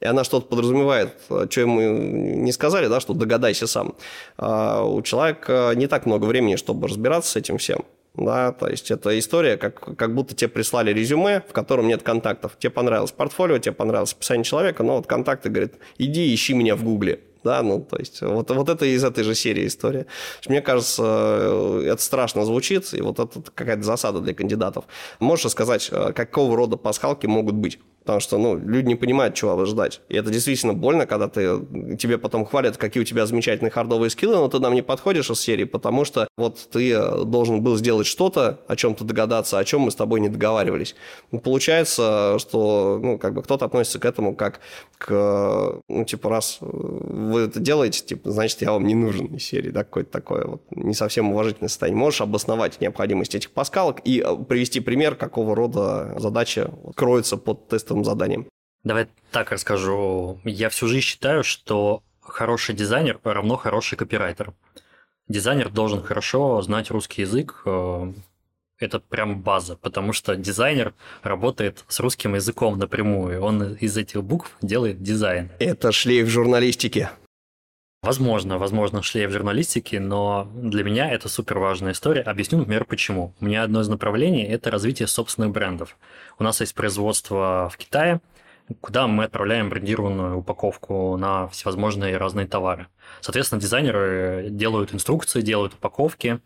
и 0.00 0.06
она 0.06 0.24
что-то 0.24 0.46
подразумевает, 0.46 1.14
что 1.26 1.60
ему 1.60 1.80
не 1.80 2.52
сказали, 2.52 2.86
да, 2.86 3.00
что 3.00 3.14
догадайся 3.14 3.66
сам. 3.66 3.94
А 4.36 4.84
у 4.84 5.02
человека 5.02 5.72
не 5.74 5.86
так 5.86 6.06
много 6.06 6.24
времени, 6.24 6.56
чтобы 6.56 6.88
разбираться 6.88 7.32
с 7.32 7.36
этим 7.36 7.58
всем. 7.58 7.84
Да, 8.14 8.50
то 8.52 8.68
есть 8.68 8.90
это 8.90 9.16
история, 9.16 9.56
как, 9.56 9.96
как 9.96 10.12
будто 10.12 10.34
тебе 10.34 10.48
прислали 10.48 10.92
резюме, 10.92 11.42
в 11.48 11.52
котором 11.52 11.86
нет 11.86 12.02
контактов. 12.02 12.56
Тебе 12.58 12.70
понравилось 12.70 13.12
портфолио, 13.12 13.58
тебе 13.58 13.72
понравилось 13.72 14.12
описание 14.12 14.42
человека, 14.44 14.82
но 14.82 14.96
вот 14.96 15.06
контакты, 15.06 15.50
говорит, 15.50 15.74
иди 15.98 16.34
ищи 16.34 16.52
меня 16.52 16.74
в 16.74 16.82
Гугле 16.82 17.20
да, 17.44 17.62
ну, 17.62 17.80
то 17.80 17.96
есть 17.98 18.20
вот, 18.20 18.50
вот 18.50 18.68
это 18.68 18.84
из 18.84 19.04
этой 19.04 19.24
же 19.24 19.34
серии 19.34 19.66
история. 19.66 20.06
Мне 20.48 20.60
кажется, 20.60 21.02
э, 21.02 21.90
это 21.92 22.02
страшно 22.02 22.44
звучит, 22.44 22.92
и 22.92 23.00
вот 23.00 23.18
это 23.18 23.40
какая-то 23.54 23.82
засада 23.82 24.20
для 24.20 24.34
кандидатов. 24.34 24.84
Можешь 25.20 25.50
сказать, 25.50 25.88
э, 25.90 26.12
какого 26.12 26.56
рода 26.56 26.76
пасхалки 26.76 27.26
могут 27.26 27.54
быть? 27.54 27.78
Потому 28.08 28.20
что, 28.20 28.38
ну, 28.38 28.56
люди 28.56 28.86
не 28.86 28.94
понимают, 28.94 29.34
чего 29.34 29.66
ждать. 29.66 30.00
И 30.08 30.16
это 30.16 30.30
действительно 30.30 30.72
больно, 30.72 31.04
когда 31.04 31.28
ты, 31.28 31.58
тебе 31.98 32.16
потом 32.16 32.46
хвалят, 32.46 32.78
какие 32.78 33.02
у 33.02 33.04
тебя 33.04 33.26
замечательные 33.26 33.70
хардовые 33.70 34.08
скиллы, 34.08 34.36
но 34.36 34.48
ты 34.48 34.58
нам 34.60 34.72
не 34.72 34.80
подходишь 34.80 35.28
из 35.28 35.38
серии, 35.38 35.64
потому 35.64 36.06
что 36.06 36.26
вот 36.38 36.70
ты 36.72 36.90
э, 36.90 37.24
должен 37.26 37.60
был 37.60 37.76
сделать 37.76 38.06
что-то, 38.06 38.60
о 38.66 38.76
чем-то 38.76 39.04
догадаться, 39.04 39.58
о 39.58 39.64
чем 39.64 39.82
мы 39.82 39.90
с 39.90 39.94
тобой 39.94 40.20
не 40.20 40.30
договаривались. 40.30 40.94
Ну, 41.32 41.40
получается, 41.40 42.38
что, 42.38 42.98
ну, 43.02 43.18
как 43.18 43.34
бы 43.34 43.42
кто-то 43.42 43.66
относится 43.66 43.98
к 43.98 44.06
этому 44.06 44.34
как 44.34 44.60
к, 44.96 45.82
ну, 45.86 46.04
типа, 46.06 46.30
раз 46.30 46.56
вы 46.62 47.40
это 47.40 47.60
делаете, 47.60 48.02
типа, 48.02 48.30
значит, 48.30 48.62
я 48.62 48.72
вам 48.72 48.86
не 48.86 48.94
нужен 48.94 49.26
из 49.34 49.44
серии, 49.44 49.68
да, 49.68 49.84
какое-то 49.84 50.10
такое 50.10 50.46
вот 50.46 50.62
не 50.70 50.94
совсем 50.94 51.30
уважительное 51.30 51.68
состояние. 51.68 52.00
Можешь 52.00 52.22
обосновать 52.22 52.80
необходимость 52.80 53.34
этих 53.34 53.50
паскалок 53.50 54.00
и 54.04 54.24
э, 54.26 54.36
привести 54.48 54.80
пример, 54.80 55.14
какого 55.14 55.54
рода 55.54 56.14
задача 56.18 56.70
кроется 56.96 57.36
под 57.36 57.68
тестовым 57.98 58.04
заданием. 58.04 58.46
Давай 58.84 59.08
так 59.32 59.52
расскажу. 59.52 60.40
Я 60.44 60.68
всю 60.68 60.86
жизнь 60.86 61.04
считаю, 61.04 61.42
что 61.42 62.02
хороший 62.20 62.74
дизайнер 62.74 63.18
равно 63.24 63.56
хороший 63.56 63.96
копирайтер. 63.96 64.52
Дизайнер 65.28 65.68
должен 65.68 66.02
хорошо 66.02 66.62
знать 66.62 66.90
русский 66.90 67.22
язык, 67.22 67.62
э, 67.66 68.12
это 68.78 69.00
прям 69.00 69.42
база, 69.42 69.76
потому 69.76 70.12
что 70.12 70.36
дизайнер 70.36 70.94
работает 71.22 71.84
с 71.88 72.00
русским 72.00 72.34
языком 72.34 72.78
напрямую. 72.78 73.42
Он 73.42 73.74
из 73.74 73.96
этих 73.96 74.22
букв 74.22 74.56
делает 74.62 75.02
дизайн. 75.02 75.50
Это 75.58 75.92
шлейф 75.92 76.28
журналистики. 76.28 77.10
Возможно, 78.02 78.58
возможно, 78.58 79.02
шлейф 79.02 79.30
журналистики, 79.30 79.96
но 79.96 80.48
для 80.54 80.84
меня 80.84 81.10
это 81.10 81.28
супер 81.28 81.58
важная 81.58 81.92
история. 81.92 82.22
Объясню, 82.22 82.58
например, 82.58 82.84
почему. 82.84 83.34
У 83.40 83.44
меня 83.44 83.64
одно 83.64 83.80
из 83.80 83.88
направлений– 83.88 84.44
это 84.44 84.70
развитие 84.70 85.08
собственных 85.08 85.50
брендов. 85.50 85.96
У 86.38 86.44
нас 86.44 86.60
есть 86.60 86.74
производство 86.74 87.68
в 87.72 87.76
Китае, 87.76 88.20
куда 88.80 89.06
мы 89.08 89.24
отправляем 89.24 89.68
брендированную 89.68 90.38
упаковку 90.38 91.16
на 91.16 91.48
всевозможные 91.48 92.16
разные 92.16 92.46
товары. 92.46 92.86
Соответственно, 93.20 93.60
дизайнеры 93.60 94.48
делают 94.50 94.94
инструкции, 94.94 95.40
делают 95.40 95.74
упаковки, 95.74 96.40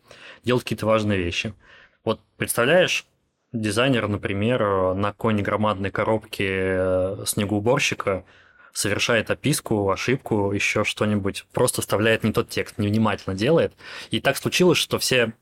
делают 0.44 0.64
какие-то 0.64 0.86
важные 0.86 1.18
вещи– 1.18 1.54
вот 2.04 2.20
представляешь, 2.36 3.06
дизайнер, 3.52 4.08
например, 4.08 4.94
на 4.94 5.12
какой-нибудь 5.12 5.44
громадной 5.44 5.90
коробке 5.90 6.48
э, 6.48 7.24
снегоуборщика 7.26 8.24
совершает 8.72 9.30
описку, 9.30 9.90
ошибку, 9.90 10.52
еще 10.52 10.84
что-нибудь, 10.84 11.44
просто 11.52 11.82
вставляет 11.82 12.24
не 12.24 12.32
тот 12.32 12.48
текст, 12.48 12.78
невнимательно 12.78 13.34
делает. 13.36 13.74
И 14.10 14.20
так 14.20 14.36
случилось, 14.36 14.78
что 14.78 14.98
все 14.98 15.34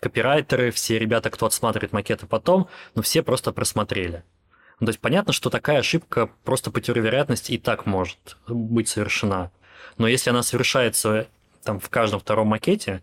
копирайтеры, 0.00 0.70
все 0.70 0.98
ребята, 0.98 1.30
кто 1.30 1.46
отсматривает 1.46 1.92
макеты 1.92 2.26
потом, 2.26 2.68
ну 2.94 3.02
все 3.02 3.22
просто 3.22 3.52
просмотрели. 3.52 4.24
Ну, 4.80 4.86
то 4.86 4.90
есть 4.90 5.00
понятно, 5.00 5.32
что 5.32 5.50
такая 5.50 5.78
ошибка 5.78 6.30
просто 6.44 6.70
по 6.70 6.80
теории 6.80 7.00
вероятности 7.00 7.52
и 7.52 7.58
так 7.58 7.84
может 7.86 8.36
быть 8.46 8.88
совершена. 8.88 9.50
Но 9.96 10.06
если 10.06 10.30
она 10.30 10.42
совершается 10.42 11.26
там 11.64 11.80
в 11.80 11.88
каждом 11.88 12.20
втором 12.20 12.48
макете, 12.48 13.02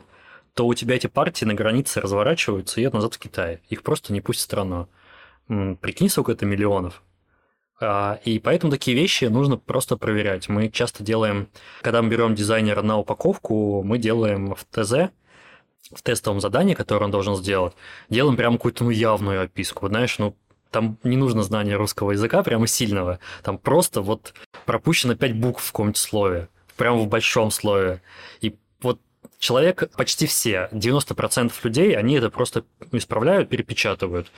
то 0.53 0.65
у 0.65 0.73
тебя 0.73 0.95
эти 0.95 1.07
партии 1.07 1.43
на 1.43 1.53
границе 1.53 1.99
разворачиваются 1.99 2.79
и 2.79 2.83
едут 2.83 2.95
назад 2.95 3.15
в 3.15 3.19
Китай. 3.19 3.59
Их 3.67 3.83
просто 3.83 4.13
не 4.13 4.21
пустят 4.21 4.43
в 4.43 4.45
страну. 4.45 4.87
Прикинь, 5.47 6.09
сколько 6.09 6.31
это 6.31 6.45
миллионов. 6.45 7.03
А, 7.81 8.19
и 8.23 8.39
поэтому 8.39 8.71
такие 8.71 8.95
вещи 8.95 9.25
нужно 9.25 9.57
просто 9.57 9.97
проверять. 9.97 10.47
Мы 10.47 10.69
часто 10.69 11.03
делаем, 11.03 11.49
когда 11.81 12.01
мы 12.01 12.09
берем 12.09 12.35
дизайнера 12.35 12.81
на 12.81 12.97
упаковку, 12.97 13.83
мы 13.83 13.97
делаем 13.97 14.55
в 14.55 14.65
ТЗ, 14.71 15.11
в 15.93 16.01
тестовом 16.01 16.39
задании, 16.39 16.73
которое 16.73 17.05
он 17.05 17.11
должен 17.11 17.35
сделать, 17.35 17.73
делаем 18.09 18.37
прям 18.37 18.53
какую-то 18.53 18.85
ну, 18.85 18.89
явную 18.89 19.43
описку. 19.43 19.87
Знаешь, 19.87 20.17
ну, 20.17 20.35
там 20.71 20.97
не 21.03 21.17
нужно 21.17 21.43
знание 21.43 21.75
русского 21.75 22.11
языка 22.11 22.43
прямо 22.43 22.67
сильного. 22.67 23.19
Там 23.43 23.57
просто 23.57 24.01
вот 24.01 24.33
пропущено 24.65 25.15
5 25.15 25.35
букв 25.35 25.63
в 25.63 25.71
каком-нибудь 25.71 25.97
слове, 25.97 26.49
прямо 26.75 26.97
в 26.99 27.07
большом 27.07 27.51
слове. 27.51 28.01
И 28.41 28.55
вот 28.81 28.99
человек, 29.37 29.89
почти 29.95 30.25
все, 30.25 30.69
90% 30.71 31.53
людей, 31.63 31.95
они 31.95 32.15
это 32.15 32.29
просто 32.29 32.63
исправляют, 32.91 33.49
перепечатывают. 33.49 34.31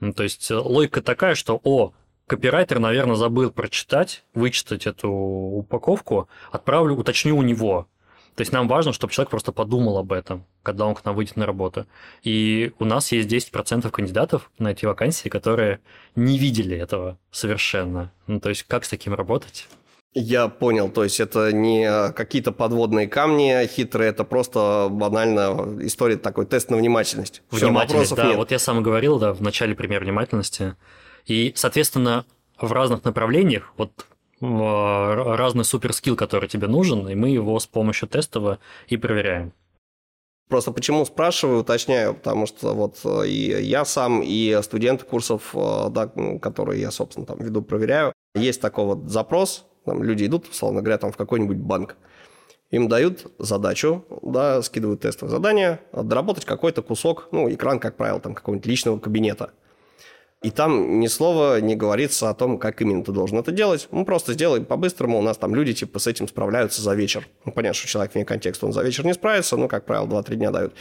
Ну, 0.00 0.12
то 0.12 0.22
есть 0.22 0.50
э, 0.50 0.56
логика 0.56 1.02
такая, 1.02 1.34
что, 1.34 1.60
о, 1.62 1.92
копирайтер, 2.26 2.78
наверное, 2.78 3.16
забыл 3.16 3.50
прочитать, 3.50 4.24
вычитать 4.34 4.86
эту 4.86 5.10
упаковку, 5.10 6.28
отправлю, 6.50 6.94
уточню 6.96 7.36
у 7.36 7.42
него. 7.42 7.88
То 8.34 8.40
есть 8.40 8.52
нам 8.52 8.66
важно, 8.66 8.92
чтобы 8.92 9.12
человек 9.12 9.30
просто 9.30 9.52
подумал 9.52 9.96
об 9.96 10.12
этом, 10.12 10.44
когда 10.64 10.86
он 10.86 10.96
к 10.96 11.04
нам 11.04 11.14
выйдет 11.14 11.36
на 11.36 11.46
работу. 11.46 11.86
И 12.24 12.72
у 12.80 12.84
нас 12.84 13.12
есть 13.12 13.28
10% 13.32 13.88
кандидатов 13.90 14.50
на 14.58 14.72
эти 14.72 14.86
вакансии, 14.86 15.28
которые 15.28 15.80
не 16.16 16.36
видели 16.36 16.76
этого 16.76 17.16
совершенно. 17.30 18.12
Ну, 18.26 18.40
то 18.40 18.48
есть 18.48 18.64
как 18.64 18.84
с 18.84 18.88
таким 18.88 19.14
работать? 19.14 19.68
Я 20.14 20.46
понял, 20.46 20.90
то 20.90 21.02
есть 21.02 21.18
это 21.18 21.52
не 21.52 22.12
какие-то 22.12 22.52
подводные 22.52 23.08
камни 23.08 23.66
хитрые, 23.66 24.10
это 24.10 24.22
просто 24.22 24.88
банально 24.88 25.78
история 25.80 26.16
такой 26.16 26.46
тест 26.46 26.70
на 26.70 26.76
внимательность. 26.76 27.42
Внимательность, 27.50 28.06
Все, 28.12 28.16
да, 28.16 28.26
нет. 28.28 28.36
вот 28.36 28.52
я 28.52 28.60
сам 28.60 28.82
говорил, 28.82 29.18
да, 29.18 29.32
в 29.32 29.42
начале 29.42 29.74
пример 29.74 30.04
внимательности. 30.04 30.76
И, 31.26 31.52
соответственно, 31.56 32.26
в 32.60 32.72
разных 32.72 33.04
направлениях, 33.04 33.72
вот 33.76 34.06
разный 34.40 35.64
суперскилл, 35.64 36.16
который 36.16 36.48
тебе 36.48 36.66
нужен, 36.66 37.08
и 37.08 37.14
мы 37.14 37.30
его 37.30 37.58
с 37.58 37.66
помощью 37.66 38.08
тестового 38.08 38.58
и 38.88 38.96
проверяем. 38.96 39.52
Просто 40.48 40.72
почему 40.72 41.04
спрашиваю, 41.06 41.60
уточняю, 41.60 42.14
потому 42.14 42.46
что 42.46 42.74
вот 42.74 43.00
э, 43.04 43.26
и 43.26 43.62
я 43.62 43.86
сам, 43.86 44.20
и 44.22 44.60
студенты 44.62 45.06
курсов, 45.06 45.54
э, 45.54 45.88
да, 45.88 46.12
которые 46.42 46.82
я, 46.82 46.90
собственно, 46.90 47.24
там 47.24 47.38
веду, 47.38 47.62
проверяю, 47.62 48.12
есть 48.34 48.60
такой 48.60 48.84
вот 48.84 49.10
запрос, 49.10 49.64
там 49.86 50.02
люди 50.02 50.26
идут, 50.26 50.46
условно 50.50 50.82
говоря, 50.82 50.98
там 50.98 51.12
в 51.12 51.16
какой-нибудь 51.16 51.56
банк, 51.56 51.96
им 52.70 52.88
дают 52.88 53.32
задачу, 53.38 54.04
да, 54.20 54.60
скидывают 54.60 55.00
тестовое 55.00 55.30
задание, 55.30 55.80
доработать 55.92 56.44
какой-то 56.44 56.82
кусок, 56.82 57.28
ну, 57.32 57.50
экран, 57.50 57.78
как 57.78 57.96
правило, 57.96 58.20
там 58.20 58.34
какого-нибудь 58.34 58.66
личного 58.66 58.98
кабинета– 58.98 59.52
и 60.44 60.50
там 60.50 61.00
ни 61.00 61.06
слова 61.06 61.58
не 61.62 61.74
говорится 61.74 62.28
о 62.28 62.34
том, 62.34 62.58
как 62.58 62.82
именно 62.82 63.02
ты 63.02 63.12
должен 63.12 63.38
это 63.38 63.50
делать. 63.50 63.88
Мы 63.90 64.04
просто 64.04 64.34
сделаем 64.34 64.66
по-быстрому. 64.66 65.18
У 65.18 65.22
нас 65.22 65.38
там 65.38 65.54
люди 65.54 65.72
типа 65.72 65.98
с 65.98 66.06
этим 66.06 66.28
справляются 66.28 66.82
за 66.82 66.94
вечер. 66.94 67.26
Ну, 67.46 67.52
понятно, 67.52 67.78
что 67.78 67.88
человек 67.88 68.12
вне 68.14 68.26
контекста, 68.26 68.66
он 68.66 68.74
за 68.74 68.82
вечер 68.82 69.06
не 69.06 69.14
справится, 69.14 69.56
но, 69.56 69.68
как 69.68 69.86
правило, 69.86 70.06
2-3 70.06 70.34
дня 70.34 70.50
дают. 70.50 70.74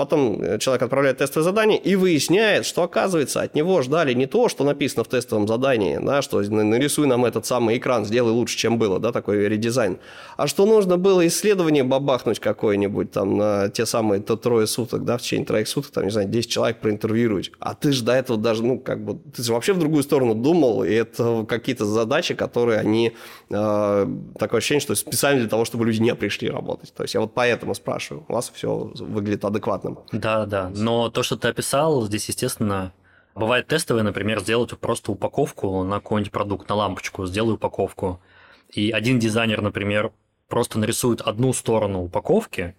Потом 0.00 0.40
э, 0.40 0.58
человек 0.58 0.82
отправляет 0.82 1.18
тестовое 1.18 1.44
задание 1.44 1.78
и 1.78 1.94
выясняет, 1.94 2.64
что, 2.64 2.82
оказывается, 2.82 3.42
от 3.42 3.54
него 3.54 3.82
ждали 3.82 4.14
не 4.14 4.24
то, 4.24 4.48
что 4.48 4.64
написано 4.64 5.04
в 5.04 5.08
тестовом 5.08 5.46
задании, 5.46 5.98
да, 6.02 6.22
что 6.22 6.40
нарисуй 6.40 7.06
нам 7.06 7.26
этот 7.26 7.44
самый 7.44 7.76
экран, 7.76 8.06
сделай 8.06 8.30
лучше, 8.30 8.56
чем 8.56 8.78
было, 8.78 8.98
да, 8.98 9.12
такой 9.12 9.46
редизайн, 9.46 9.98
а 10.38 10.46
что 10.46 10.64
нужно 10.64 10.96
было 10.96 11.26
исследование 11.26 11.84
бабахнуть 11.84 12.40
какое-нибудь 12.40 13.10
там 13.10 13.36
на 13.36 13.68
те 13.68 13.84
самые 13.84 14.22
то 14.22 14.36
трое 14.36 14.66
суток, 14.66 15.04
да, 15.04 15.18
в 15.18 15.20
течение 15.20 15.44
троих 15.44 15.68
суток, 15.68 15.90
там, 15.90 16.04
не 16.04 16.10
знаю, 16.10 16.28
10 16.28 16.50
человек 16.50 16.80
проинтервьюировать. 16.80 17.52
А 17.58 17.74
ты 17.74 17.92
же 17.92 18.02
до 18.02 18.12
этого 18.12 18.38
даже, 18.38 18.64
ну, 18.64 18.78
как 18.78 19.04
бы, 19.04 19.18
ты 19.36 19.42
же 19.42 19.52
вообще 19.52 19.74
в 19.74 19.78
другую 19.78 20.02
сторону 20.02 20.34
думал, 20.34 20.82
и 20.82 20.94
это 20.94 21.44
какие-то 21.46 21.84
задачи, 21.84 22.32
которые 22.32 22.78
они, 22.78 23.12
э, 23.50 24.06
такое 24.38 24.58
ощущение, 24.60 24.80
что 24.80 24.94
специально 24.94 25.40
для 25.40 25.50
того, 25.50 25.66
чтобы 25.66 25.84
люди 25.84 26.00
не 26.00 26.14
пришли 26.14 26.48
работать. 26.48 26.94
То 26.94 27.02
есть 27.02 27.12
я 27.12 27.20
вот 27.20 27.34
поэтому 27.34 27.74
спрашиваю, 27.74 28.24
у 28.28 28.32
вас 28.32 28.50
все 28.54 28.90
выглядит 28.98 29.44
адекватно 29.44 29.89
адекватным. 29.90 30.20
Да, 30.20 30.46
да. 30.46 30.70
Но 30.74 31.10
то, 31.10 31.22
что 31.22 31.36
ты 31.36 31.48
описал, 31.48 32.02
здесь, 32.02 32.28
естественно, 32.28 32.92
бывает 33.34 33.66
тестовые, 33.66 34.02
например, 34.02 34.40
сделать 34.40 34.76
просто 34.78 35.12
упаковку 35.12 35.82
на 35.82 35.96
какой-нибудь 35.96 36.32
продукт, 36.32 36.68
на 36.68 36.74
лампочку, 36.76 37.26
сделай 37.26 37.54
упаковку. 37.54 38.20
И 38.68 38.90
один 38.90 39.18
дизайнер, 39.18 39.62
например, 39.62 40.12
просто 40.48 40.78
нарисует 40.78 41.20
одну 41.20 41.52
сторону 41.52 42.02
упаковки, 42.02 42.74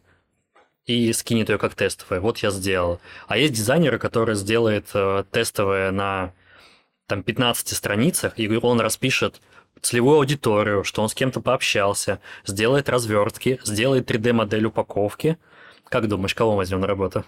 и 0.86 1.14
скинет 1.14 1.50
ее 1.50 1.58
как 1.58 1.76
тестовое. 1.76 2.20
Вот 2.20 2.40
я 2.40 2.50
сделал. 2.50 3.00
А 3.28 3.38
есть 3.38 3.54
дизайнеры, 3.54 4.00
которые 4.00 4.36
сделают 4.36 4.88
э, 4.96 5.24
тестовое 5.32 5.92
на 5.92 6.34
там, 7.08 7.22
15 7.22 7.70
страницах, 7.70 8.40
и 8.40 8.48
он 8.58 8.82
распишет 8.82 9.42
целевую 9.80 10.18
аудиторию, 10.18 10.84
что 10.84 11.04
он 11.04 11.10
с 11.10 11.14
кем-то 11.14 11.40
пообщался, 11.40 12.20
сделает 12.46 12.90
развертки, 12.90 13.60
сделает 13.64 14.10
3D-модель 14.10 14.66
упаковки– 14.66 15.38
как 15.92 16.08
думаешь, 16.08 16.34
кого 16.34 16.56
возьмем 16.56 16.80
на 16.80 16.88
работу? 16.88 17.26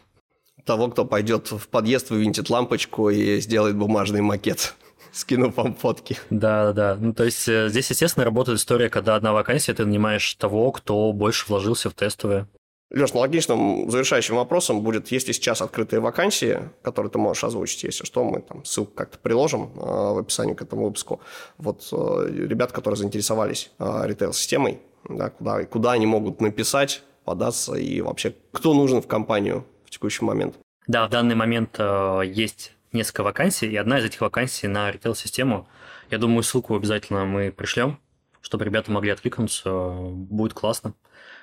Того, 0.65 0.87
кто 0.87 1.03
пойдет 1.03 1.51
в 1.51 1.67
подъезд, 1.67 2.09
вывинтит 2.09 2.49
лампочку 2.49 3.09
и 3.09 3.41
сделает 3.41 3.75
бумажный 3.75 4.21
макет 4.21 4.73
скинув 5.11 5.57
вам 5.57 5.75
фотки. 5.75 6.17
Да, 6.29 6.71
да. 6.71 6.95
Ну, 6.97 7.13
то 7.13 7.25
есть 7.25 7.49
э, 7.49 7.67
здесь, 7.67 7.89
естественно, 7.89 8.23
работает 8.23 8.59
история, 8.59 8.89
когда 8.89 9.15
одна 9.15 9.33
вакансия, 9.33 9.73
ты 9.73 9.85
нанимаешь 9.85 10.35
того, 10.35 10.71
кто 10.71 11.11
больше 11.11 11.45
вложился 11.49 11.89
в 11.89 11.93
тестовые. 11.93 12.47
Леш, 12.89 13.13
ну, 13.13 13.19
логичным 13.19 13.91
завершающим 13.91 14.37
вопросом 14.37 14.81
будет, 14.81 15.11
есть 15.11 15.27
ли 15.27 15.33
сейчас 15.33 15.61
открытые 15.61 15.99
вакансии, 15.99 16.69
которые 16.83 17.11
ты 17.11 17.17
можешь 17.17 17.43
озвучить, 17.43 17.83
если 17.83 18.05
что, 18.05 18.23
мы 18.23 18.41
там 18.41 18.63
ссылку 18.63 18.93
как-то 18.93 19.17
приложим 19.17 19.73
э, 19.75 19.79
в 19.79 20.19
описании 20.19 20.53
к 20.53 20.61
этому 20.61 20.85
выпуску. 20.85 21.19
Вот 21.57 21.85
э, 21.91 22.29
ребят, 22.31 22.71
которые 22.71 22.97
заинтересовались 22.97 23.71
ритейл-системой, 23.77 24.79
да, 25.09 25.31
куда, 25.31 25.65
куда 25.65 25.91
они 25.91 26.05
могут 26.05 26.39
написать, 26.39 27.03
податься 27.23 27.75
и 27.75 28.01
вообще 28.01 28.35
кто 28.51 28.73
нужен 28.73 29.01
в 29.01 29.07
компанию 29.07 29.65
в 29.85 29.89
текущий 29.89 30.25
момент? 30.25 30.55
Да, 30.87 31.07
в 31.07 31.09
данный 31.09 31.35
момент 31.35 31.75
э, 31.79 32.21
есть 32.25 32.73
несколько 32.91 33.23
вакансий, 33.23 33.67
и 33.67 33.75
одна 33.75 33.99
из 33.99 34.05
этих 34.05 34.21
вакансий 34.21 34.67
на 34.67 34.91
ритейл-систему. 34.91 35.67
Я 36.09 36.17
думаю, 36.17 36.43
ссылку 36.43 36.75
обязательно 36.75 37.25
мы 37.25 37.51
пришлем, 37.51 37.99
чтобы 38.41 38.65
ребята 38.65 38.91
могли 38.91 39.11
откликнуться. 39.11 39.71
Будет 39.71 40.53
классно. 40.53 40.93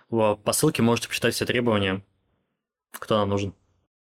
По 0.08 0.52
ссылке 0.52 0.82
можете 0.82 1.08
почитать 1.08 1.34
все 1.34 1.46
требования, 1.46 2.02
кто 2.92 3.18
нам 3.18 3.28
нужен. 3.28 3.54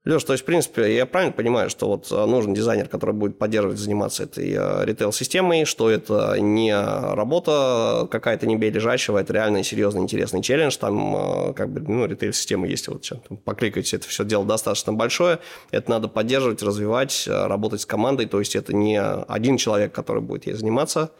Леш, 0.04 0.24
то 0.24 0.34
есть, 0.34 0.42
в 0.42 0.48
принципе, 0.48 0.96
я 0.96 1.06
правильно 1.06 1.32
понимаю, 1.32 1.70
что 1.70 1.88
вот 1.88 2.12
э, 2.12 2.26
нужен 2.26 2.56
дизайнер, 2.56 2.88
который 2.88 3.14
будет 3.14 3.38
поддерживать, 3.38 3.78
заниматься 3.78 4.24
этой 4.24 4.52
э, 4.52 4.86
ритейл-системой, 4.86 5.66
что 5.66 5.92
это 5.92 6.40
не 6.40 6.74
работа 6.74 8.08
какая-то 8.10 8.48
не 8.48 8.56
бей 8.56 8.72
лежачего, 8.72 9.20
это 9.20 9.32
реально 9.34 9.64
серьезный, 9.64 10.02
интересный 10.02 10.42
челлендж, 10.42 10.76
там 10.78 11.50
э, 11.50 11.54
как 11.54 11.72
бы, 11.72 11.82
ну, 11.82 12.08
ритейл-система 12.08 12.66
есть, 12.68 12.88
вот 12.88 13.06
сейчас 13.06 13.20
покликайте, 13.46 13.98
это 13.98 14.08
все 14.08 14.26
дело 14.26 14.44
достаточно 14.44 14.92
большое, 14.92 15.38
это 15.70 15.92
надо 15.92 16.08
поддерживать, 16.08 16.64
развивать, 16.64 17.28
работать 17.28 17.82
с 17.82 17.86
командой, 17.86 18.26
то 18.26 18.40
есть 18.40 18.56
это 18.56 18.76
не 18.76 19.00
один 19.00 19.58
человек, 19.58 19.94
который 19.94 20.24
будет 20.24 20.48
ей 20.48 20.54
заниматься, 20.54 21.12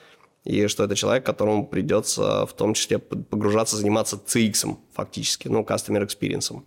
и 0.44 0.66
что 0.66 0.86
это 0.86 0.96
человек, 0.96 1.24
которому 1.24 1.68
придется 1.68 2.48
в 2.48 2.54
том 2.54 2.74
числе 2.74 2.98
погружаться, 2.98 3.78
заниматься 3.78 4.16
CX 4.16 4.76
фактически, 4.92 5.50
ну, 5.50 5.62
customer 5.62 6.04
experience. 6.04 6.64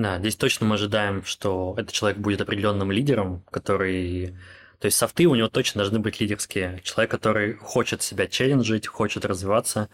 Да, 0.00 0.18
здесь 0.18 0.36
точно 0.36 0.64
мы 0.64 0.76
ожидаем, 0.76 1.22
что 1.26 1.74
этот 1.76 1.92
человек 1.92 2.18
будет 2.18 2.40
определенным 2.40 2.90
лидером, 2.90 3.44
который... 3.50 4.34
То 4.78 4.86
есть 4.86 4.96
софты 4.96 5.26
у 5.26 5.34
него 5.34 5.48
точно 5.48 5.80
должны 5.80 5.98
быть 5.98 6.20
лидерские. 6.20 6.80
Человек, 6.82 7.10
который 7.10 7.52
хочет 7.56 8.00
себя 8.00 8.26
челленджить, 8.26 8.86
хочет 8.86 9.26
развиваться. 9.26 9.90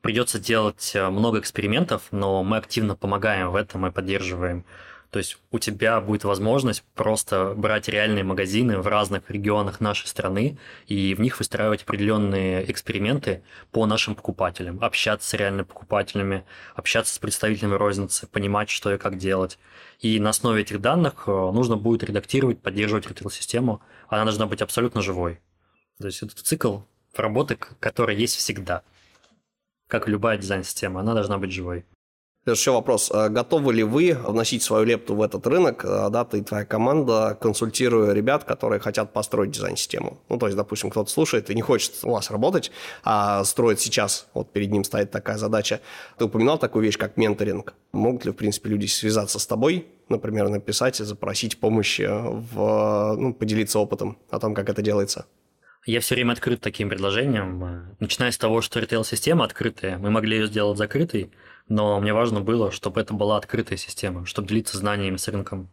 Придется 0.00 0.38
делать 0.38 0.92
э, 0.94 1.10
много 1.10 1.40
экспериментов, 1.40 2.04
но 2.10 2.42
мы 2.42 2.56
активно 2.56 2.96
помогаем 2.96 3.50
в 3.50 3.54
этом 3.54 3.86
и 3.86 3.90
поддерживаем 3.90 4.64
то 5.10 5.18
есть 5.18 5.38
у 5.50 5.58
тебя 5.58 6.00
будет 6.00 6.22
возможность 6.22 6.84
просто 6.94 7.54
брать 7.56 7.88
реальные 7.88 8.22
магазины 8.22 8.78
в 8.78 8.86
разных 8.86 9.28
регионах 9.28 9.80
нашей 9.80 10.06
страны 10.06 10.56
и 10.86 11.14
в 11.14 11.20
них 11.20 11.38
выстраивать 11.38 11.82
определенные 11.82 12.70
эксперименты 12.70 13.42
по 13.72 13.86
нашим 13.86 14.14
покупателям, 14.14 14.78
общаться 14.80 15.28
с 15.28 15.34
реальными 15.34 15.64
покупателями, 15.64 16.44
общаться 16.76 17.12
с 17.12 17.18
представителями 17.18 17.74
розницы, 17.74 18.28
понимать, 18.28 18.70
что 18.70 18.94
и 18.94 18.98
как 18.98 19.18
делать. 19.18 19.58
И 19.98 20.20
на 20.20 20.30
основе 20.30 20.62
этих 20.62 20.80
данных 20.80 21.24
э, 21.26 21.30
нужно 21.30 21.76
будет 21.76 22.04
редактировать, 22.04 22.62
поддерживать 22.62 23.08
ритейл-систему. 23.08 23.82
Она 24.08 24.24
должна 24.24 24.46
быть 24.46 24.62
абсолютно 24.62 25.02
живой. 25.02 25.40
То 25.98 26.06
есть 26.06 26.22
это 26.22 26.36
цикл 26.36 26.78
работы, 27.16 27.56
который 27.80 28.16
есть 28.16 28.36
всегда. 28.36 28.82
Как 29.88 30.06
и 30.06 30.10
любая 30.12 30.38
дизайн-система, 30.38 31.00
она 31.00 31.14
должна 31.14 31.36
быть 31.36 31.50
живой. 31.50 31.84
Еще 32.46 32.70
вопрос. 32.70 33.10
А 33.12 33.28
готовы 33.28 33.74
ли 33.74 33.82
вы 33.82 34.14
вносить 34.14 34.62
свою 34.62 34.84
лепту 34.84 35.14
в 35.14 35.20
этот 35.20 35.46
рынок, 35.46 35.84
а, 35.84 36.08
да, 36.08 36.24
ты 36.24 36.38
и 36.38 36.42
твоя 36.42 36.64
команда, 36.64 37.36
консультируя 37.38 38.14
ребят, 38.14 38.44
которые 38.44 38.80
хотят 38.80 39.12
построить 39.12 39.50
дизайн-систему? 39.50 40.22
Ну, 40.30 40.38
то 40.38 40.46
есть, 40.46 40.56
допустим, 40.56 40.88
кто-то 40.88 41.10
слушает 41.10 41.50
и 41.50 41.54
не 41.54 41.60
хочет 41.60 41.92
у 42.02 42.12
вас 42.12 42.30
работать, 42.30 42.70
а 43.04 43.44
строит 43.44 43.78
сейчас, 43.80 44.26
вот 44.32 44.52
перед 44.52 44.70
ним 44.70 44.84
стоит 44.84 45.10
такая 45.10 45.36
задача. 45.36 45.80
Ты 46.16 46.24
упоминал 46.24 46.56
такую 46.56 46.82
вещь, 46.82 46.96
как 46.96 47.18
менторинг. 47.18 47.74
Могут 47.92 48.24
ли, 48.24 48.30
в 48.32 48.36
принципе, 48.36 48.70
люди 48.70 48.86
связаться 48.86 49.38
с 49.38 49.46
тобой, 49.46 49.88
например, 50.08 50.48
написать 50.48 50.98
и 51.00 51.04
запросить 51.04 51.60
помощи, 51.60 52.08
в, 52.08 53.16
ну, 53.18 53.34
поделиться 53.34 53.78
опытом 53.78 54.16
о 54.30 54.38
том, 54.38 54.54
как 54.54 54.70
это 54.70 54.80
делается? 54.80 55.26
Я 55.86 56.00
все 56.00 56.14
время 56.14 56.32
открыт 56.32 56.60
таким 56.60 56.88
предложением. 56.88 57.96
Начиная 58.00 58.30
с 58.30 58.38
того, 58.38 58.60
что 58.60 58.80
ритейл-система 58.80 59.44
открытая, 59.44 59.98
мы 59.98 60.10
могли 60.10 60.38
ее 60.38 60.46
сделать 60.46 60.76
закрытой, 60.76 61.32
но 61.70 62.00
мне 62.00 62.12
важно 62.12 62.40
было, 62.40 62.72
чтобы 62.72 63.00
это 63.00 63.14
была 63.14 63.36
открытая 63.36 63.78
система, 63.78 64.26
чтобы 64.26 64.48
делиться 64.48 64.76
знаниями 64.76 65.16
с 65.16 65.28
рынком. 65.28 65.70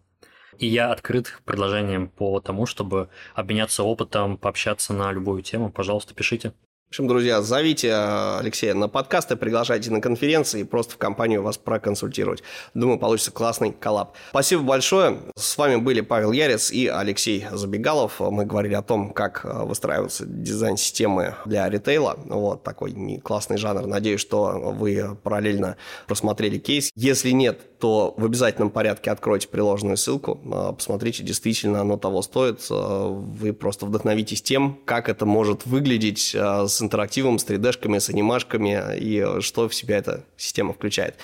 И 0.60 0.68
я 0.68 0.91
открыт 0.91 1.28
к 1.28 1.41
предложениям 1.41 2.08
по 2.08 2.39
тому, 2.39 2.68
чтобы 2.68 3.10
обменяться 3.34 3.84
опытом, 3.84 4.38
пообщаться 4.38 4.93
на 4.93 5.12
любую 5.12 5.41
тему. 5.41 5.72
Пожалуйста, 5.72 6.14
пишите. 6.14 6.54
В 6.88 6.92
общем, 6.92 7.10
друзья, 7.10 7.42
зовите 7.42 7.90
э, 7.90 8.38
Алексея 8.40 8.74
на 8.74 8.88
подкасты, 8.88 9.36
приглашайте 9.36 9.92
на 9.92 10.00
конференции 10.00 10.64
просто 10.64 10.94
в 10.94 10.98
компанию 10.98 11.44
вас 11.44 11.58
проконсультировать. 11.58 12.44
Думаю, 12.74 12.98
получится 12.98 13.32
классный 13.32 13.74
коллаб. 13.74 14.16
Спасибо 14.30 14.64
большое. 14.64 15.18
С 15.36 15.58
вами 15.58 15.76
были 15.76 16.00
Павел 16.00 16.32
Ярец 16.32 16.72
и 16.72 16.88
Алексей 16.88 17.46
Забегалов. 17.52 18.22
Мы 18.22 18.46
говорили 18.46 18.74
о 18.74 18.82
том, 18.82 19.12
как 19.12 19.42
э, 19.44 19.66
выстраиваются 19.66 20.26
дизайн-системы 20.26 21.36
для 21.44 21.70
ритейла. 21.70 22.18
Вот 22.24 22.64
такой 22.64 23.20
классный 23.22 23.58
жанр. 23.58 23.86
Надеюсь, 23.86 24.22
что 24.22 24.74
вы 24.74 25.18
параллельно 25.22 25.76
просмотрели 26.08 26.58
кейс. 26.58 26.90
Если 26.96 27.32
нет, 27.32 27.76
то 27.80 28.13
в 28.17 28.25
обязательном 28.25 28.69
порядке 28.69 29.11
откройте 29.11 29.47
приложенную 29.47 29.97
ссылку. 29.97 30.39
Э, 30.45 30.73
посмотрите, 30.73 31.23
действительно 31.23 31.82
оно 31.82 31.97
того 31.97 32.21
стоит. 32.21 32.65
Вы 32.69 33.53
просто 33.53 33.86
вдохновитесь 33.86 34.41
тем, 34.41 34.80
как 34.86 35.09
это 35.09 35.25
может 35.25 35.65
выглядеть 35.65 36.36
с 36.36 36.78
с 36.78 36.82
интерактивом, 36.82 37.39
с 37.39 37.45
3D-шками, 37.45 37.99
с 37.99 38.09
анимашками 38.09 38.97
и 38.97 39.41
что 39.41 39.67
в 39.67 39.75
себя 39.75 39.97
эта 39.97 40.23
система 40.38 40.73
включает. 40.73 41.15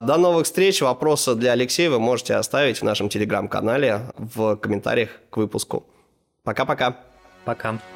До 0.00 0.16
новых 0.16 0.46
встреч. 0.46 0.80
Вопросы 0.80 1.34
для 1.34 1.52
Алексея 1.52 1.90
вы 1.90 2.00
можете 2.00 2.34
оставить 2.34 2.78
в 2.78 2.82
нашем 2.82 3.08
телеграм-канале 3.08 4.12
в 4.16 4.56
комментариях 4.56 5.10
к 5.30 5.36
выпуску. 5.36 5.84
Пока-пока. 6.42 6.96
Пока. 7.44 7.70
-пока. 7.70 7.78
Пока. 7.78 7.93